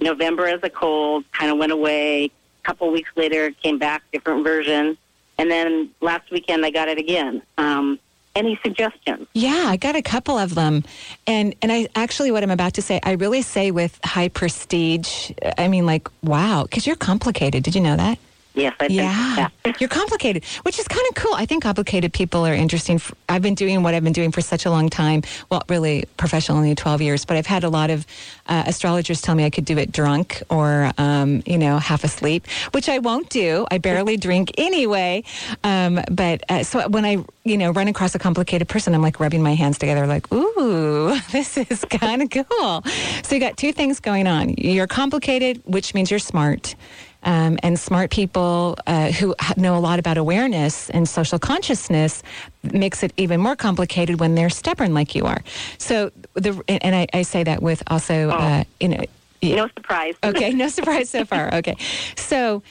November 0.00 0.46
as 0.48 0.60
a 0.64 0.70
cold, 0.70 1.24
kind 1.32 1.50
of 1.52 1.58
went 1.58 1.70
away. 1.72 2.24
A 2.24 2.30
couple 2.64 2.90
weeks 2.90 3.10
later, 3.16 3.50
came 3.52 3.78
back, 3.78 4.02
different 4.12 4.42
version, 4.42 4.96
and 5.38 5.50
then 5.50 5.90
last 6.00 6.30
weekend 6.30 6.64
I 6.64 6.70
got 6.70 6.88
it 6.88 6.98
again. 6.98 7.42
Um, 7.58 7.98
any 8.34 8.58
suggestions? 8.62 9.26
Yeah, 9.32 9.64
I 9.66 9.76
got 9.76 9.96
a 9.96 10.02
couple 10.02 10.38
of 10.38 10.54
them. 10.54 10.84
And 11.26 11.54
and 11.62 11.70
I 11.72 11.88
actually 11.94 12.30
what 12.30 12.42
I'm 12.42 12.50
about 12.50 12.74
to 12.74 12.82
say, 12.82 13.00
I 13.02 13.12
really 13.12 13.42
say 13.42 13.70
with 13.70 13.98
high 14.04 14.28
prestige, 14.28 15.30
I 15.58 15.68
mean 15.68 15.86
like 15.86 16.08
wow, 16.22 16.66
cuz 16.70 16.86
you're 16.86 16.96
complicated. 16.96 17.62
Did 17.62 17.74
you 17.74 17.80
know 17.80 17.96
that? 17.96 18.18
Yes, 18.54 18.74
I 18.78 18.86
think 18.86 18.98
Yeah. 18.98 19.48
You're 19.80 19.88
complicated, 19.88 20.44
which 20.62 20.78
is 20.78 20.86
kind 20.86 21.04
of 21.08 21.16
cool. 21.16 21.34
I 21.34 21.44
think 21.44 21.64
complicated 21.64 22.12
people 22.12 22.46
are 22.46 22.54
interesting. 22.54 23.00
I've 23.28 23.42
been 23.42 23.56
doing 23.56 23.82
what 23.82 23.94
I've 23.94 24.04
been 24.04 24.12
doing 24.12 24.30
for 24.30 24.40
such 24.40 24.64
a 24.64 24.70
long 24.70 24.88
time. 24.88 25.22
Well, 25.50 25.62
really 25.68 26.04
professionally 26.16 26.74
12 26.74 27.02
years, 27.02 27.24
but 27.24 27.36
I've 27.36 27.46
had 27.46 27.64
a 27.64 27.68
lot 27.68 27.90
of 27.90 28.06
uh, 28.46 28.62
astrologers 28.66 29.20
tell 29.20 29.34
me 29.34 29.44
I 29.44 29.50
could 29.50 29.64
do 29.64 29.76
it 29.78 29.90
drunk 29.90 30.42
or, 30.50 30.92
um, 30.98 31.42
you 31.46 31.58
know, 31.58 31.78
half 31.78 32.04
asleep, 32.04 32.46
which 32.72 32.88
I 32.88 32.98
won't 32.98 33.28
do. 33.28 33.66
I 33.70 33.78
barely 33.78 34.16
drink 34.16 34.52
anyway. 34.56 35.24
Um, 35.64 36.00
but 36.10 36.44
uh, 36.48 36.62
so 36.62 36.88
when 36.88 37.04
I, 37.04 37.24
you 37.42 37.58
know, 37.58 37.72
run 37.72 37.88
across 37.88 38.14
a 38.14 38.18
complicated 38.20 38.68
person, 38.68 38.94
I'm 38.94 39.02
like 39.02 39.18
rubbing 39.18 39.42
my 39.42 39.54
hands 39.54 39.78
together, 39.78 40.06
like, 40.06 40.32
ooh, 40.32 41.18
this 41.32 41.56
is 41.56 41.84
kind 41.90 42.22
of 42.22 42.30
cool. 42.30 42.82
So 43.24 43.34
you 43.34 43.40
got 43.40 43.56
two 43.56 43.72
things 43.72 43.98
going 43.98 44.28
on. 44.28 44.50
You're 44.50 44.86
complicated, 44.86 45.60
which 45.64 45.92
means 45.94 46.10
you're 46.10 46.20
smart. 46.20 46.76
Um, 47.24 47.58
and 47.62 47.78
smart 47.78 48.10
people 48.10 48.76
uh, 48.86 49.10
who 49.10 49.34
know 49.56 49.76
a 49.76 49.80
lot 49.80 49.98
about 49.98 50.18
awareness 50.18 50.90
and 50.90 51.08
social 51.08 51.38
consciousness 51.38 52.22
makes 52.62 53.02
it 53.02 53.12
even 53.16 53.40
more 53.40 53.56
complicated 53.56 54.20
when 54.20 54.34
they're 54.34 54.50
stubborn 54.50 54.92
like 54.92 55.14
you 55.14 55.24
are. 55.24 55.42
So 55.78 56.12
the 56.34 56.62
and 56.68 56.94
I, 56.94 57.06
I 57.14 57.22
say 57.22 57.42
that 57.44 57.62
with 57.62 57.82
also 57.86 58.30
uh, 58.30 58.64
you 58.78 58.88
know 58.88 59.04
no 59.42 59.68
surprise. 59.68 60.14
Okay, 60.24 60.50
no 60.52 60.68
surprise 60.68 61.10
so 61.10 61.24
far. 61.24 61.52
Okay, 61.54 61.76
so 62.16 62.62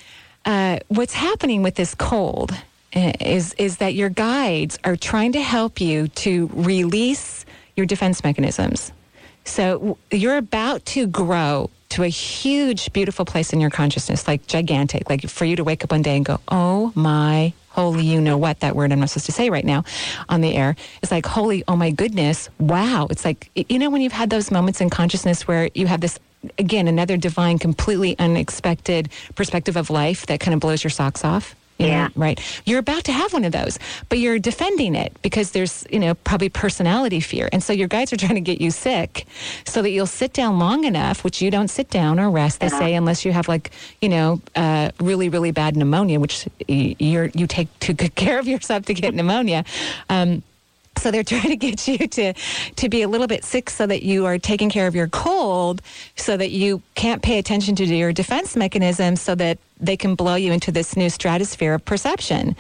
uh, 0.45 0.80
what's 0.88 1.14
happening 1.14 1.64
with 1.64 1.76
this 1.76 1.95
cold 1.95 2.51
uh, 2.95 3.14
is 3.20 3.54
is 3.56 3.78
that 3.78 3.93
your 3.93 4.10
guides 4.10 4.78
are 4.84 4.95
trying 4.95 5.32
to 5.34 5.41
help 5.41 5.80
you 5.80 6.08
to 6.10 6.49
release 6.54 7.45
your 7.76 7.86
defense 7.86 8.24
mechanisms. 8.24 8.91
So 9.45 9.97
you're 10.12 10.38
about 10.38 10.86
to 10.88 11.08
grow 11.08 11.70
to 11.94 12.04
a 12.04 12.08
huge, 12.08 12.91
beautiful 12.91 13.24
place 13.24 13.54
in 13.54 13.62
your 13.62 13.70
consciousness, 13.70 14.28
like 14.28 14.48
gigantic, 14.48 15.10
like 15.12 15.30
for 15.30 15.46
you 15.46 15.56
to 15.56 15.64
wake 15.64 15.84
up 15.84 15.91
one 15.91 16.02
day 16.02 16.16
and 16.16 16.26
go, 16.26 16.39
oh 16.48 16.91
my 16.96 17.54
holy, 17.70 18.04
you 18.04 18.20
know 18.20 18.36
what, 18.36 18.60
that 18.62 18.76
word 18.76 18.91
I'm 18.91 19.00
not 19.00 19.12
supposed 19.12 19.28
to 19.28 19.32
say 19.32 19.52
right 19.52 19.66
now 19.66 19.84
on 20.28 20.41
the 20.41 20.56
air. 20.56 20.76
It's 21.04 21.12
like, 21.12 21.26
holy, 21.26 21.64
oh 21.68 21.76
my 21.76 21.91
goodness, 21.91 22.50
wow. 22.60 23.08
It's 23.12 23.24
like, 23.24 23.52
you 23.70 23.78
know, 23.78 23.91
when 23.91 24.02
you've 24.02 24.12
had 24.12 24.32
those 24.32 24.50
moments 24.50 24.82
in 24.82 24.89
consciousness 24.89 25.48
where 25.48 25.70
you 25.76 25.86
have 25.86 26.02
this, 26.02 26.20
again, 26.58 26.88
another 26.88 27.16
divine, 27.16 27.60
completely 27.60 28.18
unexpected 28.18 29.10
perspective 29.36 29.76
of 29.76 29.91
life 29.91 30.26
that 30.26 30.39
kind 30.39 30.56
of 30.56 30.60
blows 30.60 30.84
your 30.84 30.91
socks 30.91 31.24
off? 31.24 31.56
You 31.80 31.88
know, 31.88 31.91
Yeah. 31.93 32.09
right. 32.15 32.39
You're 32.65 32.80
about 32.80 33.03
to 33.05 33.11
have 33.11 33.34
one 33.34 33.43
of 33.45 33.51
those, 33.51 33.80
but 34.07 34.19
you're 34.19 34.38
defending 34.38 34.93
it 34.95 35.11
because 35.24 35.51
there's, 35.51 35.86
you 35.91 35.99
know, 35.99 36.13
probably 36.13 36.49
personality 36.49 37.19
fear. 37.19 37.49
And 37.51 37.63
so 37.63 37.74
your 37.74 37.88
guides 37.88 38.13
are 38.13 38.17
trying 38.17 38.36
to 38.36 38.41
get 38.41 38.61
you 38.61 38.69
sick 38.71 39.26
so 39.65 39.82
that 39.82 39.89
you'll 39.89 40.05
sit 40.05 40.34
down 40.34 40.59
long 40.59 40.84
enough, 40.86 41.24
which 41.24 41.41
you 41.41 41.49
don't 41.49 41.69
sit 41.69 41.89
down 41.89 42.19
or 42.19 42.30
rest, 42.30 42.59
they 42.59 42.67
Yeah. 42.67 42.80
say, 42.80 42.93
unless 42.93 43.26
you 43.26 43.32
have 43.34 43.47
like, 43.47 43.71
you 44.01 44.09
know, 44.09 44.39
uh, 44.55 44.91
really, 44.99 45.30
really 45.30 45.51
bad 45.51 45.76
pneumonia, 45.76 46.19
which 46.19 46.47
y- 46.69 46.95
you're, 46.99 47.32
you 47.34 47.47
take 47.47 47.67
to 47.80 47.93
good 47.93 48.13
care 48.24 48.38
of 48.39 48.47
yourself 48.47 48.86
to 48.86 48.93
get 48.93 49.13
pneumonia. 49.15 49.65
Um, 50.09 50.43
so 50.98 51.12
they're 51.12 51.24
trying 51.34 51.50
to 51.50 51.56
get 51.56 51.88
you 51.88 52.08
to 52.08 52.34
to 52.76 52.89
be 52.89 53.02
a 53.02 53.08
little 53.08 53.28
bit 53.28 53.44
sick 53.44 53.70
so 53.70 53.86
that 53.86 54.04
you 54.04 54.26
are 54.26 54.38
taking 54.38 54.70
care 54.70 54.88
of 54.88 54.96
your 54.96 55.08
cold 55.08 55.82
so 56.16 56.38
that 56.38 56.52
you 56.52 56.82
can't 56.96 57.22
pay 57.22 57.38
attention 57.39 57.76
to 57.76 57.86
your 57.86 58.14
defense 58.14 58.56
mechanism 58.56 59.16
so 59.16 59.36
that 59.36 59.58
they 59.80 59.98
can 59.98 60.16
blow 60.16 60.36
you 60.36 60.52
into 60.52 60.72
this 60.72 60.96
new 60.96 61.10
stratosphere 61.10 61.74
of 61.74 61.84
perception. 61.84 62.56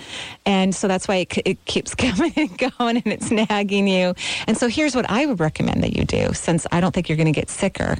And 0.45 0.75
so 0.75 0.87
that's 0.87 1.07
why 1.07 1.17
it, 1.17 1.37
it 1.45 1.65
keeps 1.65 1.95
coming 1.95 2.33
and 2.35 2.57
going 2.77 2.97
and 2.97 3.07
it's 3.07 3.31
nagging 3.31 3.87
you. 3.87 4.13
And 4.47 4.57
so 4.57 4.67
here's 4.67 4.95
what 4.95 5.09
I 5.09 5.25
would 5.25 5.39
recommend 5.39 5.83
that 5.83 5.95
you 5.95 6.03
do 6.03 6.33
since 6.33 6.67
I 6.71 6.81
don't 6.81 6.93
think 6.93 7.09
you're 7.09 7.17
going 7.17 7.33
to 7.33 7.39
get 7.39 7.49
sicker 7.49 7.97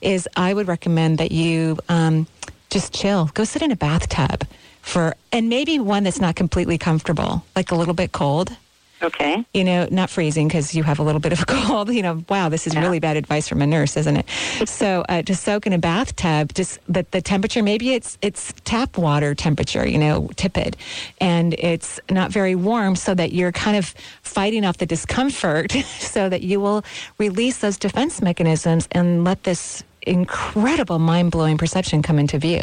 is 0.00 0.28
I 0.36 0.54
would 0.54 0.68
recommend 0.68 1.18
that 1.18 1.32
you 1.32 1.78
um, 1.88 2.26
just 2.70 2.94
chill. 2.94 3.30
Go 3.34 3.44
sit 3.44 3.62
in 3.62 3.70
a 3.70 3.76
bathtub 3.76 4.46
for 4.80 5.14
and 5.30 5.48
maybe 5.48 5.78
one 5.78 6.02
that's 6.04 6.20
not 6.20 6.34
completely 6.34 6.78
comfortable, 6.78 7.44
like 7.54 7.70
a 7.70 7.74
little 7.74 7.94
bit 7.94 8.12
cold 8.12 8.56
Okay. 9.02 9.44
you 9.52 9.64
know, 9.64 9.88
not 9.90 10.10
freezing 10.10 10.48
because 10.48 10.74
you 10.74 10.82
have 10.82 10.98
a 10.98 11.02
little 11.02 11.20
bit 11.20 11.32
of 11.32 11.42
a 11.42 11.44
cold. 11.46 11.92
You 11.92 12.02
know, 12.02 12.24
wow, 12.28 12.48
this 12.48 12.66
is 12.66 12.76
really 12.76 13.00
bad 13.00 13.16
advice 13.16 13.48
from 13.48 13.62
a 13.62 13.66
nurse, 13.66 13.96
isn't 13.96 14.16
it? 14.16 14.28
so 14.68 15.04
uh, 15.08 15.22
to 15.22 15.34
soak 15.34 15.66
in 15.66 15.72
a 15.72 15.78
bathtub, 15.78 16.54
just 16.54 16.78
the, 16.88 17.04
the 17.10 17.20
temperature, 17.20 17.62
maybe 17.62 17.94
it's 17.94 18.18
it's 18.22 18.52
tap 18.64 18.96
water 18.96 19.34
temperature, 19.34 19.86
you 19.86 19.98
know, 19.98 20.28
tepid, 20.36 20.76
and 21.20 21.54
it's 21.54 21.98
not 22.10 22.30
very 22.30 22.54
warm, 22.54 22.96
so 22.96 23.14
that 23.14 23.32
you're 23.32 23.52
kind 23.52 23.76
of 23.76 23.94
fighting 24.22 24.64
off 24.64 24.78
the 24.78 24.86
discomfort, 24.86 25.72
so 25.98 26.28
that 26.28 26.42
you 26.42 26.60
will 26.60 26.84
release 27.18 27.58
those 27.58 27.78
defense 27.78 28.22
mechanisms 28.22 28.88
and 28.92 29.24
let 29.24 29.42
this 29.44 29.82
incredible 30.04 30.98
mind 30.98 31.30
blowing 31.30 31.56
perception 31.56 32.02
come 32.02 32.18
into 32.18 32.36
view 32.36 32.62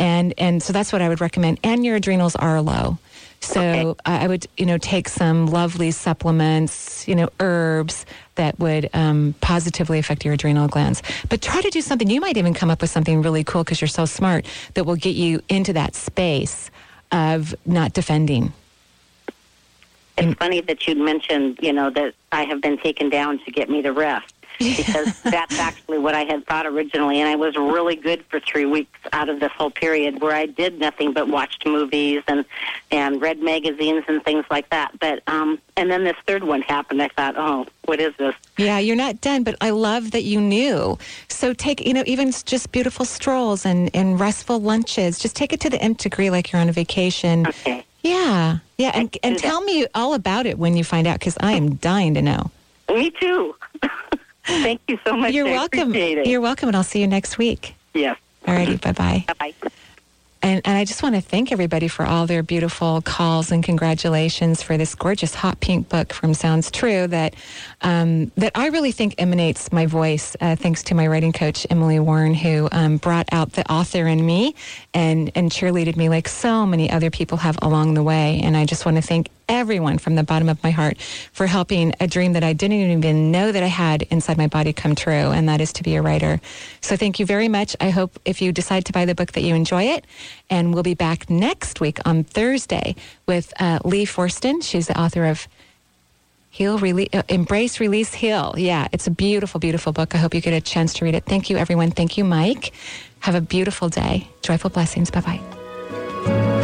and 0.00 0.32
and 0.38 0.62
so 0.62 0.72
that's 0.72 0.92
what 0.92 1.02
I 1.02 1.08
would 1.08 1.20
recommend. 1.20 1.60
And 1.62 1.84
your 1.84 1.96
adrenals 1.96 2.34
are 2.34 2.60
low, 2.62 2.98
so 3.40 3.96
I 4.04 4.24
I 4.24 4.26
would 4.26 4.46
you 4.56 4.66
know 4.66 4.78
take 4.78 5.08
some 5.08 5.46
lovely 5.46 5.90
supplements, 5.90 7.06
you 7.08 7.14
know 7.14 7.28
herbs 7.40 8.06
that 8.34 8.58
would 8.58 8.88
um, 8.94 9.34
positively 9.40 9.98
affect 9.98 10.24
your 10.24 10.34
adrenal 10.34 10.68
glands. 10.68 11.02
But 11.28 11.42
try 11.42 11.60
to 11.60 11.70
do 11.70 11.80
something. 11.80 12.08
You 12.08 12.20
might 12.20 12.36
even 12.36 12.54
come 12.54 12.70
up 12.70 12.80
with 12.80 12.90
something 12.90 13.22
really 13.22 13.44
cool 13.44 13.64
because 13.64 13.80
you're 13.80 13.88
so 13.88 14.06
smart 14.06 14.46
that 14.74 14.84
will 14.84 14.96
get 14.96 15.14
you 15.14 15.42
into 15.48 15.72
that 15.74 15.94
space 15.94 16.70
of 17.12 17.54
not 17.66 17.92
defending. 17.92 18.52
It's 20.16 20.38
funny 20.38 20.60
that 20.60 20.86
you'd 20.86 20.98
mentioned, 20.98 21.58
you 21.62 21.72
know, 21.72 21.88
that 21.90 22.14
I 22.30 22.44
have 22.44 22.60
been 22.60 22.76
taken 22.76 23.08
down 23.08 23.38
to 23.44 23.50
get 23.50 23.70
me 23.70 23.80
to 23.82 23.92
rest 23.92 24.34
because 24.60 25.20
that's 25.22 25.58
actually 25.58 25.98
what 25.98 26.14
I 26.14 26.24
had 26.24 26.46
thought 26.46 26.66
originally. 26.66 27.20
And 27.20 27.28
I 27.28 27.36
was 27.36 27.56
really 27.56 27.96
good 27.96 28.24
for 28.26 28.38
three 28.40 28.66
weeks 28.66 28.98
out 29.12 29.28
of 29.28 29.40
this 29.40 29.50
whole 29.52 29.70
period 29.70 30.20
where 30.20 30.34
I 30.34 30.46
did 30.46 30.78
nothing 30.78 31.12
but 31.12 31.28
watched 31.28 31.66
movies 31.66 32.22
and 32.28 32.44
and 32.90 33.20
read 33.20 33.42
magazines 33.42 34.04
and 34.06 34.22
things 34.24 34.44
like 34.50 34.68
that. 34.70 34.98
But 35.00 35.22
um, 35.26 35.58
and 35.76 35.90
then 35.90 36.04
this 36.04 36.16
third 36.26 36.44
one 36.44 36.62
happened. 36.62 37.02
I 37.02 37.08
thought, 37.08 37.34
oh, 37.36 37.66
what 37.86 38.00
is 38.00 38.14
this? 38.18 38.34
Yeah, 38.56 38.78
you're 38.78 38.96
not 38.96 39.20
done, 39.20 39.42
but 39.42 39.56
I 39.60 39.70
love 39.70 40.10
that 40.12 40.22
you 40.22 40.40
knew. 40.40 40.98
So 41.28 41.54
take, 41.54 41.84
you 41.86 41.94
know, 41.94 42.04
even 42.06 42.30
just 42.30 42.70
beautiful 42.72 43.04
strolls 43.04 43.64
and, 43.64 43.90
and 43.94 44.20
restful 44.20 44.60
lunches. 44.60 45.18
Just 45.18 45.34
take 45.34 45.52
it 45.52 45.60
to 45.60 45.70
the 45.70 45.80
nth 45.80 45.98
degree 45.98 46.30
like 46.30 46.52
you're 46.52 46.60
on 46.60 46.68
a 46.68 46.72
vacation. 46.72 47.46
Okay. 47.46 47.84
Yeah, 48.02 48.58
yeah, 48.78 48.92
and, 48.94 49.14
and 49.22 49.38
tell 49.38 49.60
me 49.60 49.86
all 49.94 50.14
about 50.14 50.46
it 50.46 50.58
when 50.58 50.74
you 50.76 50.84
find 50.84 51.06
out 51.06 51.18
because 51.18 51.36
I 51.40 51.52
am 51.52 51.74
dying 51.74 52.14
to 52.14 52.22
know. 52.22 52.50
Me 52.88 53.10
too. 53.10 53.54
Thank 54.62 54.80
you 54.88 54.98
so 55.04 55.16
much. 55.16 55.32
You're 55.32 55.48
I 55.48 55.52
welcome. 55.52 55.94
You're 55.94 56.40
welcome, 56.40 56.68
and 56.68 56.76
I'll 56.76 56.82
see 56.84 57.00
you 57.00 57.06
next 57.06 57.38
week. 57.38 57.74
Yes. 57.94 58.16
Alrighty, 58.46 58.80
bye 58.80 58.92
bye. 58.92 59.24
Bye 59.26 59.52
bye. 59.62 59.70
And, 60.42 60.62
and 60.64 60.78
I 60.78 60.86
just 60.86 61.02
want 61.02 61.16
to 61.16 61.20
thank 61.20 61.52
everybody 61.52 61.86
for 61.86 62.06
all 62.06 62.26
their 62.26 62.42
beautiful 62.42 63.02
calls 63.02 63.52
and 63.52 63.62
congratulations 63.62 64.62
for 64.62 64.78
this 64.78 64.94
gorgeous 64.94 65.34
hot 65.34 65.60
pink 65.60 65.90
book 65.90 66.14
from 66.14 66.32
Sounds 66.32 66.70
True 66.70 67.06
that 67.08 67.34
um, 67.82 68.32
that 68.38 68.52
I 68.54 68.68
really 68.68 68.90
think 68.90 69.16
emanates 69.18 69.70
my 69.70 69.84
voice 69.84 70.36
uh, 70.40 70.56
thanks 70.56 70.82
to 70.84 70.94
my 70.94 71.06
writing 71.08 71.32
coach 71.32 71.66
Emily 71.68 72.00
Warren 72.00 72.32
who 72.32 72.70
um, 72.72 72.96
brought 72.96 73.28
out 73.32 73.52
the 73.52 73.70
author 73.70 74.06
in 74.06 74.24
me 74.24 74.54
and 74.94 75.30
and 75.34 75.50
cheerleaded 75.50 75.96
me 75.96 76.08
like 76.08 76.26
so 76.26 76.64
many 76.64 76.90
other 76.90 77.10
people 77.10 77.36
have 77.36 77.58
along 77.60 77.92
the 77.92 78.02
way. 78.02 78.40
And 78.42 78.56
I 78.56 78.64
just 78.64 78.86
want 78.86 78.96
to 78.96 79.02
thank 79.02 79.28
everyone 79.50 79.98
from 79.98 80.14
the 80.14 80.22
bottom 80.22 80.48
of 80.48 80.62
my 80.62 80.70
heart 80.70 80.98
for 81.32 81.46
helping 81.46 81.94
a 82.00 82.06
dream 82.06 82.32
that 82.34 82.44
I 82.44 82.52
didn't 82.52 82.78
even 82.78 83.30
know 83.30 83.52
that 83.52 83.62
I 83.62 83.66
had 83.66 84.02
inside 84.04 84.38
my 84.38 84.46
body 84.46 84.72
come 84.72 84.94
true, 84.94 85.12
and 85.12 85.48
that 85.48 85.60
is 85.60 85.72
to 85.74 85.82
be 85.82 85.96
a 85.96 86.02
writer. 86.02 86.40
So 86.80 86.96
thank 86.96 87.18
you 87.18 87.26
very 87.26 87.48
much. 87.48 87.76
I 87.80 87.90
hope 87.90 88.18
if 88.24 88.40
you 88.40 88.52
decide 88.52 88.84
to 88.86 88.92
buy 88.92 89.04
the 89.04 89.14
book 89.14 89.32
that 89.32 89.42
you 89.42 89.54
enjoy 89.54 89.84
it. 89.84 90.04
And 90.48 90.72
we'll 90.72 90.82
be 90.82 90.94
back 90.94 91.28
next 91.28 91.80
week 91.80 91.98
on 92.04 92.24
Thursday 92.24 92.94
with 93.26 93.52
uh, 93.60 93.80
Leigh 93.84 94.06
Fortson. 94.06 94.62
She's 94.62 94.86
the 94.86 94.98
author 94.98 95.26
of 95.26 95.46
Heal, 96.52 96.78
Rele- 96.78 97.14
uh, 97.14 97.22
Embrace, 97.28 97.78
Release, 97.78 98.12
Heal. 98.14 98.54
Yeah, 98.56 98.88
it's 98.92 99.06
a 99.06 99.10
beautiful, 99.10 99.60
beautiful 99.60 99.92
book. 99.92 100.14
I 100.14 100.18
hope 100.18 100.34
you 100.34 100.40
get 100.40 100.52
a 100.54 100.60
chance 100.60 100.94
to 100.94 101.04
read 101.04 101.14
it. 101.14 101.24
Thank 101.24 101.48
you, 101.50 101.56
everyone. 101.56 101.92
Thank 101.92 102.18
you, 102.18 102.24
Mike. 102.24 102.72
Have 103.20 103.36
a 103.36 103.40
beautiful 103.40 103.88
day. 103.88 104.26
Joyful 104.42 104.70
blessings. 104.70 105.10
Bye 105.10 105.20
bye. 105.20 106.59